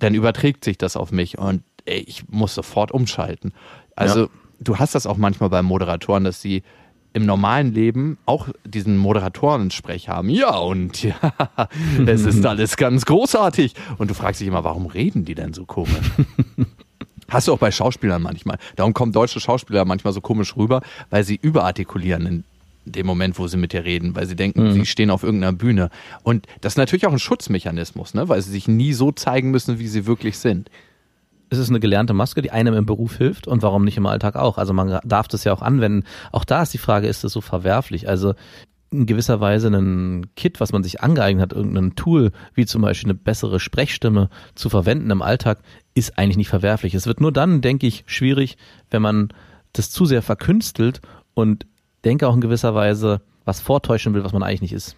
dann 0.00 0.14
überträgt 0.14 0.64
sich 0.64 0.78
das 0.78 0.96
auf 0.96 1.12
mich 1.12 1.38
und 1.38 1.62
ich 1.84 2.28
muss 2.28 2.54
sofort 2.54 2.90
umschalten. 2.92 3.52
Also 3.96 4.22
Ja. 4.22 4.28
du 4.60 4.78
hast 4.78 4.94
das 4.94 5.06
auch 5.06 5.16
manchmal 5.16 5.50
bei 5.50 5.62
Moderatoren, 5.62 6.24
dass 6.24 6.40
sie 6.42 6.62
im 7.12 7.26
normalen 7.26 7.72
Leben 7.74 8.18
auch 8.26 8.48
diesen 8.64 8.96
Moderatoren-Sprech 8.96 10.08
haben. 10.08 10.30
Ja, 10.30 10.56
und 10.56 11.02
ja, 11.02 11.14
es 12.06 12.24
ist 12.24 12.44
alles 12.46 12.76
ganz 12.76 13.04
großartig. 13.04 13.74
Und 13.98 14.10
du 14.10 14.14
fragst 14.14 14.40
dich 14.40 14.48
immer, 14.48 14.64
warum 14.64 14.86
reden 14.86 15.24
die 15.24 15.34
denn 15.34 15.52
so 15.52 15.64
komisch? 15.64 16.10
Hast 17.28 17.46
du 17.46 17.52
auch 17.52 17.58
bei 17.58 17.70
Schauspielern 17.70 18.22
manchmal. 18.22 18.58
Darum 18.76 18.92
kommen 18.92 19.12
deutsche 19.12 19.40
Schauspieler 19.40 19.84
manchmal 19.84 20.12
so 20.12 20.20
komisch 20.20 20.56
rüber, 20.56 20.82
weil 21.10 21.22
sie 21.22 21.38
überartikulieren 21.40 22.26
in 22.26 22.44
dem 22.86 23.06
Moment, 23.06 23.38
wo 23.38 23.46
sie 23.46 23.56
mit 23.56 23.72
dir 23.72 23.84
reden, 23.84 24.16
weil 24.16 24.26
sie 24.26 24.34
denken, 24.34 24.72
sie 24.72 24.86
stehen 24.86 25.10
auf 25.10 25.22
irgendeiner 25.22 25.52
Bühne. 25.52 25.90
Und 26.24 26.46
das 26.60 26.72
ist 26.72 26.76
natürlich 26.78 27.06
auch 27.06 27.12
ein 27.12 27.18
Schutzmechanismus, 27.20 28.14
ne? 28.14 28.28
weil 28.28 28.42
sie 28.42 28.50
sich 28.50 28.66
nie 28.66 28.92
so 28.94 29.12
zeigen 29.12 29.50
müssen, 29.50 29.78
wie 29.78 29.86
sie 29.86 30.06
wirklich 30.06 30.38
sind. 30.38 30.70
Es 31.50 31.58
ist 31.58 31.68
eine 31.68 31.80
gelernte 31.80 32.14
Maske, 32.14 32.42
die 32.42 32.52
einem 32.52 32.74
im 32.74 32.86
Beruf 32.86 33.16
hilft 33.16 33.46
und 33.46 33.62
warum 33.62 33.84
nicht 33.84 33.96
im 33.96 34.06
Alltag 34.06 34.36
auch? 34.36 34.56
Also 34.56 34.72
man 34.72 35.00
darf 35.04 35.28
das 35.28 35.44
ja 35.44 35.52
auch 35.52 35.62
anwenden. 35.62 36.06
Auch 36.30 36.44
da 36.44 36.62
ist 36.62 36.72
die 36.72 36.78
Frage, 36.78 37.08
ist 37.08 37.24
das 37.24 37.32
so 37.32 37.40
verwerflich? 37.40 38.08
Also 38.08 38.34
in 38.92 39.06
gewisser 39.06 39.40
Weise 39.40 39.68
ein 39.68 40.34
Kit, 40.34 40.60
was 40.60 40.72
man 40.72 40.82
sich 40.82 41.00
angeeignet 41.00 41.42
hat, 41.42 41.52
irgendein 41.52 41.94
Tool, 41.94 42.32
wie 42.54 42.66
zum 42.66 42.82
Beispiel 42.82 43.10
eine 43.10 43.18
bessere 43.18 43.60
Sprechstimme 43.60 44.30
zu 44.54 44.68
verwenden 44.68 45.10
im 45.10 45.22
Alltag, 45.22 45.60
ist 45.94 46.18
eigentlich 46.18 46.36
nicht 46.36 46.48
verwerflich. 46.48 46.94
Es 46.94 47.06
wird 47.06 47.20
nur 47.20 47.32
dann, 47.32 47.60
denke 47.60 47.86
ich, 47.86 48.04
schwierig, 48.06 48.56
wenn 48.90 49.02
man 49.02 49.28
das 49.72 49.90
zu 49.90 50.06
sehr 50.06 50.22
verkünstelt 50.22 51.00
und 51.34 51.66
denke 52.04 52.26
auch 52.26 52.34
in 52.34 52.40
gewisser 52.40 52.74
Weise 52.74 53.20
was 53.44 53.60
vortäuschen 53.60 54.14
will, 54.14 54.24
was 54.24 54.32
man 54.32 54.42
eigentlich 54.42 54.62
nicht 54.62 54.72
ist. 54.72 54.96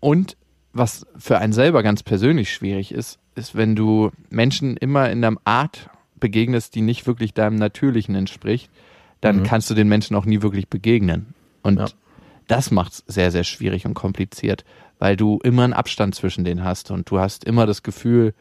Und 0.00 0.36
was 0.74 1.06
für 1.16 1.38
einen 1.38 1.52
selber 1.52 1.82
ganz 1.82 2.02
persönlich 2.02 2.52
schwierig 2.52 2.92
ist, 2.92 3.18
ist, 3.34 3.54
wenn 3.54 3.74
du 3.76 4.10
Menschen 4.28 4.76
immer 4.76 5.10
in 5.10 5.24
einer 5.24 5.38
Art 5.44 5.88
begegnest, 6.20 6.74
die 6.74 6.82
nicht 6.82 7.06
wirklich 7.06 7.32
deinem 7.32 7.56
Natürlichen 7.56 8.14
entspricht, 8.14 8.70
dann 9.20 9.42
kannst 9.42 9.70
du 9.70 9.74
den 9.74 9.88
Menschen 9.88 10.14
auch 10.16 10.26
nie 10.26 10.42
wirklich 10.42 10.68
begegnen. 10.68 11.34
Und 11.62 11.78
Ja. 11.78 11.86
das 12.46 12.70
macht 12.70 12.92
es 12.92 13.04
sehr, 13.06 13.30
sehr 13.30 13.44
schwierig 13.44 13.86
und 13.86 13.94
kompliziert, 13.94 14.64
weil 14.98 15.16
du 15.16 15.38
immer 15.42 15.64
einen 15.64 15.72
Abstand 15.72 16.14
zwischen 16.14 16.44
denen 16.44 16.62
hast 16.62 16.90
und 16.90 17.10
du 17.10 17.18
hast 17.18 17.44
immer 17.44 17.66
das 17.66 17.82
Gefühl, 17.82 18.34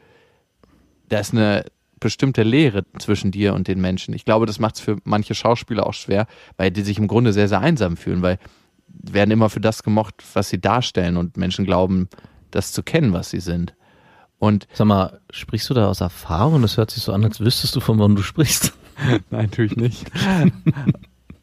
da 1.09 1.19
ist 1.19 1.31
eine 1.31 1.65
bestimmte 1.99 2.43
Leere 2.43 2.83
zwischen 2.99 3.31
dir 3.31 3.53
und 3.53 3.67
den 3.69 3.79
Menschen. 3.79 4.13
Ich 4.13 4.25
glaube, 4.25 4.45
das 4.45 4.59
macht 4.59 4.75
es 4.75 4.81
für 4.81 4.97
manche 5.05 5.35
Schauspieler 5.35 5.87
auch 5.87 5.93
schwer, 5.93 6.27
weil 6.57 6.69
die 6.69 6.81
sich 6.81 6.97
im 6.97 7.07
Grunde 7.07 7.31
sehr, 7.31 7.47
sehr 7.47 7.61
einsam 7.61 7.95
fühlen, 7.95 8.21
weil 8.21 8.39
werden 8.93 9.31
immer 9.31 9.49
für 9.49 9.59
das 9.59 9.83
gemocht, 9.83 10.15
was 10.33 10.49
sie 10.49 10.61
darstellen 10.61 11.17
und 11.17 11.37
Menschen 11.37 11.65
glauben, 11.65 12.09
das 12.51 12.71
zu 12.71 12.83
kennen, 12.83 13.13
was 13.13 13.29
sie 13.29 13.39
sind. 13.39 13.73
Und 14.39 14.67
Sag 14.73 14.87
mal, 14.87 15.19
sprichst 15.31 15.69
du 15.69 15.73
da 15.73 15.87
aus 15.87 16.01
Erfahrung? 16.01 16.61
Das 16.61 16.77
hört 16.77 16.91
sich 16.91 17.03
so 17.03 17.13
an, 17.13 17.23
als 17.23 17.39
wüsstest 17.39 17.75
du, 17.75 17.79
von 17.79 17.97
wann 17.99 18.15
du 18.15 18.21
sprichst. 18.21 18.73
Nein, 19.31 19.45
natürlich 19.45 19.75
nicht. 19.75 20.05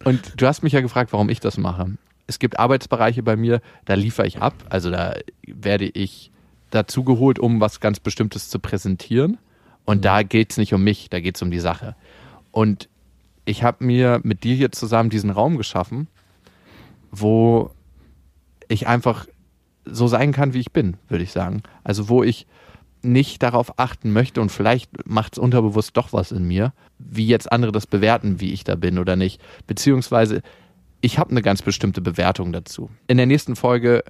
Und 0.04 0.40
du 0.40 0.46
hast 0.46 0.62
mich 0.62 0.72
ja 0.72 0.80
gefragt, 0.80 1.12
warum 1.12 1.28
ich 1.28 1.40
das 1.40 1.58
mache. 1.58 1.96
Es 2.26 2.38
gibt 2.38 2.58
Arbeitsbereiche 2.58 3.22
bei 3.22 3.36
mir, 3.36 3.60
da 3.86 3.94
liefere 3.94 4.26
ich 4.26 4.40
ab. 4.40 4.54
Also 4.68 4.90
da 4.90 5.14
werde 5.46 5.86
ich 5.86 6.30
dazu 6.70 7.02
geholt, 7.02 7.38
um 7.38 7.60
was 7.60 7.80
ganz 7.80 8.00
Bestimmtes 8.00 8.48
zu 8.48 8.58
präsentieren. 8.58 9.38
Und 9.84 10.04
da 10.04 10.22
geht 10.22 10.52
es 10.52 10.56
nicht 10.56 10.72
um 10.72 10.84
mich, 10.84 11.10
da 11.10 11.20
geht 11.20 11.36
es 11.36 11.42
um 11.42 11.50
die 11.50 11.58
Sache. 11.58 11.96
Und 12.52 12.88
ich 13.44 13.62
habe 13.62 13.84
mir 13.84 14.20
mit 14.22 14.44
dir 14.44 14.54
hier 14.54 14.70
zusammen 14.72 15.10
diesen 15.10 15.30
Raum 15.30 15.56
geschaffen, 15.56 16.06
wo 17.10 17.70
ich 18.68 18.86
einfach 18.86 19.26
so 19.84 20.06
sein 20.06 20.32
kann, 20.32 20.54
wie 20.54 20.60
ich 20.60 20.72
bin, 20.72 20.96
würde 21.08 21.24
ich 21.24 21.32
sagen. 21.32 21.62
Also 21.84 22.08
wo 22.08 22.22
ich 22.22 22.46
nicht 23.02 23.42
darauf 23.42 23.78
achten 23.78 24.12
möchte 24.12 24.40
und 24.40 24.50
vielleicht 24.50 25.06
macht 25.06 25.34
es 25.34 25.38
unterbewusst 25.38 25.96
doch 25.96 26.12
was 26.12 26.32
in 26.32 26.44
mir, 26.44 26.72
wie 26.98 27.26
jetzt 27.26 27.50
andere 27.50 27.72
das 27.72 27.86
bewerten, 27.86 28.40
wie 28.40 28.52
ich 28.52 28.64
da 28.64 28.74
bin 28.76 28.98
oder 28.98 29.16
nicht. 29.16 29.40
Beziehungsweise 29.66 30.42
ich 31.00 31.18
habe 31.18 31.30
eine 31.30 31.42
ganz 31.42 31.62
bestimmte 31.62 32.00
Bewertung 32.00 32.52
dazu. 32.52 32.90
In 33.06 33.16
der 33.16 33.26
nächsten 33.26 33.56
Folge 33.56 34.04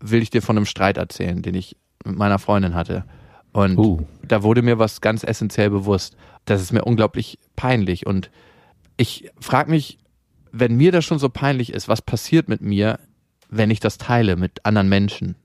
will 0.00 0.22
ich 0.22 0.30
dir 0.30 0.42
von 0.42 0.56
einem 0.56 0.66
Streit 0.66 0.98
erzählen, 0.98 1.42
den 1.42 1.54
ich 1.54 1.76
mit 2.04 2.16
meiner 2.16 2.38
Freundin 2.38 2.74
hatte. 2.74 3.04
Und 3.52 3.78
Uh. 3.78 4.06
da 4.22 4.42
wurde 4.42 4.62
mir 4.62 4.78
was 4.78 5.00
ganz 5.00 5.24
essentiell 5.24 5.70
bewusst. 5.70 6.16
Das 6.44 6.60
ist 6.60 6.72
mir 6.72 6.84
unglaublich 6.84 7.38
peinlich. 7.56 8.06
Und 8.06 8.30
ich 8.96 9.30
frage 9.40 9.70
mich, 9.70 9.98
wenn 10.60 10.76
mir 10.76 10.92
das 10.92 11.04
schon 11.04 11.18
so 11.18 11.28
peinlich 11.28 11.72
ist, 11.72 11.88
was 11.88 12.02
passiert 12.02 12.48
mit 12.48 12.60
mir, 12.60 12.98
wenn 13.48 13.70
ich 13.70 13.80
das 13.80 13.98
teile 13.98 14.36
mit 14.36 14.64
anderen 14.64 14.88
Menschen, 14.88 15.36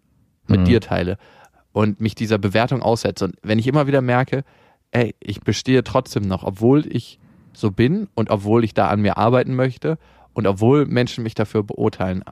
mit 0.48 0.62
Mhm. 0.62 0.66
dir 0.66 0.82
teile 0.82 1.18
und 1.72 2.02
mich 2.02 2.16
dieser 2.16 2.38
Bewertung 2.38 2.82
aussetze. 2.82 3.26
Und 3.26 3.36
wenn 3.44 3.60
ich 3.60 3.68
immer 3.68 3.88
wieder 3.88 4.02
merke, 4.02 4.44
ey, 4.92 5.16
ich 5.20 5.42
bestehe 5.42 5.84
trotzdem 5.84 6.24
noch, 6.24 6.44
obwohl 6.44 6.86
ich 6.88 7.20
so 7.54 7.72
bin 7.72 8.08
und 8.16 8.30
obwohl 8.30 8.64
ich 8.64 8.74
da 8.74 8.90
an 8.90 9.02
mir 9.02 9.18
arbeiten 9.18 9.56
möchte 9.56 9.98
und 10.34 10.48
obwohl 10.48 10.86
Menschen 10.86 11.24
mich 11.24 11.36
dafür 11.36 11.64
beurteilen 11.64 12.24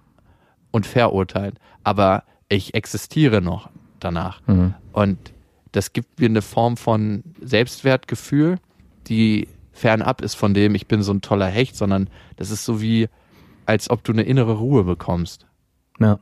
und 0.72 0.86
verurteilen, 0.86 1.56
aber 1.84 2.24
ich 2.50 2.74
existiere 2.74 3.42
noch 3.42 3.70
danach. 4.00 4.42
Mhm. 4.48 4.74
Und 4.92 5.18
das 5.72 5.94
gibt 5.94 6.20
mir 6.20 6.28
eine 6.28 6.42
Form 6.42 6.76
von 6.76 7.24
Selbstwertgefühl, 7.40 8.58
die 9.08 9.48
fernab 9.82 10.22
ist 10.22 10.36
von 10.36 10.54
dem, 10.54 10.76
ich 10.76 10.88
bin 10.88 11.02
so 11.02 11.12
ein 11.12 11.22
toller 11.22 11.48
Hecht, 11.48 11.76
sondern 11.76 12.10
das 12.36 12.52
ist 12.52 12.66
so 12.66 12.82
wie, 12.82 13.10
als 13.66 13.90
ob 13.90 14.04
du 14.04 14.12
eine 14.14 14.22
innere 14.22 14.54
Ruhe 14.54 14.84
bekommst. 14.84 15.48
Ja. 16.00 16.20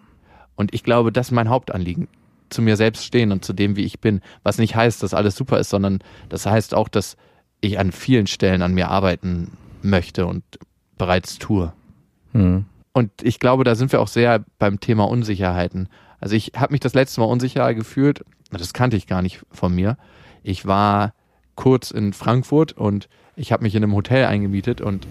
Und 0.55 0.73
ich 0.73 0.83
glaube, 0.83 1.11
das 1.11 1.27
ist 1.27 1.31
mein 1.31 1.49
Hauptanliegen. 1.49 2.07
Zu 2.49 2.61
mir 2.61 2.77
selbst 2.77 3.05
stehen 3.05 3.31
und 3.31 3.45
zu 3.45 3.53
dem, 3.53 3.75
wie 3.75 3.83
ich 3.83 3.99
bin. 3.99 4.21
Was 4.43 4.57
nicht 4.57 4.75
heißt, 4.75 5.03
dass 5.03 5.13
alles 5.13 5.35
super 5.35 5.59
ist, 5.59 5.69
sondern 5.69 5.99
das 6.29 6.45
heißt 6.45 6.73
auch, 6.73 6.87
dass 6.87 7.15
ich 7.61 7.77
an 7.77 7.91
vielen 7.91 8.27
Stellen 8.27 8.61
an 8.61 8.73
mir 8.73 8.89
arbeiten 8.89 9.51
möchte 9.81 10.25
und 10.25 10.43
bereits 10.97 11.37
tue. 11.37 11.73
Mhm. 12.33 12.65
Und 12.93 13.11
ich 13.21 13.39
glaube, 13.39 13.65
da 13.65 13.75
sind 13.75 13.91
wir 13.91 14.01
auch 14.01 14.07
sehr 14.07 14.43
beim 14.57 14.79
Thema 14.79 15.07
Unsicherheiten. 15.07 15.89
Also 16.19 16.35
ich 16.35 16.53
habe 16.55 16.71
mich 16.71 16.79
das 16.79 16.93
letzte 16.93 17.21
Mal 17.21 17.27
unsicher 17.27 17.73
gefühlt, 17.73 18.25
das 18.51 18.73
kannte 18.73 18.97
ich 18.97 19.05
gar 19.05 19.21
nicht 19.21 19.41
von 19.51 19.75
mir. 19.75 19.97
Ich 20.43 20.65
war 20.65 21.13
kurz 21.59 21.91
in 21.91 22.13
Frankfurt 22.13 22.71
und 22.71 23.09
ich 23.35 23.51
habe 23.51 23.63
mich 23.63 23.75
in 23.75 23.83
einem 23.83 23.93
Hotel 23.93 24.25
eingemietet 24.27 24.79
und 24.79 25.05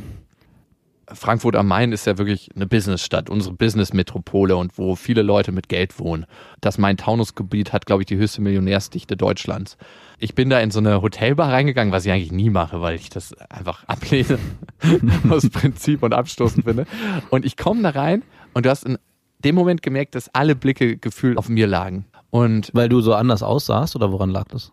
Frankfurt 1.07 1.57
am 1.57 1.69
Main 1.69 1.93
ist 1.93 2.07
ja 2.07 2.17
wirklich 2.17 2.49
eine 2.57 2.67
Businessstadt, 2.67 3.29
unsere 3.29 3.55
Businessmetropole 3.55 4.57
und 4.57 4.79
wo 4.79 4.97
viele 4.97 5.21
Leute 5.21 5.53
mit 5.53 5.69
Geld 5.69 5.99
wohnen. 5.99 6.25
Das 6.63 6.79
Main-Taunus-Gebiet 6.79 7.75
hat, 7.75 7.85
glaube 7.85 8.03
ich, 8.03 8.07
die 8.07 8.17
höchste 8.17 8.41
Millionärsdichte 8.41 9.15
Deutschlands. 9.15 9.77
Ich 10.19 10.35
bin 10.35 10.49
da 10.49 10.59
in 10.61 10.71
so 10.71 10.79
eine 10.79 11.03
Hotelbar 11.03 11.53
reingegangen, 11.53 11.93
was 11.93 12.07
ich 12.07 12.13
eigentlich 12.13 12.33
nie 12.33 12.49
mache, 12.49 12.81
weil 12.81 12.95
ich 12.95 13.11
das 13.11 13.35
einfach 13.51 13.85
ablehne 13.87 14.39
aus 15.29 15.51
Prinzip 15.51 16.03
und 16.03 16.15
abstoßend 16.15 16.65
finde. 16.65 16.87
Und 17.29 17.45
ich 17.45 17.59
komme 17.59 17.83
da 17.83 17.91
rein 17.91 18.23
und 18.55 18.65
du 18.65 18.71
hast 18.71 18.87
in 18.87 18.97
dem 19.45 19.55
Moment 19.55 19.83
gemerkt, 19.83 20.15
dass 20.15 20.35
alle 20.35 20.57
Blicke 20.57 20.97
gefühlt 20.97 21.37
auf 21.37 21.51
mir 21.51 21.67
lagen. 21.67 22.07
Und 22.31 22.71
Weil 22.73 22.89
du 22.89 23.03
so 23.03 23.13
anders 23.13 23.43
aussahst 23.43 23.97
oder 23.97 24.13
woran 24.13 24.31
lag 24.31 24.49
das? 24.49 24.73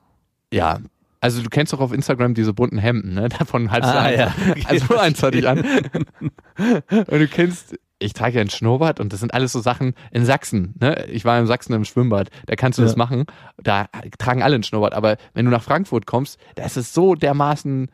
ja, 0.51 0.79
also 1.25 1.41
du 1.41 1.49
kennst 1.49 1.73
doch 1.73 1.79
auf 1.79 1.91
Instagram 1.91 2.35
diese 2.35 2.53
bunten 2.53 2.77
Hemden, 2.77 3.15
ne? 3.15 3.29
Davon 3.39 3.65
du 3.67 3.71
Ah, 3.73 4.11
ja. 4.11 4.33
Also 4.65 4.97
eins 4.99 5.21
hatte 5.23 5.39
ich 5.39 5.47
an. 5.47 5.59
Und 5.59 7.09
du 7.19 7.27
kennst, 7.27 7.75
ich 7.99 8.13
trage 8.13 8.35
ja 8.35 8.41
ein 8.41 8.49
Schnurrbart 8.49 8.99
und 8.99 9.11
das 9.11 9.19
sind 9.21 9.33
alles 9.33 9.51
so 9.51 9.59
Sachen 9.59 9.95
in 10.11 10.23
Sachsen, 10.25 10.75
ne? 10.79 11.05
Ich 11.07 11.25
war 11.25 11.39
in 11.39 11.47
Sachsen 11.47 11.73
im 11.73 11.83
Schwimmbad, 11.83 12.29
da 12.45 12.55
kannst 12.55 12.77
du 12.77 12.83
Ja. 12.83 12.87
das 12.87 12.95
machen. 12.95 13.25
Da 13.57 13.87
tragen 14.19 14.43
alle 14.43 14.55
ein 14.55 14.63
Schnurrbart, 14.63 14.93
aber 14.93 15.17
wenn 15.33 15.45
du 15.45 15.51
nach 15.51 15.63
Frankfurt 15.63 16.05
kommst, 16.05 16.39
da 16.55 16.63
ist 16.65 16.77
es 16.77 16.93
so 16.93 17.15
dermaßen 17.15 17.89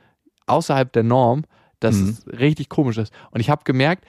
außerhalb 0.47 0.91
der 0.91 1.03
Norm, 1.03 1.45
dass 1.79 1.95
Mhm. 1.95 2.09
es 2.09 2.25
richtig 2.39 2.67
komisch 2.69 2.97
ist. 2.97 3.13
Und 3.31 3.39
ich 3.39 3.49
habe 3.49 3.63
gemerkt, 3.63 4.03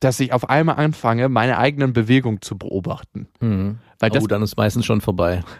dass 0.00 0.20
ich 0.20 0.32
auf 0.32 0.50
einmal 0.50 0.76
anfange, 0.76 1.28
meine 1.30 1.56
eigenen 1.56 1.92
Bewegungen 1.94 2.42
zu 2.42 2.58
beobachten. 2.58 3.28
Mhm. 3.40 3.78
Weil 3.98 4.10
das 4.10 4.24
oh, 4.24 4.26
dann 4.26 4.42
ist 4.42 4.56
meistens 4.56 4.86
schon 4.86 5.00
vorbei. 5.00 5.42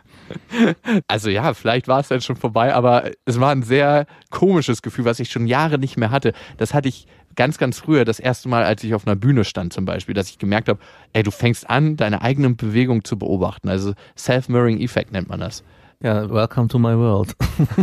Also 1.06 1.30
ja, 1.30 1.54
vielleicht 1.54 1.86
war 1.86 2.00
es 2.00 2.08
dann 2.08 2.20
schon 2.20 2.34
vorbei, 2.34 2.74
aber 2.74 3.12
es 3.26 3.38
war 3.38 3.52
ein 3.52 3.62
sehr 3.62 4.06
komisches 4.30 4.82
Gefühl, 4.82 5.04
was 5.04 5.20
ich 5.20 5.30
schon 5.30 5.46
Jahre 5.46 5.78
nicht 5.78 5.96
mehr 5.96 6.10
hatte. 6.10 6.32
Das 6.56 6.74
hatte 6.74 6.88
ich 6.88 7.06
ganz, 7.36 7.58
ganz 7.58 7.78
früher, 7.78 8.04
das 8.04 8.18
erste 8.18 8.48
Mal, 8.48 8.64
als 8.64 8.82
ich 8.82 8.94
auf 8.94 9.06
einer 9.06 9.14
Bühne 9.14 9.44
stand 9.44 9.72
zum 9.72 9.84
Beispiel, 9.84 10.14
dass 10.14 10.28
ich 10.28 10.38
gemerkt 10.38 10.68
habe, 10.68 10.80
ey, 11.12 11.22
du 11.22 11.30
fängst 11.30 11.70
an, 11.70 11.96
deine 11.96 12.22
eigenen 12.22 12.56
Bewegungen 12.56 13.04
zu 13.04 13.18
beobachten. 13.18 13.68
Also 13.68 13.92
Self-Mirroring 14.18 14.80
Effect 14.80 15.12
nennt 15.12 15.28
man 15.28 15.40
das. 15.40 15.62
Ja, 16.02 16.28
welcome 16.28 16.68
to 16.68 16.78
my 16.78 16.96
world. 16.96 17.34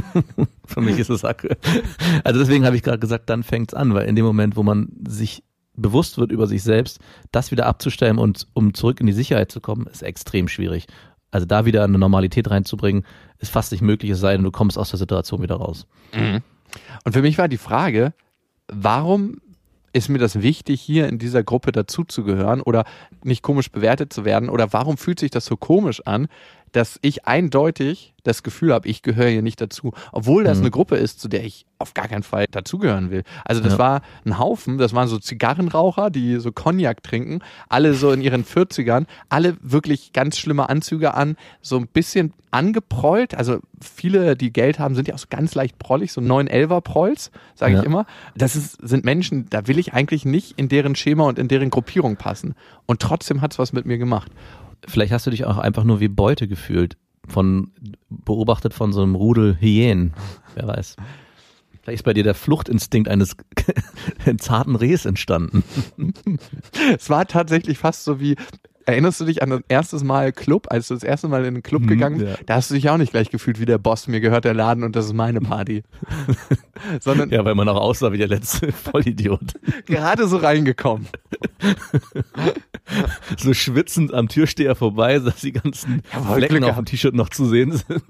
Für 0.66 0.82
mich 0.82 0.99
ist 0.99 1.10
es 1.10 1.24
aktuell. 1.24 1.58
Also 2.24 2.39
deswegen 2.39 2.66
habe 2.66 2.76
ich 2.76 2.84
gerade 2.84 2.99
gesagt, 2.99 3.30
dann 3.30 3.43
fängt's 3.43 3.74
an, 3.74 3.93
weil 3.93 4.08
in 4.08 4.16
dem 4.16 4.26
Moment, 4.26 4.56
wo 4.56 4.64
man 4.64 4.89
sich 5.08 5.43
bewusst 5.76 6.18
wird 6.18 6.32
über 6.32 6.48
sich 6.48 6.64
selbst, 6.64 7.00
das 7.32 7.52
wieder 7.52 7.66
abzustellen 7.66 8.18
und 8.18 8.48
um 8.54 8.74
zurück 8.74 9.00
in 9.00 9.08
die 9.08 9.14
Sicherheit 9.14 9.52
zu 9.52 9.60
kommen, 9.60 9.88
ist 9.88 10.04
extrem 10.04 10.48
schwierig. 10.48 10.88
Also 11.32 11.48
da 11.48 11.66
wieder 11.66 11.84
eine 11.84 11.98
Normalität 11.98 12.50
reinzubringen, 12.50 13.06
ist 13.40 13.52
fast 13.52 13.72
nicht 13.72 13.82
möglich, 13.82 14.12
es 14.12 14.20
sei 14.20 14.34
denn, 14.34 14.44
du 14.44 14.52
kommst 14.52 14.78
aus 14.78 14.92
der 14.92 15.00
Situation 15.00 15.42
wieder 15.42 15.56
raus. 15.56 15.88
Und 17.06 17.14
für 17.14 17.22
mich 17.22 17.38
war 17.38 17.48
die 17.48 17.58
Frage, 17.58 18.14
warum 18.68 19.38
ist 19.94 20.10
mir 20.10 20.18
das 20.18 20.42
wichtig, 20.42 20.82
hier 20.82 21.08
in 21.08 21.20
dieser 21.20 21.44
Gruppe 21.44 21.72
dazuzugehören 21.72 22.62
oder 22.62 22.84
nicht 23.24 23.44
komisch 23.44 23.72
bewertet 23.72 24.12
zu 24.12 24.26
werden? 24.26 24.50
Oder 24.50 24.74
warum 24.74 24.98
fühlt 24.98 25.20
sich 25.20 25.32
das 25.32 25.46
so 25.46 25.56
komisch 25.56 26.02
an, 26.06 26.28
dass 26.74 27.00
ich 27.02 27.26
eindeutig 27.26 28.14
das 28.24 28.42
Gefühl 28.44 28.74
habe, 28.74 28.88
ich 28.88 29.02
gehöre 29.02 29.28
hier 29.28 29.42
nicht 29.42 29.60
dazu, 29.60 29.92
obwohl 30.14 30.44
das 30.46 30.58
Mhm. 30.60 30.64
eine 30.64 30.72
Gruppe 30.72 30.96
ist, 30.96 31.20
zu 31.20 31.28
der 31.28 31.44
ich 31.44 31.66
auf 31.78 31.94
gar 31.94 32.08
keinen 32.08 32.24
Fall 32.24 32.46
dazugehören 32.50 33.12
will. 33.12 33.24
Also 33.44 33.62
das 33.62 33.74
Ja. 33.74 33.80
war 33.80 34.02
ein 34.26 34.40
Haufen, 34.40 34.78
das 34.78 34.94
waren 34.94 35.10
so 35.10 35.20
Zigarrenraucher, 35.20 36.10
die 36.10 36.38
so 36.40 36.52
Cognac 36.54 37.04
trinken, 37.04 37.40
alle 37.68 37.94
so 37.94 38.12
in 38.12 38.22
ihren 38.22 38.46
40ern, 38.46 39.08
alle 39.28 39.58
wirklich 39.62 40.14
ganz 40.14 40.38
schlimme 40.38 40.70
Anzüge 40.70 41.14
an, 41.16 41.36
so 41.62 41.76
ein 41.78 41.88
bisschen 41.88 42.32
angeprollt, 42.52 43.36
also 43.36 43.60
viele, 43.82 44.38
die 44.38 44.54
Geld 44.54 44.80
haben, 44.80 44.96
sind 44.96 45.10
ja 45.10 45.16
auch 45.16 45.20
so 45.20 45.28
ganz 45.30 45.54
leicht 45.56 45.78
prollig, 45.78 46.14
so 46.14 46.22
911er 46.22 46.80
Prolls, 46.82 47.30
sage 47.56 47.74
Ja. 47.74 47.80
ich 47.82 47.86
immer. 47.86 48.06
Das 48.36 48.56
ist, 48.56 48.78
sind 48.88 49.04
Menschen, 49.04 49.50
da 49.50 49.68
will 49.68 49.78
ich 49.80 49.94
eigentlich 49.94 50.24
nicht 50.24 50.54
in 50.58 50.70
deren 50.70 50.96
Schema 50.96 51.26
und 51.26 51.38
in 51.40 51.50
deren 51.50 51.70
Gruppierung 51.70 52.16
passen. 52.16 52.56
Und 52.86 53.02
trotzdem 53.02 53.42
hat's 53.42 53.60
was 53.60 53.74
mit 53.74 53.86
mir 53.86 53.98
gemacht. 53.98 54.32
Vielleicht 54.88 55.12
hast 55.14 55.26
du 55.28 55.32
dich 55.32 55.46
auch 55.46 55.58
einfach 55.58 55.84
nur 55.84 56.00
wie 56.00 56.08
Beute 56.10 56.48
gefühlt, 56.48 56.98
von 57.28 57.72
beobachtet 58.10 58.74
von 58.74 58.92
so 58.94 59.02
einem 59.02 59.16
Rudel 59.16 59.58
Hyänen. 59.60 60.14
Wer 60.56 60.68
weiß. 60.68 60.96
Vielleicht 61.82 62.00
ist 62.00 62.04
bei 62.04 62.14
dir 62.14 62.24
der 62.24 62.34
Fluchtinstinkt 62.36 63.10
eines 63.10 63.36
zarten 64.38 64.76
Rehs 64.76 65.06
entstanden. 65.06 65.64
Es 66.98 67.10
war 67.10 67.26
tatsächlich 67.28 67.78
fast 67.78 68.04
so 68.06 68.20
wie, 68.22 68.36
erinnerst 68.86 69.20
du 69.22 69.26
dich 69.26 69.42
an 69.44 69.50
das 69.50 69.62
erste 69.68 70.04
Mal 70.06 70.32
Club, 70.32 70.68
als 70.70 70.88
du 70.90 70.94
das 70.94 71.04
erste 71.04 71.28
Mal 71.28 71.44
in 71.46 71.56
den 71.56 71.64
Club 71.64 71.82
Mhm, 71.84 71.88
gegangen 71.88 72.18
bist? 72.20 72.38
ja. 72.40 72.44
Da 72.46 72.56
hast 72.56 72.70
du 72.72 72.76
dich 72.76 72.90
auch 72.90 72.98
nicht 72.98 73.12
gleich 73.12 73.30
gefühlt 73.30 73.60
wie 73.60 73.66
der 73.66 73.78
Boss, 73.78 74.08
mir 74.08 74.20
gehört 74.22 74.46
der 74.46 74.54
Laden 74.54 74.84
und 74.84 74.96
das 74.96 75.06
ist 75.06 75.14
meine 75.14 75.42
Party. 75.42 75.84
Sondern 77.02 77.30
Ja, 77.32 77.44
weil 77.46 77.56
man 77.56 77.68
auch 77.70 77.80
aussah 77.82 78.12
wie 78.14 78.18
der 78.18 78.28
letzte 78.30 78.72
Vollidiot. 78.72 79.54
gerade 79.86 80.28
so 80.28 80.38
reingekommen. 80.38 81.08
So 83.38 83.54
schwitzend 83.54 84.14
am 84.14 84.28
Türsteher 84.28 84.76
vorbei, 84.76 85.20
dass 85.20 85.42
die 85.42 85.52
ganzen 85.54 86.02
Jawohl, 86.14 86.38
Flecken 86.38 86.58
Glück 86.58 86.70
auf 86.70 86.76
dem 86.76 86.86
T-Shirt 86.86 87.14
noch 87.16 87.30
zu 87.30 87.46
sehen 87.46 87.72
sind. 87.72 88.04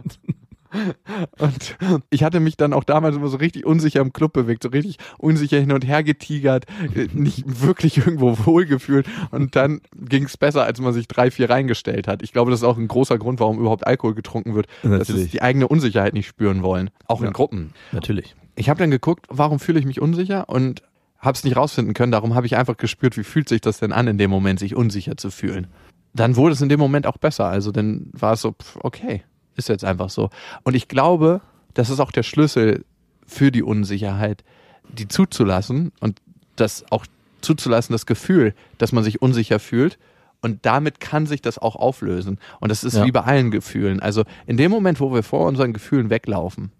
Und 1.38 1.78
ich 2.09 2.24
hatte 2.24 2.39
mich 2.39 2.57
dann 2.57 2.74
auch 2.74 2.84
damals 2.84 3.15
immer 3.15 3.28
so 3.28 3.38
richtig 3.38 3.63
unsicher 3.65 4.01
im 4.01 4.11
Club 4.11 4.34
bewegt, 4.34 4.63
so 4.63 4.69
richtig 4.69 4.97
unsicher 5.19 5.59
hin 5.59 5.71
und 5.71 5.86
her 5.86 6.01
getigert, 6.03 6.65
äh, 6.95 7.07
nicht 7.13 7.43
wirklich 7.61 7.97
irgendwo 7.99 8.36
wohlgefühlt. 8.45 9.05
Und 9.30 9.55
dann 9.55 9.82
ging 9.95 10.24
es 10.24 10.36
besser, 10.36 10.63
als 10.63 10.82
man 10.82 10.91
sich 10.93 11.07
drei, 11.07 11.30
vier 11.30 11.49
reingestellt 11.49 12.07
hat. 12.07 12.24
Ich 12.24 12.34
glaube, 12.34 12.49
das 12.49 12.61
ist 12.61 12.63
auch 12.63 12.78
ein 12.78 12.88
großer 12.88 13.19
Grund, 13.19 13.39
warum 13.39 13.59
überhaupt 13.59 13.86
Alkohol 13.86 14.15
getrunken 14.15 14.55
wird. 14.55 14.65
Dass 14.82 14.91
Natürlich. 14.91 15.26
es 15.26 15.32
die 15.32 15.41
eigene 15.43 15.67
Unsicherheit 15.67 16.13
nicht 16.15 16.28
spüren 16.28 16.63
wollen. 16.63 16.89
Auch 17.07 17.21
Ja. 17.21 17.28
in 17.28 17.34
Gruppen. 17.34 17.74
Natürlich. 17.91 18.36
Ich 18.55 18.67
habe 18.69 18.80
dann 18.80 18.89
geguckt, 18.89 19.28
warum 19.30 19.59
fühle 19.59 19.80
ich 19.80 19.86
mich 19.86 20.01
unsicher 20.01 20.49
und 20.49 20.82
habe 21.24 21.36
es 21.36 21.43
nicht 21.43 21.55
rausfinden 21.55 21.93
können. 21.93 22.11
Darum 22.11 22.36
habe 22.36 22.45
ich 22.45 22.55
einfach 22.57 22.78
gespürt, 22.78 23.17
wie 23.17 23.24
fühlt 23.24 23.49
sich 23.49 23.61
das 23.61 23.80
denn 23.80 23.91
an, 23.91 24.07
in 24.07 24.17
dem 24.17 24.30
Moment 24.30 24.59
sich 24.59 24.76
unsicher 24.76 25.17
zu 25.17 25.32
fühlen. 25.32 25.67
Dann 26.13 26.36
wurde 26.36 26.53
es 26.53 26.61
in 26.61 26.69
dem 26.69 26.80
Moment 26.80 27.07
auch 27.07 27.17
besser. 27.17 27.45
Also 27.47 27.71
dann 27.71 28.09
war 28.11 28.34
es 28.34 28.41
so, 28.41 28.51
pff, 28.51 28.78
okay, 28.84 29.24
ist 29.55 29.69
jetzt 29.69 29.84
einfach 29.86 30.09
so. 30.09 30.30
Und 30.63 30.76
ich 30.76 30.88
glaube, 30.88 31.41
das 31.74 31.89
ist 31.89 31.99
auch 31.99 32.11
der 32.11 32.24
Schlüssel 32.24 32.86
für 33.26 33.51
die 33.51 33.63
Unsicherheit, 33.63 34.43
die 34.89 35.07
zuzulassen 35.07 35.91
und 36.01 36.21
das 36.55 36.86
auch 36.91 37.05
zuzulassen, 37.41 37.93
das 37.93 38.05
Gefühl, 38.05 38.53
dass 38.78 38.91
man 38.91 39.03
sich 39.03 39.21
unsicher 39.21 39.59
fühlt. 39.59 39.97
Und 40.41 40.65
damit 40.65 40.99
kann 40.99 41.26
sich 41.26 41.41
das 41.41 41.57
auch 41.57 41.78
auflösen. 41.78 42.38
Und 42.59 42.69
das 42.69 42.84
ist 42.84 42.95
Ja. 42.97 43.05
wie 43.05 43.11
bei 43.13 43.21
allen 43.21 43.49
Gefühlen. 43.49 44.01
Also 44.01 44.24
in 44.45 44.57
dem 44.57 44.71
Moment, 44.71 44.99
wo 44.99 45.13
wir 45.13 45.24
vor 45.24 45.47
unseren 45.47 45.71
Gefühlen 45.71 46.09
weglaufen, 46.09 46.71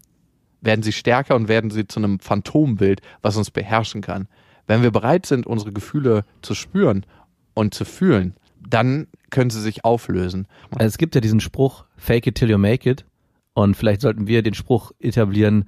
werden 0.64 0.82
sie 0.84 0.91
stärker 0.91 1.36
und 1.36 1.47
werden 1.47 1.70
sie 1.72 1.88
zu 1.88 1.99
einem 1.99 2.20
Phantombild, 2.20 3.01
was 3.22 3.38
uns 3.38 3.51
beherrschen 3.51 4.01
kann. 4.01 4.28
Wenn 4.66 4.82
wir 4.82 4.91
bereit 4.91 5.26
sind, 5.26 5.45
unsere 5.45 5.72
Gefühle 5.74 6.24
zu 6.41 6.55
spüren 6.55 7.05
und 7.53 7.74
zu 7.74 7.86
fühlen, 7.86 8.36
dann 8.68 9.07
können 9.30 9.49
sie 9.49 9.61
sich 9.61 9.84
auflösen. 9.84 10.47
Also 10.72 10.86
es 10.88 10.97
gibt 10.97 11.16
ja 11.16 11.22
diesen 11.22 11.41
Spruch, 11.41 11.86
fake 11.97 12.28
it 12.28 12.36
till 12.36 12.49
you 12.49 12.57
make 12.57 12.89
it. 12.89 13.05
Und 13.53 13.76
vielleicht 13.76 14.01
sollten 14.01 14.26
wir 14.28 14.41
den 14.41 14.53
Spruch 14.53 14.91
etablieren, 14.99 15.66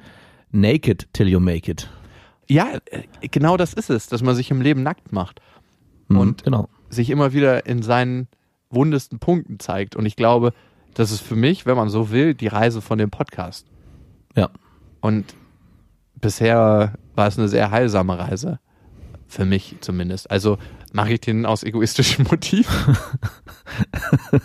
naked 0.51 1.07
till 1.13 1.27
you 1.27 1.39
make 1.39 1.69
it. 1.69 1.89
Ja, 2.47 2.67
äh, 2.89 3.03
genau 3.29 3.57
das 3.57 3.73
ist 3.73 3.89
es, 3.89 4.07
dass 4.07 4.23
man 4.23 4.35
sich 4.35 4.49
im 4.51 4.61
Leben 4.61 4.81
nackt 4.83 5.11
macht 5.11 5.41
Mhm, 6.07 6.17
Und- 6.17 6.43
genau. 6.43 6.69
sich 6.89 7.09
immer 7.09 7.33
wieder 7.33 7.65
in 7.65 7.81
seinen 7.81 8.27
wundesten 8.69 9.19
Punkten 9.19 9.59
zeigt. 9.59 9.95
Und 9.95 10.05
ich 10.05 10.15
glaube, 10.15 10.53
Das 10.93 11.11
ist 11.11 11.19
für 11.21 11.35
mich, 11.35 11.65
wenn 11.65 11.75
man 11.75 11.89
so 11.89 12.09
will, 12.11 12.33
die 12.35 12.47
Reise 12.47 12.81
von 12.81 12.97
dem 12.97 13.09
Podcast. 13.09 13.67
Ja. 14.37 14.49
Und 15.05 15.35
bisher 16.15 16.95
war 17.13 17.27
es 17.27 17.37
eine 17.37 17.47
sehr 17.47 17.69
heilsame 17.69 18.17
Reise. 18.17 18.59
Für 19.27 19.45
mich 19.45 19.75
zumindest. 19.81 20.31
Also 20.31 20.57
mache 20.93 21.13
ich 21.13 21.21
den 21.21 21.45
aus 21.45 21.61
egoistischem 21.61 22.25
Motiv. 22.29 22.67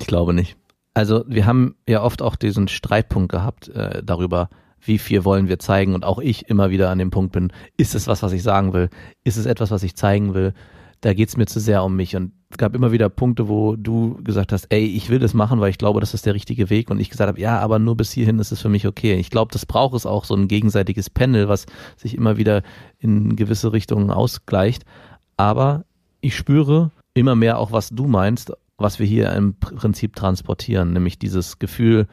Ich 0.00 0.08
glaube 0.08 0.34
nicht. 0.34 0.56
Also 0.94 1.22
wir 1.28 1.46
haben 1.46 1.76
ja 1.88 2.02
oft 2.02 2.22
auch 2.22 2.34
diesen 2.34 2.66
Streitpunkt 2.66 3.30
gehabt 3.30 3.68
äh, 3.68 4.02
darüber, 4.02 4.48
wie 4.80 4.98
viel 4.98 5.24
wollen 5.24 5.46
wir 5.46 5.60
zeigen 5.60 5.94
und 5.94 6.04
auch 6.04 6.18
ich 6.18 6.48
immer 6.48 6.70
wieder 6.70 6.90
an 6.90 6.98
dem 6.98 7.10
Punkt 7.12 7.32
bin, 7.32 7.52
ist 7.76 7.94
es 7.94 8.08
was, 8.08 8.22
was 8.22 8.32
ich 8.32 8.42
sagen 8.42 8.72
will? 8.72 8.90
Ist 9.22 9.36
es 9.36 9.46
etwas, 9.46 9.70
was 9.70 9.84
ich 9.84 9.94
zeigen 9.94 10.34
will? 10.34 10.54
Da 11.02 11.14
geht's 11.14 11.36
mir 11.36 11.46
zu 11.46 11.60
sehr 11.60 11.84
um 11.84 11.96
mich 11.96 12.16
und 12.16 12.32
es 12.50 12.58
gab 12.58 12.74
immer 12.74 12.92
wieder 12.92 13.08
Punkte, 13.08 13.48
wo 13.48 13.76
du 13.76 14.22
gesagt 14.22 14.52
hast, 14.52 14.66
ey, 14.70 14.84
ich 14.84 15.08
will 15.10 15.18
das 15.18 15.34
machen, 15.34 15.58
weil 15.60 15.70
ich 15.70 15.78
glaube, 15.78 16.00
das 16.00 16.14
ist 16.14 16.26
der 16.26 16.34
richtige 16.34 16.70
Weg 16.70 16.90
und 16.90 17.00
ich 17.00 17.10
gesagt 17.10 17.28
habe, 17.28 17.40
ja, 17.40 17.58
aber 17.58 17.78
nur 17.78 17.96
bis 17.96 18.12
hierhin 18.12 18.38
ist 18.38 18.52
es 18.52 18.60
für 18.60 18.68
mich 18.68 18.86
okay. 18.86 19.14
Ich 19.14 19.30
glaube, 19.30 19.52
das 19.52 19.66
braucht 19.66 19.94
es 19.94 20.06
auch 20.06 20.24
so 20.24 20.34
ein 20.34 20.48
gegenseitiges 20.48 21.10
Panel, 21.10 21.48
was 21.48 21.66
sich 21.96 22.16
immer 22.16 22.36
wieder 22.36 22.62
in 22.98 23.36
gewisse 23.36 23.72
Richtungen 23.72 24.10
ausgleicht. 24.10 24.84
Aber 25.36 25.84
ich 26.20 26.36
spüre 26.36 26.92
immer 27.14 27.34
mehr 27.34 27.58
auch, 27.58 27.72
was 27.72 27.88
du 27.88 28.06
meinst, 28.06 28.52
was 28.78 28.98
wir 28.98 29.06
hier 29.06 29.32
im 29.32 29.54
Prinzip 29.54 30.14
transportieren, 30.14 30.92
nämlich 30.92 31.18
dieses 31.18 31.58
Gefühl, 31.58 32.06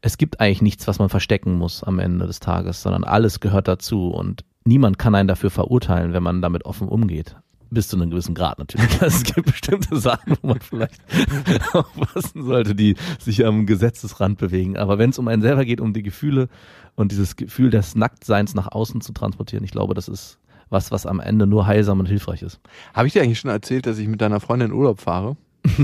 es 0.00 0.16
gibt 0.16 0.40
eigentlich 0.40 0.62
nichts, 0.62 0.86
was 0.86 0.98
man 0.98 1.08
verstecken 1.08 1.54
muss 1.54 1.82
am 1.82 1.98
Ende 1.98 2.26
des 2.26 2.40
Tages, 2.40 2.82
sondern 2.82 3.04
alles 3.04 3.40
gehört 3.40 3.68
dazu 3.68 4.08
und 4.08 4.44
niemand 4.64 4.98
kann 4.98 5.14
einen 5.14 5.28
dafür 5.28 5.50
verurteilen, 5.50 6.12
wenn 6.12 6.22
man 6.22 6.42
damit 6.42 6.64
offen 6.64 6.88
umgeht. 6.88 7.36
Bis 7.72 7.86
zu 7.88 7.96
einem 7.96 8.10
gewissen 8.10 8.34
Grad 8.34 8.58
natürlich. 8.58 8.88
Es 9.00 9.22
gibt 9.22 9.46
bestimmte 9.46 9.96
Sachen, 9.96 10.36
wo 10.42 10.48
man 10.48 10.60
vielleicht 10.60 11.00
aufpassen 11.72 12.44
sollte, 12.44 12.74
die 12.74 12.96
sich 13.18 13.46
am 13.46 13.66
Gesetzesrand 13.66 14.38
bewegen. 14.38 14.76
Aber 14.76 14.98
wenn 14.98 15.10
es 15.10 15.18
um 15.18 15.28
einen 15.28 15.42
selber 15.42 15.64
geht, 15.64 15.80
um 15.80 15.92
die 15.92 16.02
Gefühle 16.02 16.48
und 16.96 17.12
dieses 17.12 17.36
Gefühl 17.36 17.70
des 17.70 17.94
Nacktseins 17.94 18.54
nach 18.54 18.68
außen 18.72 19.00
zu 19.00 19.12
transportieren, 19.12 19.64
ich 19.64 19.70
glaube, 19.70 19.94
das 19.94 20.08
ist 20.08 20.38
was, 20.68 20.90
was 20.90 21.06
am 21.06 21.20
Ende 21.20 21.46
nur 21.46 21.66
heilsam 21.66 22.00
und 22.00 22.06
hilfreich 22.06 22.42
ist. 22.42 22.60
Habe 22.94 23.06
ich 23.06 23.12
dir 23.12 23.22
eigentlich 23.22 23.40
schon 23.40 23.50
erzählt, 23.50 23.86
dass 23.86 23.98
ich 23.98 24.08
mit 24.08 24.20
deiner 24.20 24.40
Freundin 24.40 24.70
in 24.70 24.74
Urlaub 24.74 25.00
fahre? 25.00 25.36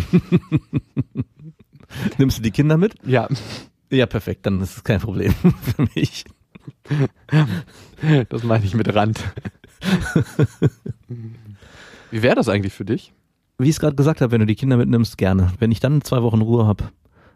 Nimmst 2.18 2.38
du 2.38 2.42
die 2.42 2.50
Kinder 2.50 2.76
mit? 2.76 2.94
Ja. 3.04 3.28
Ja, 3.90 4.06
perfekt, 4.06 4.46
dann 4.46 4.60
ist 4.60 4.76
es 4.76 4.84
kein 4.84 5.00
Problem 5.00 5.32
für 5.76 5.86
mich. 5.94 6.24
Das 8.28 8.42
meine 8.42 8.64
ich 8.64 8.74
mit 8.74 8.92
Rand. 8.94 9.22
Wie 12.10 12.22
wäre 12.22 12.34
das 12.34 12.48
eigentlich 12.48 12.72
für 12.72 12.84
dich? 12.84 13.12
Wie 13.58 13.68
ich 13.68 13.76
es 13.76 13.80
gerade 13.80 13.96
gesagt 13.96 14.20
habe, 14.20 14.32
wenn 14.32 14.40
du 14.40 14.46
die 14.46 14.54
Kinder 14.54 14.76
mitnimmst, 14.76 15.16
gerne. 15.16 15.52
Wenn 15.58 15.72
ich 15.72 15.80
dann 15.80 16.02
zwei 16.02 16.22
Wochen 16.22 16.42
Ruhe 16.42 16.66
habe, 16.66 16.84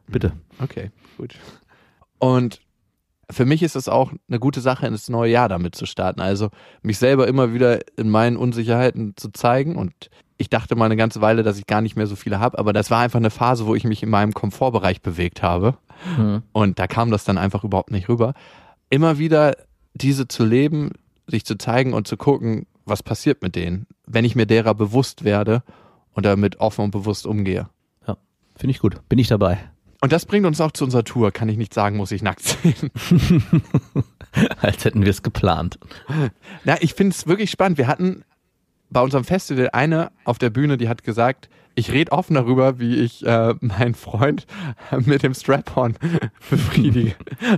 bitte. 0.07 0.33
Okay, 0.61 0.91
gut. 1.17 1.35
Und 2.19 2.61
für 3.31 3.47
mich 3.47 3.63
ist 3.63 3.77
es 3.77 3.89
auch 3.89 4.13
eine 4.29 4.39
gute 4.39 4.61
Sache, 4.61 4.87
ins 4.87 5.09
neue 5.09 5.33
Jahr 5.33 5.49
damit 5.49 5.75
zu 5.75 5.87
starten. 5.87 6.21
Also 6.21 6.51
mich 6.83 6.99
selber 6.99 7.29
immer 7.29 7.55
wieder 7.55 7.81
in 7.97 8.11
meinen 8.11 8.37
Unsicherheiten 8.37 9.15
zu 9.17 9.31
zeigen. 9.31 9.77
Und 9.77 10.11
ich 10.37 10.51
dachte 10.51 10.75
mal 10.77 10.87
eine 10.87 10.97
ganze 10.97 11.21
Weile, 11.21 11.43
dass 11.43 11.59
ich 11.59 11.67
gar 11.67 11.81
nicht 11.81 11.97
mehr 11.97 12.07
so 12.07 12.17
viele 12.17 12.41
habe, 12.41 12.59
aber 12.59 12.73
das 12.73 12.91
war 12.91 13.01
einfach 13.01 13.19
eine 13.19 13.31
Phase, 13.31 13.67
wo 13.67 13.75
ich 13.75 13.85
mich 13.85 14.03
in 14.03 14.11
meinem 14.11 14.33
Komfortbereich 14.33 15.01
bewegt 15.03 15.43
habe. 15.43 15.77
Hm. 16.17 16.43
Und 16.53 16.79
da 16.79 16.87
kam 16.87 17.11
das 17.11 17.25
dann 17.25 17.39
einfach 17.39 17.65
überhaupt 17.65 17.91
nicht 17.91 18.09
rüber. 18.09 18.35
Immer 18.89 19.19
wieder 19.19 19.55
diese 19.95 20.29
zu 20.29 20.45
leben, 20.45 20.93
sich 21.27 21.45
zu 21.45 21.57
zeigen 21.57 21.93
und 21.93 22.09
zu 22.09 22.17
gucken, 22.17 22.67
was 22.91 23.03
passiert 23.03 23.43
mit 23.43 23.57
denen, 23.57 23.87
wenn 24.07 24.25
ich 24.25 24.37
mir 24.37 24.47
derer 24.47 24.75
bewusst 24.75 25.25
werde 25.25 25.63
und 26.13 26.27
damit 26.27 26.61
offen 26.61 26.85
und 26.85 26.91
bewusst 26.91 27.27
umgehe. 27.27 27.69
Ja, 28.07 28.19
finde 28.57 28.73
ich 28.73 28.81
gut. 28.81 29.01
Bin 29.09 29.19
ich 29.19 29.29
dabei. 29.29 29.59
Und 30.03 30.13
das 30.13 30.27
bringt 30.27 30.47
uns 30.47 30.61
auch 30.61 30.73
zu 30.73 30.85
unserer 30.85 31.05
Tour. 31.05 31.31
Kann 31.31 31.49
ich 31.49 31.57
nicht 31.57 31.75
sagen, 31.75 31.97
muss 31.97 32.11
ich 32.11 32.23
nackt 32.23 32.43
sehen. 32.43 32.91
Als 34.61 34.85
hätten 34.85 35.03
wir 35.03 35.11
es 35.11 35.23
geplant. 35.23 35.79
Na, 36.65 36.77
ich 36.81 36.95
finde 36.95 37.15
es 37.15 37.27
wirklich 37.27 37.51
spannend. 37.51 37.79
Wir 37.79 37.87
hatten 37.87 38.25
bei 38.91 39.01
unserem 39.01 39.25
Festival 39.25 39.71
eine 39.73 40.11
auf 40.25 40.39
der 40.39 40.51
Bühne, 40.51 40.77
die 40.77 40.89
hat 40.89 41.03
gesagt, 41.03 41.49
ich 41.77 41.93
rede 41.93 42.13
offen 42.13 42.35
darüber, 42.35 42.79
wie 42.79 42.97
ich 42.97 43.25
äh, 43.25 43.55
meinen 43.61 43.95
Freund 43.95 44.47
mit 45.07 45.23
dem 45.23 45.35
Strap-on 45.35 45.95
befriedige. 46.51 47.15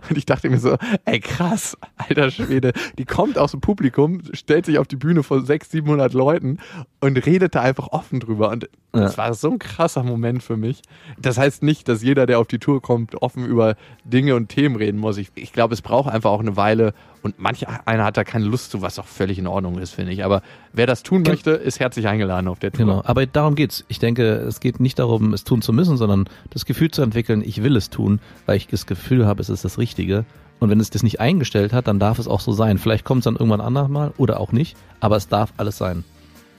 Und 0.09 0.17
ich 0.17 0.27
dachte 0.27 0.49
mir 0.51 0.59
so, 0.59 0.77
ey 1.05 1.19
krass, 1.19 1.77
alter 1.97 2.31
Schwede, 2.31 2.73
die 2.99 3.05
kommt 3.05 3.39
aus 3.39 3.53
dem 3.53 3.61
Publikum, 3.61 4.23
stellt 4.33 4.67
sich 4.67 4.79
auf 4.79 4.87
die 4.87 4.97
Bühne 4.97 5.23
vor 5.23 5.41
600, 5.41 5.71
700 5.73 6.13
Leuten 6.13 6.59
und 7.01 7.25
redet 7.27 7.55
da 7.55 7.63
einfach 7.63 7.89
offen 7.89 8.21
drüber. 8.21 8.51
Und 8.51 8.69
das 8.93 9.17
war 9.17 9.33
so 9.33 9.51
ein 9.51 9.59
krasser 9.59 10.03
Moment 10.03 10.43
für 10.43 10.59
mich. 10.59 10.83
Das 11.19 11.39
heißt 11.39 11.63
nicht, 11.63 11.89
dass 11.89 12.03
jeder, 12.03 12.27
der 12.27 12.39
auf 12.39 12.47
die 12.47 12.59
Tour 12.59 12.83
kommt, 12.83 13.21
offen 13.23 13.47
über 13.47 13.75
Dinge 14.05 14.37
und 14.37 14.49
Themen 14.51 14.77
reden 14.77 14.99
muss. 14.99 15.17
Ich, 15.17 15.31
ich 15.35 15.53
glaube, 15.53 15.73
es 15.73 15.81
braucht 15.81 16.13
einfach 16.13 16.31
auch 16.31 16.41
eine 16.41 16.57
Weile 16.57 16.93
und 17.23 17.39
manch 17.39 17.67
einer 17.87 18.05
hat 18.05 18.17
da 18.17 18.25
keine 18.25 18.45
Lust 18.45 18.71
zu, 18.71 18.83
was 18.83 18.99
auch 18.99 19.07
völlig 19.07 19.39
in 19.39 19.47
Ordnung 19.47 19.79
ist, 19.79 19.95
finde 19.95 20.13
ich. 20.13 20.25
Aber 20.25 20.43
wer 20.73 20.87
das 20.87 21.03
tun 21.03 21.23
möchte, 21.23 21.53
ist 21.53 21.79
herzlich 21.79 22.09
eingeladen 22.09 22.49
auf 22.49 22.59
der 22.59 22.73
Tour. 22.73 22.87
Genau. 22.87 23.03
Aber 23.05 23.25
darum 23.27 23.55
geht's. 23.55 23.85
Ich 23.89 23.99
denke, 23.99 24.25
es 24.25 24.61
geht 24.61 24.81
nicht 24.81 24.99
darum, 24.99 25.33
es 25.33 25.45
tun 25.45 25.63
zu 25.63 25.73
müssen, 25.73 25.97
sondern 25.97 26.29
das 26.51 26.67
Gefühl 26.67 26.91
zu 26.91 27.03
entwickeln, 27.03 27.43
ich 27.45 27.63
will 27.63 27.77
es 27.77 27.91
tun, 27.91 28.21
weil 28.47 28.57
ich 28.57 28.67
das 28.67 28.87
Gefühl 28.87 29.27
habe, 29.27 29.41
es 29.41 29.49
ist 29.49 29.65
das 29.65 29.79
Richtige. 29.79 30.25
Und 30.59 30.71
wenn 30.71 30.81
es 30.81 30.91
das 30.91 31.03
nicht 31.03 31.21
eingestellt 31.21 31.73
hat, 31.73 31.89
dann 31.89 31.99
darf 31.99 32.19
es 32.19 32.29
auch 32.29 32.41
so 32.41 32.53
sein. 32.53 32.79
Vielleicht 32.79 33.05
kommt 33.05 33.21
es 33.21 33.25
dann 33.25 33.35
irgendwann 33.35 33.61
anders 33.61 33.89
mal 33.89 34.13
oder 34.17 34.41
auch 34.41 34.53
nicht, 34.53 34.77
aber 35.01 35.17
es 35.17 35.29
darf 35.29 35.53
alles 35.57 35.79
sein. 35.79 36.05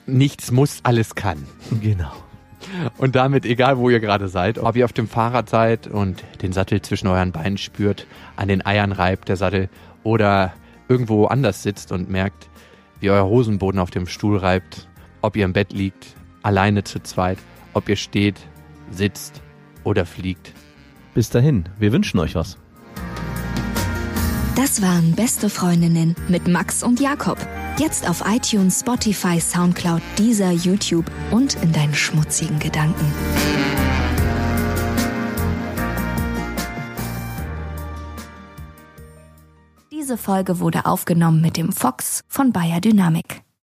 Nichts 0.06 0.52
muss, 0.52 0.80
alles 0.84 1.16
kann. 1.16 1.46
Genau. 1.82 2.12
Und 2.98 3.16
damit, 3.16 3.46
egal 3.46 3.78
wo 3.78 3.90
ihr 3.90 4.00
gerade 4.00 4.28
seid, 4.28 4.58
ob 4.60 4.76
ihr 4.76 4.86
auf 4.86 4.94
dem 4.94 5.08
Fahrrad 5.08 5.50
seid 5.50 5.88
und 5.88 6.24
den 6.42 6.54
Sattel 6.54 6.82
zwischen 6.82 7.08
euren 7.08 7.32
Beinen 7.32 7.58
spürt, 7.58 8.06
an 8.36 8.48
den 8.48 8.66
Eiern 8.66 8.92
reibt 8.92 9.30
der 9.30 9.38
Sattel 9.38 9.70
oder 10.04 10.54
irgendwo 10.88 11.26
anders 11.26 11.64
sitzt 11.64 11.92
und 11.92 12.10
merkt, 12.10 12.50
wie 13.00 13.10
euer 13.10 13.26
Hosenboden 13.26 13.80
auf 13.80 13.92
dem 13.92 14.08
Stuhl 14.08 14.38
reibt, 14.38 14.88
ob 15.22 15.36
ihr 15.36 15.46
im 15.46 15.54
Bett 15.54 15.74
liegt, 15.74 16.16
alleine 16.42 16.84
zu 16.84 17.02
zweit, 17.02 17.38
ob 17.74 17.90
ihr 17.90 17.96
steht, 17.96 18.40
sitzt 18.92 19.42
oder 19.84 20.06
fliegt. 20.06 20.54
Bis 21.14 21.30
dahin, 21.30 21.66
wir 21.80 21.92
wünschen 21.92 22.20
euch 22.20 22.36
was. 22.36 22.58
Das 24.56 24.82
waren 24.82 25.14
Beste 25.14 25.50
Freundinnen 25.50 26.16
mit 26.28 26.48
Max 26.48 26.84
und 26.84 27.00
Jakob. 27.00 27.38
Jetzt 27.80 28.08
auf 28.08 28.24
iTunes, 28.26 28.82
Spotify, 28.82 29.40
Soundcloud, 29.40 30.02
dieser 30.20 30.52
YouTube 30.52 31.06
und 31.32 31.56
in 31.64 31.72
deinen 31.72 31.96
schmutzigen 31.96 32.60
Gedanken. 32.60 33.12
Diese 40.04 40.18
Folge 40.18 40.60
wurde 40.60 40.86
aufgenommen 40.86 41.40
mit 41.40 41.56
dem 41.56 41.72
Fox 41.72 42.26
von 42.28 42.52
Bayer 42.52 42.82
Dynamic. 42.82 43.42